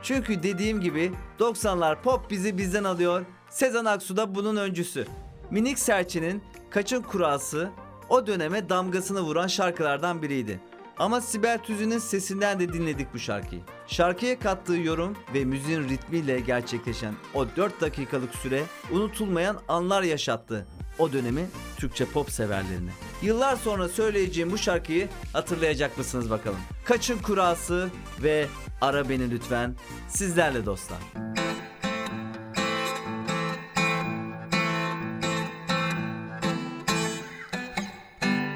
Çünkü 0.02 0.42
dediğim 0.42 0.80
gibi 0.80 1.12
90'lar 1.38 2.02
pop 2.02 2.30
bizi 2.30 2.58
bizden 2.58 2.84
alıyor. 2.84 3.26
Sezen 3.50 3.84
Aksu 3.84 4.16
da 4.16 4.34
bunun 4.34 4.56
öncüsü. 4.56 5.06
Minik 5.50 5.78
Serçe'nin 5.78 6.42
Kaçın 6.70 7.02
Kurası 7.02 7.70
o 8.08 8.26
döneme 8.26 8.68
damgasını 8.68 9.20
vuran 9.20 9.46
şarkılardan 9.46 10.22
biriydi. 10.22 10.60
Ama 10.98 11.20
Sibel 11.20 11.58
Tüzün'ün 11.58 11.98
sesinden 11.98 12.60
de 12.60 12.72
dinledik 12.72 13.14
bu 13.14 13.18
şarkıyı. 13.18 13.60
Şarkıya 13.86 14.38
kattığı 14.38 14.76
yorum 14.76 15.16
ve 15.34 15.44
müziğin 15.44 15.88
ritmiyle 15.88 16.40
gerçekleşen 16.40 17.14
o 17.34 17.46
4 17.56 17.80
dakikalık 17.80 18.34
süre 18.34 18.62
unutulmayan 18.92 19.56
anlar 19.68 20.02
yaşattı 20.02 20.66
o 21.00 21.12
dönemi 21.12 21.46
Türkçe 21.76 22.04
pop 22.04 22.30
severlerine. 22.30 22.90
Yıllar 23.22 23.56
sonra 23.56 23.88
söyleyeceğim 23.88 24.50
bu 24.50 24.58
şarkıyı 24.58 25.08
hatırlayacak 25.32 25.98
mısınız 25.98 26.30
bakalım? 26.30 26.60
Kaçın 26.84 27.18
Kurası 27.18 27.90
ve 28.22 28.46
Ara 28.80 29.08
Beni 29.08 29.30
Lütfen 29.30 29.74
sizlerle 30.08 30.66
dostlar. 30.66 30.98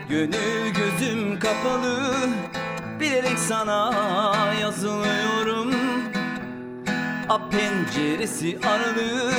Gönül 0.08 0.74
gözüm 0.74 1.38
kapalı 1.38 2.28
Bilerek 3.00 3.38
sana 3.38 3.92
yazılıyorum 4.60 5.74
A 7.28 7.48
penceresi 7.48 8.58
aralı 8.62 9.32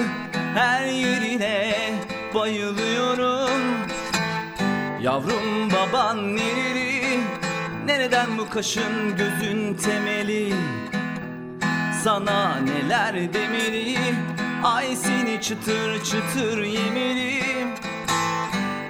Her 0.55 0.85
yerine 0.85 1.75
bayılıyorum. 2.35 3.61
Yavrum 5.01 5.71
baban 5.71 6.35
nereli? 6.35 7.19
Nereden 7.85 8.37
bu 8.37 8.49
kaşın 8.49 9.17
gözün 9.17 9.73
temeli? 9.73 10.53
Sana 12.03 12.59
neler 12.59 13.33
demeli? 13.33 13.97
Ay 14.63 14.95
seni 14.95 15.41
çıtır 15.41 16.03
çıtır 16.03 16.63
yemeli 16.63 17.41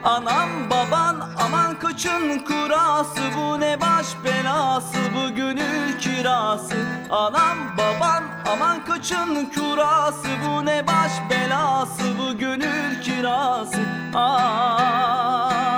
Anam 0.06 0.50
baban 0.70 1.30
aman 1.40 1.80
kaçın 1.80 2.40
kurası. 2.40 3.22
Bu 3.38 3.60
ne 3.60 3.82
baş 3.82 4.06
belası 4.26 4.98
bu 5.16 5.36
gönül 5.36 6.00
kirası. 6.00 6.76
Anam 7.10 7.58
baban 7.78 8.24
aman 8.52 8.86
kaçın 8.86 9.52
kurası. 9.56 10.28
Bu 10.48 10.66
ne 10.66 10.88
baş 10.88 11.12
belası 11.30 12.04
bu 12.20 12.38
gönül 12.38 13.02
kirası. 13.02 13.80
Aa. 14.16 15.75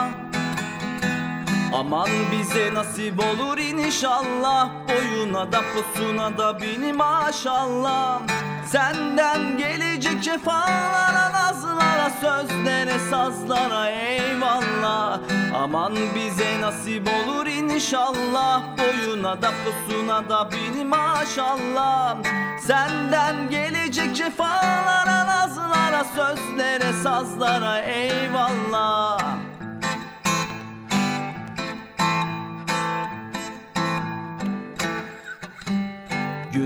Aman 1.73 2.10
bize 2.31 2.73
nasip 2.73 3.19
olur 3.19 3.57
inşallah. 3.57 4.69
Boyuna 4.89 5.52
da 5.52 5.61
posuna 5.73 6.38
da 6.38 6.61
bini 6.61 6.94
maşallah. 6.94 8.22
Senden 8.65 9.57
gelecek 9.57 10.23
cefalara 10.23 11.31
nazlara 11.34 12.10
Sözlere 12.22 12.99
sazlara 13.10 13.89
eyvallah. 13.89 15.19
Aman 15.64 15.95
bize 16.15 16.61
nasip 16.61 17.07
olur 17.07 17.45
inşallah. 17.45 18.61
Boyuna 18.77 19.41
da 19.41 19.52
posuna 19.65 20.30
da 20.30 20.49
bini 20.52 20.85
maşallah. 20.85 22.18
Senden 22.61 23.49
gelecek 23.49 24.15
cefalara 24.15 25.27
nazlara 25.27 26.03
Sözlere 26.15 26.94
sazlara 27.03 27.80
eyvallah 27.80 29.47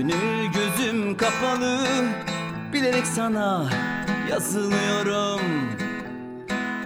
Gönül 0.02 0.46
gözüm 0.52 1.16
kapalı 1.16 1.78
Bilerek 2.72 3.06
sana 3.06 3.70
yazılıyorum. 4.30 5.40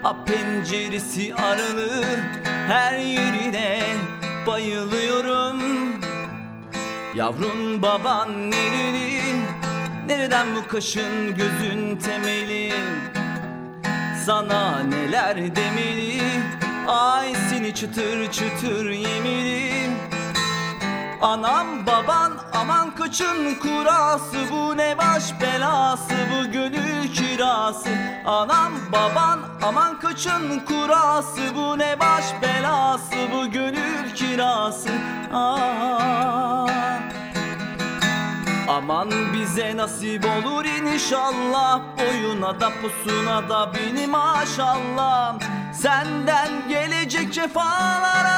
A 0.04 0.24
penceresi 0.24 1.34
aralı 1.34 2.04
Her 2.44 2.98
yerine 2.98 3.82
bayılıyorum. 4.46 5.60
Yavrun 7.14 7.82
baban 7.82 8.50
nereli? 8.50 9.20
Nereden 10.06 10.46
bu 10.56 10.68
kaşın 10.68 11.34
gözün 11.34 11.96
temeli? 11.96 12.72
Sana 14.26 14.82
neler 14.82 15.36
demeli? 15.56 16.22
Ay 16.88 17.34
seni 17.50 17.74
çıtır 17.74 18.32
çıtır 18.32 18.90
yemeli 18.90 19.90
Anam 21.22 21.86
baban 21.86 22.32
aman 22.54 22.94
kaçın 22.94 23.54
kurası. 23.54 24.36
Bu 24.52 24.76
ne 24.76 24.98
baş 24.98 25.40
belası 25.40 26.14
bu 26.30 26.52
gönül 26.52 27.14
kirası. 27.14 27.88
Anam 28.26 28.72
baban 28.92 29.38
aman 29.62 30.00
kaçın 30.00 30.60
kurası. 30.68 31.54
Bu 31.54 31.78
ne 31.78 32.00
baş 32.00 32.24
belası 32.42 33.16
bu 33.32 33.50
gönül 33.50 34.14
kirası. 34.14 34.90
Aa. 35.34 36.66
Aman 38.68 39.10
bize 39.32 39.76
nasip 39.76 40.24
olur 40.24 40.64
inşallah. 40.64 41.80
Boyuna 41.98 42.60
da 42.60 42.70
pusuna 42.82 43.48
da 43.48 43.72
bini 43.74 44.06
maşallah. 44.06 45.38
Senden 45.74 46.68
gelecek 46.68 47.32
cefalara 47.32 48.36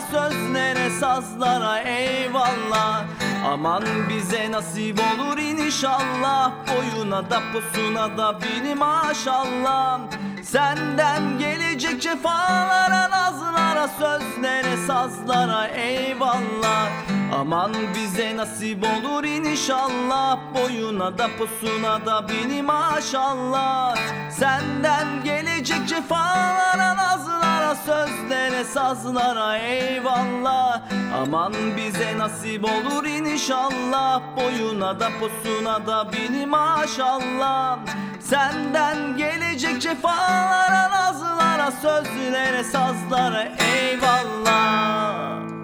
Sözlere 0.00 0.90
sazlara 0.90 1.78
eyvallah. 1.78 3.04
Aman 3.52 3.84
bize 4.08 4.52
nasip 4.52 5.00
olur 5.00 5.38
inşallah. 5.38 6.52
Boyuna 6.68 7.30
da 7.30 7.40
pusuna 7.52 8.18
da 8.18 8.38
bini 8.40 8.74
maşallah. 8.74 10.00
Senden 10.42 11.38
gelecek 11.38 12.02
cefalara 12.02 13.10
nazlara 13.10 13.88
Sözlere 13.88 14.76
sazlara 14.86 15.66
eyvallah 15.66 17.07
Aman 17.34 17.72
bize 17.94 18.36
nasip 18.36 18.84
olur 18.84 19.24
inşallah. 19.24 20.38
Boyuna 20.54 21.18
da 21.18 21.28
posuna 21.38 22.06
da 22.06 22.28
bini 22.28 22.62
maşallah. 22.62 23.96
Senden 24.30 25.24
gelecek 25.24 25.88
cefalara 25.88 26.96
nazlara 26.96 27.74
Sözlere 27.74 28.64
sazlara 28.64 29.56
eyvallah. 29.56 30.82
Aman 31.22 31.54
bize 31.76 32.18
nasip 32.18 32.64
olur 32.64 33.04
inşallah. 33.04 34.22
Boyuna 34.36 35.00
da 35.00 35.08
posuna 35.20 35.86
da 35.86 36.12
bini 36.12 36.46
maşallah. 36.46 37.78
Senden 38.20 39.16
gelecek 39.16 39.82
cefalara 39.82 40.90
nazlara 40.90 41.70
Sözlere 41.70 42.64
sazlara 42.64 43.48
eyvallah 43.74 45.57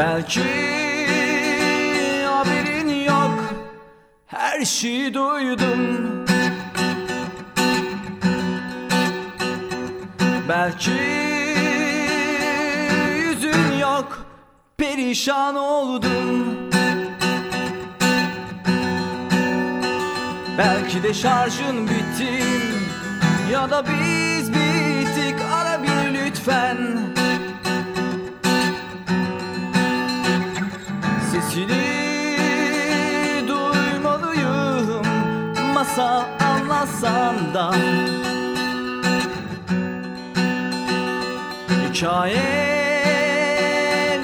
Belki 0.00 0.40
haberin 2.26 3.04
yok 3.04 3.54
Her 4.26 4.64
şeyi 4.64 5.14
duydum. 5.14 6.00
Belki 10.48 10.90
yüzün 13.16 13.78
yok 13.80 14.26
Perişan 14.76 15.56
oldum. 15.56 16.46
Belki 20.58 21.02
de 21.02 21.14
şarjın 21.14 21.88
bitti 21.88 22.44
Ya 23.52 23.70
da 23.70 23.84
biz 23.84 24.52
bittik. 24.52 25.34
Ara 25.54 25.82
bir 25.82 26.14
lütfen 26.14 26.76
Sesini 31.50 33.48
duymalıyım 33.48 35.02
Masal 35.74 36.22
anlatsam 36.40 37.34
da. 37.54 37.72
Hikayen 41.88 42.30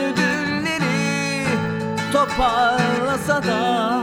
ödülleri 0.00 1.46
toparlasa 2.12 3.42
da. 3.42 4.00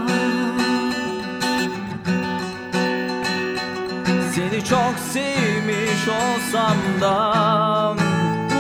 Seni 4.36 4.64
çok 4.66 4.94
sevmiş 5.12 6.08
olsam 6.08 6.78
da 7.02 7.34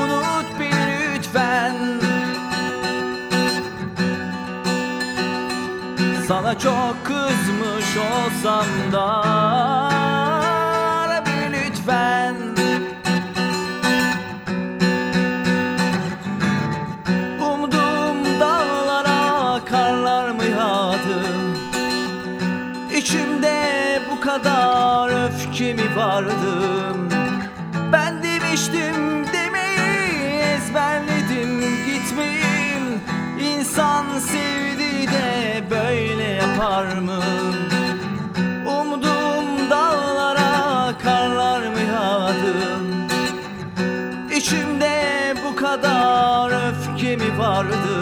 Unut 0.03 0.45
beni 0.59 1.15
lütfen 1.15 1.82
Sana 6.27 6.59
çok 6.59 6.95
kızmış 7.03 7.97
olsam 7.97 8.65
da 8.91 9.03
Ara 11.03 11.23
beni 11.25 11.57
lütfen. 11.67 12.35
Umduğum 17.41 18.39
dağlara 18.39 19.65
karlar 19.65 20.29
mı 20.29 20.43
yağdı 20.43 21.23
İçimde 22.97 23.99
bu 24.11 24.21
kadar 24.21 25.25
öfke 25.25 25.73
mi 25.73 25.95
Ben 27.91 28.23
demiştim 28.23 29.25
demeyi 29.33 30.41
ezberledim 30.41 31.59
gitmeyin. 31.59 33.01
İnsan 33.39 34.05
böyle 34.19 34.72
yapar 36.53 36.97
mı? 36.97 37.19
Umduğum 38.67 39.69
dağlara 39.69 40.93
karlar 41.03 41.59
mı 41.59 41.79
yağdı? 41.79 42.53
İçimde 44.35 45.33
bu 45.45 45.55
kadar 45.55 46.51
öfke 46.69 47.15
mi 47.15 47.37
vardı? 47.39 47.92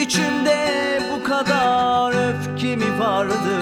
İçimde 0.00 0.68
bu 1.12 1.24
kadar 1.24 2.28
öfke 2.28 2.76
mi 2.76 2.98
vardı? 2.98 3.60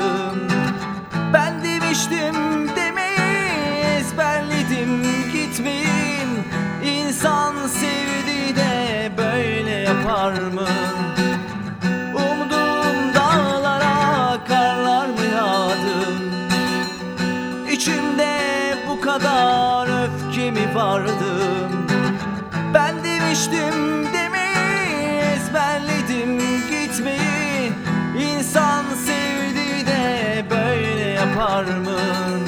Ben 1.33 1.65
demiştim 1.65 2.35
demeyi 2.77 3.47
ezberledim 3.99 5.03
gitmeyin. 5.33 6.29
İnsan 6.85 7.55
sevdi 7.67 8.57
de 8.57 9.11
böyle 9.19 9.71
yapar 9.71 10.33
mı? 10.33 10.69
Umduğum 12.15 13.15
dağlara 13.15 14.45
karlar 14.49 15.07
mı 15.07 15.25
yağdı 15.35 16.13
İçimde 17.71 18.39
bu 18.89 19.01
kadar 19.01 19.89
öfke 20.05 20.51
mi 20.51 20.75
vardı? 20.75 21.33
Ben 22.75 22.95
demiştim 23.05 24.05
demeyi 24.13 24.26
ezberledim 25.57 26.39
gitmeyi 26.71 27.73
İnsan 28.21 28.85
sevdi 29.07 29.87
de 29.87 30.45
böyle 30.51 31.11
yapar 31.11 31.65
mı? 31.65 32.46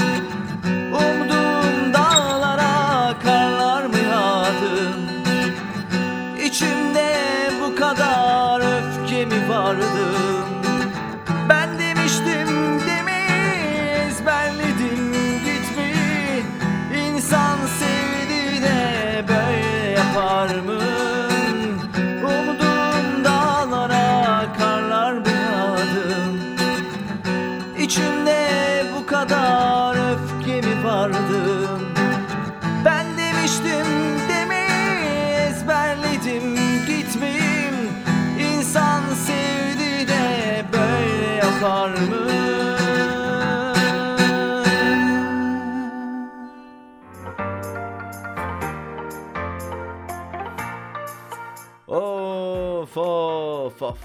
Of 52.98 53.82
of 53.82 53.98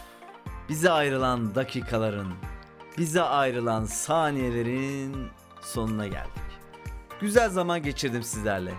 Bize 0.70 0.92
ayrılan 0.92 1.56
dakikaların 1.56 2.28
Bize 2.98 3.22
ayrılan 3.22 3.86
saniyelerin 3.86 5.16
sonuna 5.62 6.08
geldik 6.08 6.44
Güzel 7.22 7.50
zaman 7.50 7.84
geçirdim 7.84 8.24
sizlerle. 8.24 8.74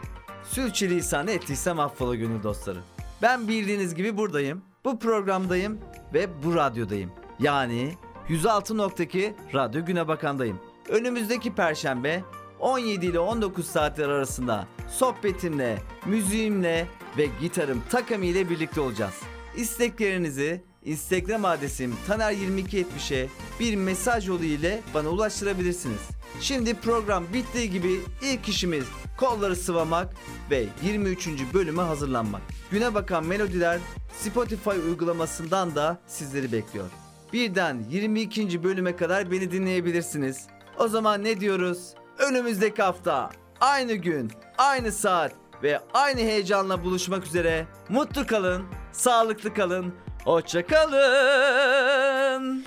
Sürçülisan 0.45 1.29
ettiysem 1.29 1.81
affola 1.81 2.15
gönül 2.15 2.43
dostları. 2.43 2.79
Ben 3.23 3.49
bildiğiniz 3.49 3.95
gibi 3.95 4.17
buradayım. 4.17 4.63
Bu 4.85 4.99
programdayım 4.99 5.79
ve 6.15 6.43
bu 6.45 6.55
radyodayım. 6.55 7.13
Yani 7.41 7.95
106.2 8.29 9.33
Radyo 9.55 9.85
Güne 9.85 10.09
Bakan'dayım. 10.09 10.61
Önümüzdeki 10.89 11.55
perşembe 11.55 12.23
17 12.61 13.07
ile 13.07 13.19
19 13.19 13.67
saatler 13.67 14.09
arasında 14.09 14.67
sohbetimle, 14.89 15.79
müziğimle 16.07 16.87
ve 17.19 17.29
gitarım 17.41 17.83
takımı 17.91 18.25
ile 18.25 18.51
birlikte 18.51 18.81
olacağız. 18.81 19.34
İsteklerinizi 19.57 20.65
Instagram 20.85 21.45
adresim 21.45 21.95
taner2270'e 22.09 23.29
bir 23.61 23.77
mesaj 23.77 24.29
yolu 24.29 24.45
ile 24.45 24.83
bana 24.95 25.09
ulaştırabilirsiniz. 25.09 26.01
Şimdi 26.41 26.75
program 26.75 27.25
bittiği 27.33 27.71
gibi 27.71 28.01
ilk 28.23 28.49
işimiz 28.49 28.85
kolları 29.19 29.57
sıvamak 29.57 30.15
ve 30.51 30.67
23. 30.85 31.29
bölüme 31.55 31.83
hazırlanmak. 31.83 32.43
Güne 32.71 32.95
bakan 32.95 33.27
melodiler 33.27 33.81
Spotify 34.21 34.71
uygulamasından 34.71 35.75
da 35.75 35.99
sizleri 36.07 36.53
bekliyor. 36.53 36.91
Birden 37.33 37.85
22. 37.91 38.65
bölüme 38.65 38.97
kadar 38.97 39.31
beni 39.31 39.53
dinleyebilirsiniz. 39.53 40.47
O 40.79 40.89
zaman 40.89 41.25
ne 41.25 41.41
diyoruz? 41.41 41.95
Önümüzdeki 42.19 42.83
hafta 42.83 43.31
aynı 43.61 43.95
gün, 43.95 44.33
aynı 44.59 44.93
saat 44.93 45.33
ve 45.65 45.81
aynı 45.95 46.21
heyecanla 46.21 46.85
buluşmak 46.85 47.27
üzere. 47.27 47.67
Mutlu 47.89 48.27
kalın, 48.27 48.65
sağlıklı 48.93 49.55
kalın, 49.55 49.95
hoşça 50.25 50.67
kalın. 50.67 52.65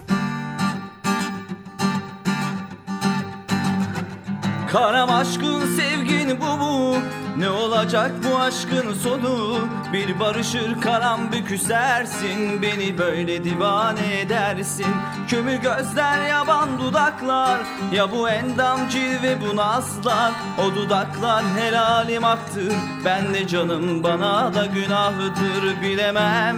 Karam 4.71 5.09
aşkın 5.09 5.65
sevgin 5.65 6.41
bu 6.41 6.57
mu? 6.57 6.95
Ne 7.38 7.49
olacak 7.49 8.11
bu 8.23 8.39
aşkın 8.39 8.93
sonu? 8.93 9.59
Bir 9.93 10.19
barışır 10.19 10.81
karam 10.81 11.31
bir 11.31 11.45
küsersin. 11.45 12.61
Beni 12.61 12.97
böyle 12.97 13.43
divane 13.43 14.19
edersin. 14.19 14.95
Kömür 15.27 15.55
gözler 15.55 16.27
yaban 16.27 16.80
dudaklar. 16.80 17.59
Ya 17.93 18.11
bu 18.11 18.30
endam 18.30 18.89
cilve 18.89 19.38
bu 19.41 19.55
nazlar. 19.55 20.34
O 20.57 20.76
dudaklar 20.76 21.43
helalim 21.59 22.26
aktır. 22.26 22.73
Ben 23.05 23.34
de 23.34 23.47
canım 23.47 24.03
bana 24.03 24.53
da 24.53 24.65
günahıdır 24.65 25.81
bilemem 25.81 26.57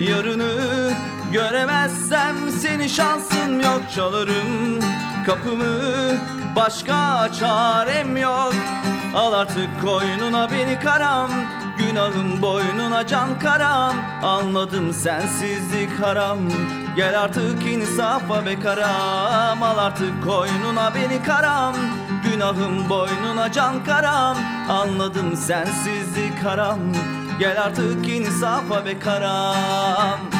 Yarını 0.00 0.92
göremezsem 1.32 2.36
seni 2.62 2.88
şansın 2.88 3.60
yok 3.60 3.82
çalarım 3.94 4.80
kapımı. 5.26 6.18
Başka 6.56 7.28
çarem 7.40 8.16
yok. 8.16 8.54
Al 9.14 9.32
artık 9.32 9.82
koynuna 9.82 10.50
beni 10.50 10.80
karam 10.80 11.30
Günahım 11.78 12.42
boynuna 12.42 13.06
can 13.06 13.38
karam. 13.38 13.94
Anladım 14.22 14.92
sensizlik 14.92 16.02
haram 16.02 16.38
Gel 16.96 17.20
artık 17.20 17.66
insafa 17.66 18.46
be 18.46 18.60
karam. 18.60 19.62
Al 19.62 19.78
artık 19.78 20.24
koynuna 20.24 20.94
beni 20.94 21.22
karam 21.22 21.74
Günahım 22.24 22.88
boynuna 22.88 23.52
can 23.52 23.84
karam. 23.84 24.36
Anladım 24.70 25.36
sensizlik 25.36 26.44
haram 26.44 26.78
Gel 27.38 27.62
artık 27.62 28.08
insafa 28.08 28.86
be 28.86 28.98
karam 28.98 30.37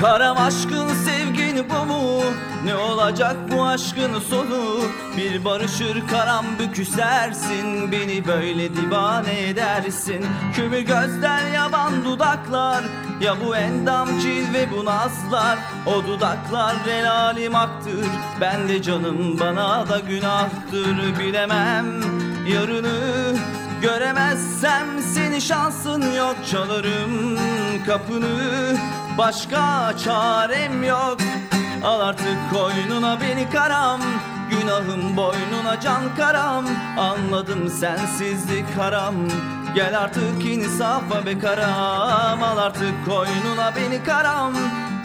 Karam 0.00 0.38
aşkın 0.38 0.88
sevgin 0.88 1.66
bu 1.70 1.86
mu? 1.86 2.22
Ne 2.64 2.74
olacak 2.76 3.36
bu 3.52 3.64
aşkın 3.64 4.20
sonu? 4.30 4.80
Bir 5.16 5.44
barışır 5.44 6.08
karam 6.08 6.44
büküsersin 6.58 7.92
Beni 7.92 8.26
böyle 8.26 8.76
divane 8.76 9.48
edersin. 9.48 10.26
Kümür 10.54 10.80
gözler 10.80 11.50
yaban 11.54 12.04
dudaklar. 12.04 12.84
Ya 13.20 13.34
bu 13.46 13.56
endam 13.56 14.08
cilve 14.18 14.70
bu 14.70 14.84
nazlar. 14.84 15.58
O 15.86 16.04
dudaklar 16.06 16.76
helalim 16.86 17.54
aktır. 17.54 18.06
Ben 18.40 18.68
de 18.68 18.82
canım 18.82 19.40
bana 19.40 19.88
da 19.88 19.98
günahtır. 19.98 21.18
Bilemem 21.18 21.86
yarını 22.48 23.36
Göremezsem 23.82 24.86
seni 25.14 25.40
şansın 25.40 26.14
yok. 26.14 26.36
Çalarım 26.50 27.38
kapını 27.86 28.76
Başka 29.18 29.92
çarem 30.04 30.82
yok. 30.82 31.18
Al 31.84 32.00
artık 32.00 32.38
koynuna 32.52 33.20
beni 33.20 33.50
karam. 33.50 34.00
Günahım 34.50 35.16
boynuna 35.16 35.80
can 35.80 36.16
karam. 36.16 36.64
Anladım 36.98 37.68
sensizlik 37.68 38.78
haram. 38.78 39.14
Gel 39.74 39.98
artık 39.98 40.44
insafa 40.44 41.26
be 41.26 41.38
karam. 41.38 42.42
Al 42.42 42.58
artık 42.58 43.06
koynuna 43.06 43.72
beni 43.76 44.04
karam. 44.04 44.52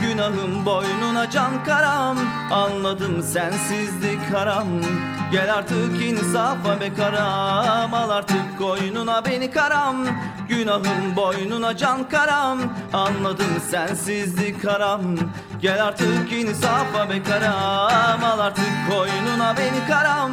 Günahım 0.01 0.65
boynuna 0.65 1.29
can 1.29 1.63
karam. 1.65 2.17
Anladım 2.51 3.23
sensizlik 3.23 4.33
haram. 4.33 4.67
Gel 5.31 5.53
artık 5.53 6.01
insafa 6.01 6.79
be 6.81 6.93
karam. 6.93 7.93
Al 7.93 8.09
artık 8.09 8.57
koynuna 8.57 9.25
beni 9.25 9.51
karam 9.51 9.95
Günahım 10.57 11.15
boynuna 11.15 11.77
can 11.77 12.09
karam. 12.09 12.59
Anladım 12.93 13.61
sensizlik 13.71 14.67
haram 14.67 15.01
Gel 15.61 15.85
artık 15.85 16.33
insafa 16.33 17.09
be 17.09 17.23
karam. 17.23 18.23
Al 18.23 18.39
artık 18.39 18.69
koynuna 18.89 19.55
beni 19.57 19.87
karam. 19.87 20.31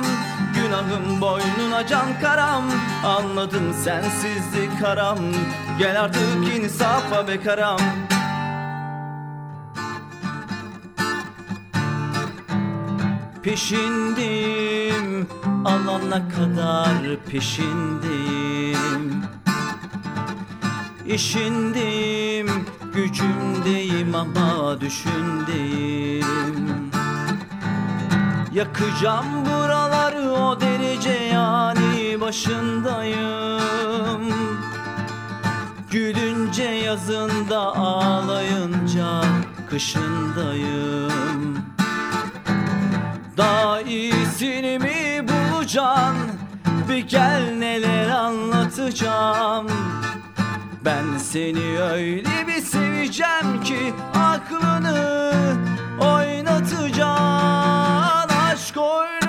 Günahım 0.55 1.21
boynuna 1.21 1.87
can 1.87 2.21
karam. 2.23 2.65
Anladın 3.05 3.73
sensizlik 3.73 4.81
karam. 4.81 5.19
Gel 5.79 6.01
artık 6.01 6.57
insafa 6.57 7.29
be 7.29 7.41
karam. 7.41 7.81
Peşindim. 13.43 15.29
Alana 15.65 16.29
kadar 16.29 17.17
peşindim 17.31 18.71
İşindim 21.15 22.47
gücümdeyim 22.95 24.15
ama 24.15 24.81
düşündeyim 24.81 26.27
Yakacağım 28.53 29.27
buraları 29.45 30.31
o 30.31 30.61
derece 30.61 31.13
yani 31.13 32.21
başındayım. 32.21 33.61
Gülünce 35.91 36.63
yazında 36.63 37.59
ağlayınca 37.77 39.23
kışındayım. 39.71 41.59
Daha 43.37 43.81
iyisini 43.81 44.79
mi 44.79 45.29
bulacaksın? 45.29 46.17
Bir 46.89 46.99
gel 46.99 47.55
neler 47.59 48.09
anlatacağım 48.09 49.67
Ben 50.85 51.19
seni 51.19 51.81
öyle 51.81 52.47
bir 52.47 52.63
seveceğim 52.63 53.63
ki 53.65 53.95
Aklını 54.15 55.13
oynatacaksın 56.01 57.01
Aşk 58.53 58.77
oyununu 58.77 59.20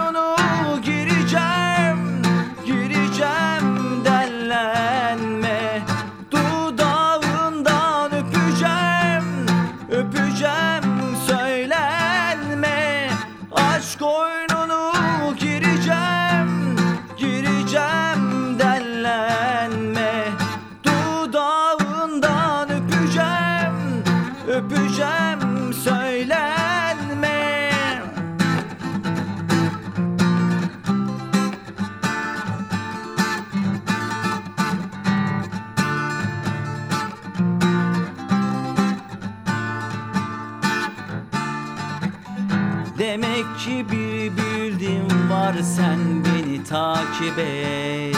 bildiğin 45.51 45.57
var 45.57 45.63
sen 45.63 45.99
beni 46.25 46.63
takip 46.63 47.39
et. 47.39 48.15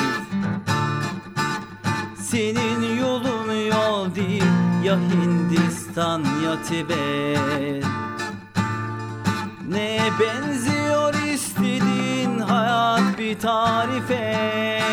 Senin 2.19 2.97
yolun 2.99 3.53
yol 3.53 4.15
değil 4.15 4.43
ya 4.83 4.97
Hindistan 4.97 6.19
ya 6.19 6.63
Tibet. 6.63 7.85
Neye 9.69 10.11
benziyor 10.19 11.13
istediğin 11.13 12.39
hayat 12.39 13.17
bir 13.17 13.39
tarife. 13.39 14.83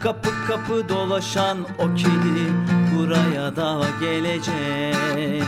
Kapı 0.00 0.30
kapı 0.48 0.88
dolaşan 0.88 1.58
o 1.78 1.94
kedi 1.94 2.52
buraya 2.96 3.56
da 3.56 3.80
gelecek. 4.00 5.44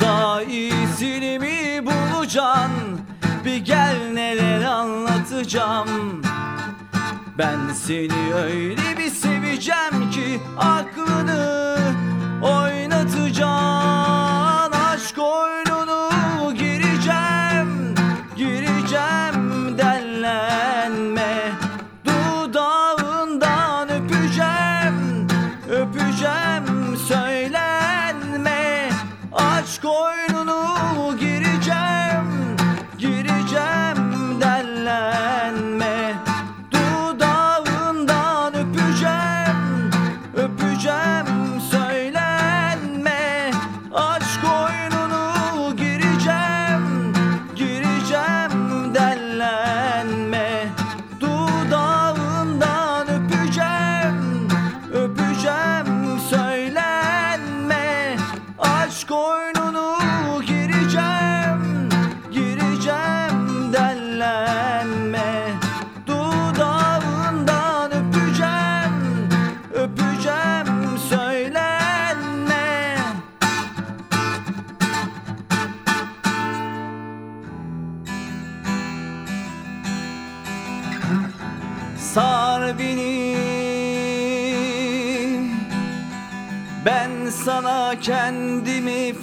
Daha 0.00 0.42
iyisini 0.42 1.35
Bir 3.46 3.56
gel 3.56 3.96
neler 4.12 4.62
anlatacağım. 4.62 6.22
Ben 7.38 7.58
seni 7.74 8.34
öyle 8.34 8.98
bir 8.98 9.10
seveceğim 9.10 10.10
ki 10.10 10.40
Aklını 10.58 11.78
oynatacaksın 12.42 14.15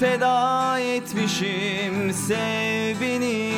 feda 0.03 0.79
etmişim 0.79 2.13
Sev 2.13 3.01
beni 3.01 3.53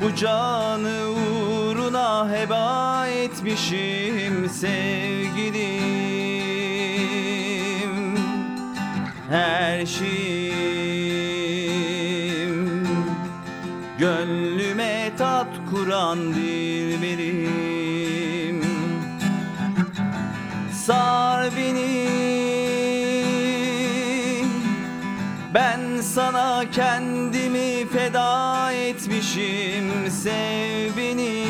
Bu 0.00 0.14
canı 0.14 1.08
uğruna 1.08 2.30
heba 2.30 3.06
etmişim 3.08 4.48
sevgilim 4.48 5.66
Her 9.30 9.86
şeyim 9.86 10.96
Gönlüme 13.98 15.12
tat 15.18 15.48
kuran 15.70 16.34
dilberim 16.34 17.46
Sar 20.86 21.35
sana 26.16 26.64
kendimi 26.72 27.86
feda 27.88 28.72
etmişim 28.72 30.10
Sev 30.10 30.96
beni 30.96 31.46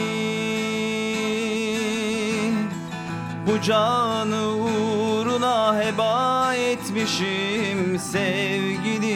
Bu 3.46 3.60
canı 3.62 4.48
uğruna 4.48 5.80
heba 5.80 6.54
etmişim 6.54 7.98
sevgilim 7.98 9.06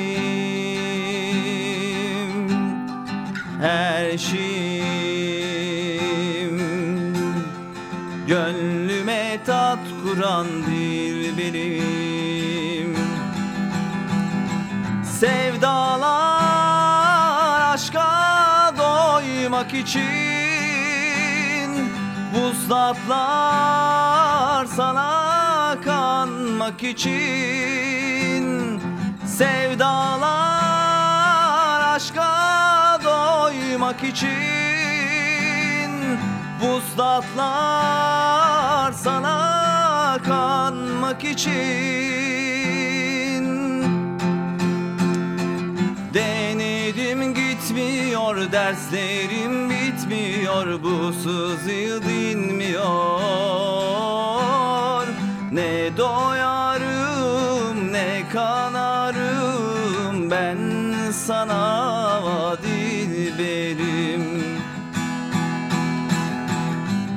her 3.60 4.18
şeyim 4.18 5.01
Gönlüme 8.27 9.40
tat 9.47 9.78
kuran 10.05 10.47
Sevdalar 15.20 16.40
aşka 17.74 18.74
doymak 18.78 19.74
için 19.74 20.10
Vuslatlar 22.34 23.36
sana 24.66 25.76
kanmak 25.84 26.82
için. 26.82 28.44
Sevdalar 29.26 30.20
aşka 31.94 32.98
doymak 33.05 34.05
için 34.05 34.30
Vuslatlar 36.60 37.62
sana 38.92 40.18
kanmak 40.26 41.24
için 41.24 42.60
gitmiyor 48.31 48.52
derslerim 48.52 49.70
bitmiyor 49.70 50.82
Bu 50.82 51.12
sızı 51.12 52.02
dinmiyor. 52.02 52.81
Ne 55.52 55.97
doyarım 55.97 57.93
ne 57.93 58.23
kanarım 58.32 60.31
Ben 60.31 60.59
sana 61.12 62.57
dilberim 62.62 64.40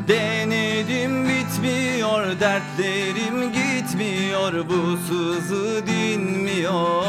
Denedim 0.07 1.29
bitmiyor 1.29 2.39
dertlerim 2.39 3.53
gitmiyor 3.53 4.53
Bu 4.69 4.97
sızı 4.97 5.87
dinmiyor. 5.87 7.03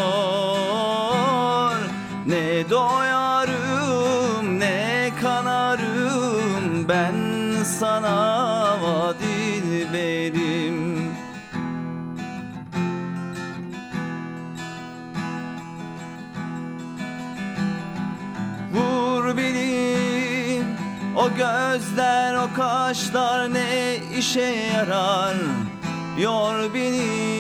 Ne 2.27 2.71
doyarım 2.71 3.14
sana 7.85 9.15
dilberim 9.21 10.79
Vur 18.73 19.37
beni 19.37 20.63
o 21.17 21.29
gözler 21.29 22.35
o 22.35 22.57
kaşlar 22.57 23.55
ne 23.55 23.97
işe 24.19 24.41
yarar? 24.41 25.37
Yor 26.19 26.75
beni. 26.75 27.35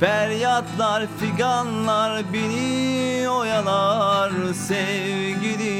Feryatlar 0.00 1.06
figanlar 1.20 2.22
beni 2.32 3.28
oyalar 3.28 4.32
sevgilim 4.68 5.73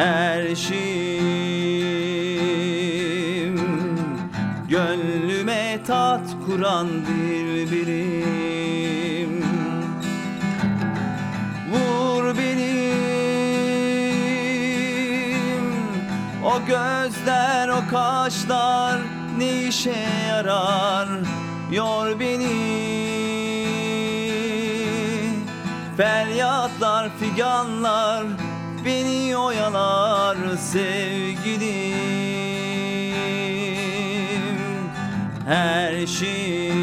Her 0.00 0.54
şeyim. 0.56 0.80
Gönlüme 4.68 5.78
tat 5.86 6.20
kuran 6.46 6.88
dilberim 7.06 7.84
Vur 11.72 12.38
benim. 12.38 12.80
O 16.44 16.66
gözler 16.66 17.68
o 17.68 17.80
kaşlar 17.90 19.00
ne 19.38 19.62
işe 19.62 20.06
yarar? 20.28 21.08
Yor 21.72 22.20
beni. 22.20 22.80
Feryatlar 25.96 27.10
figanlar 27.20 28.24
beni 28.84 29.36
oyalar 29.36 30.36
sevgilim 30.56 32.00
Her 35.46 36.06
şeyim. 36.06 36.80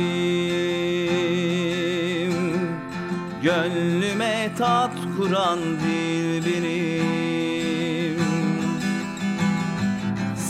Gönlüme 3.42 4.50
tat 4.58 4.92
kuran 5.18 5.60
dilberim 5.60 7.08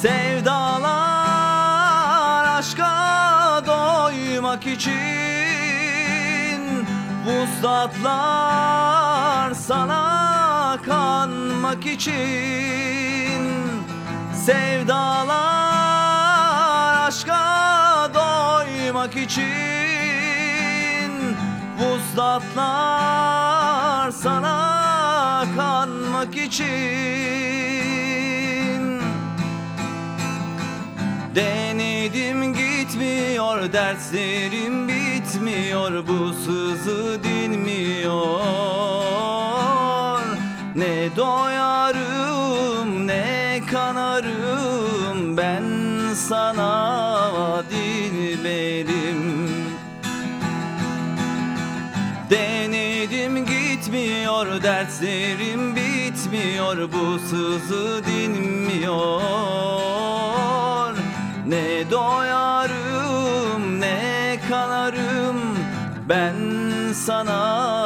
Sevdalar 0.02 0.98
aşka 2.58 3.64
doymak 3.68 4.68
için 4.68 4.98
Vuslatlar 7.26 8.34
sana 9.54 10.37
kanmak 10.86 11.86
için 11.86 13.42
Sevdalar 14.46 15.78
aşka 17.08 18.12
doymak 18.14 19.16
için 19.16 19.68
Vuslatlar 21.80 23.18
sana 24.12 25.46
kanmak 25.56 26.38
için. 26.38 26.68
Denedim 31.36 32.54
gitmiyor 32.54 33.74
derslerim 33.74 34.88
bitmiyor 34.88 36.08
Bu 36.08 36.34
sızı 36.34 37.24
dinmiyor 37.24 38.77
Ne 41.08 41.16
doyarım 41.16 43.08
ne 43.08 43.62
kanarım 43.72 45.38
Ben 45.38 45.64
sana 46.14 47.64
dilberim 47.70 49.50
Denedim 52.30 53.46
gitmiyor 53.46 54.64
derslerim 54.64 55.76
bitmiyor 55.76 56.78
Bu 56.78 57.20
sızı 57.20 58.02
dinmiyor. 58.06 59.22
Ne 61.48 61.92
doyarım 61.92 63.82
ne 63.82 64.40
kanarım 64.50 65.58
Ben 66.10 66.36
sana 66.94 67.77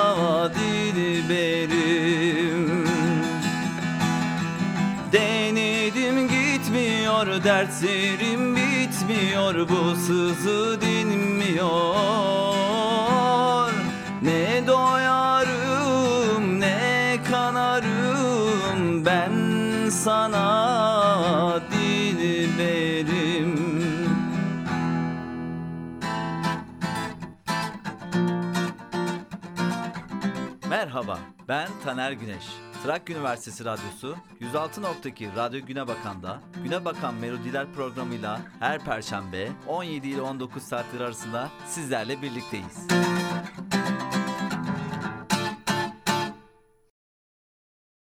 derslerim 7.72 8.56
bitmiyor 8.56 9.70
Bu 9.70 9.96
sızı 9.96 10.82
dinmiyor 10.82 11.96
Ne 14.22 14.68
doyarım 14.68 16.60
ne 16.60 17.20
kanarım 17.30 19.06
Ben 19.06 19.32
sana 19.90 21.60
dilberim 21.72 23.62
Merhaba, 30.70 31.20
ben 31.48 31.70
Taner 31.86 32.12
Güneş. 32.12 32.71
Trakya 32.84 33.16
Üniversitesi 33.16 33.66
Radyosu 33.66 34.16
106.2 34.54 35.36
Radyo 35.36 35.66
Güne 35.66 35.88
Bakan'da 35.88 36.42
Güne 36.64 36.86
Bakan 36.86 37.16
Melodiler 37.16 37.74
programıyla 37.76 38.42
her 38.60 38.80
perşembe 38.80 39.48
17 39.68 40.08
ile 40.08 40.22
19 40.22 40.64
saatler 40.64 41.02
arasında 41.02 41.50
sizlerle 41.68 42.22
birlikteyiz. 42.22 42.88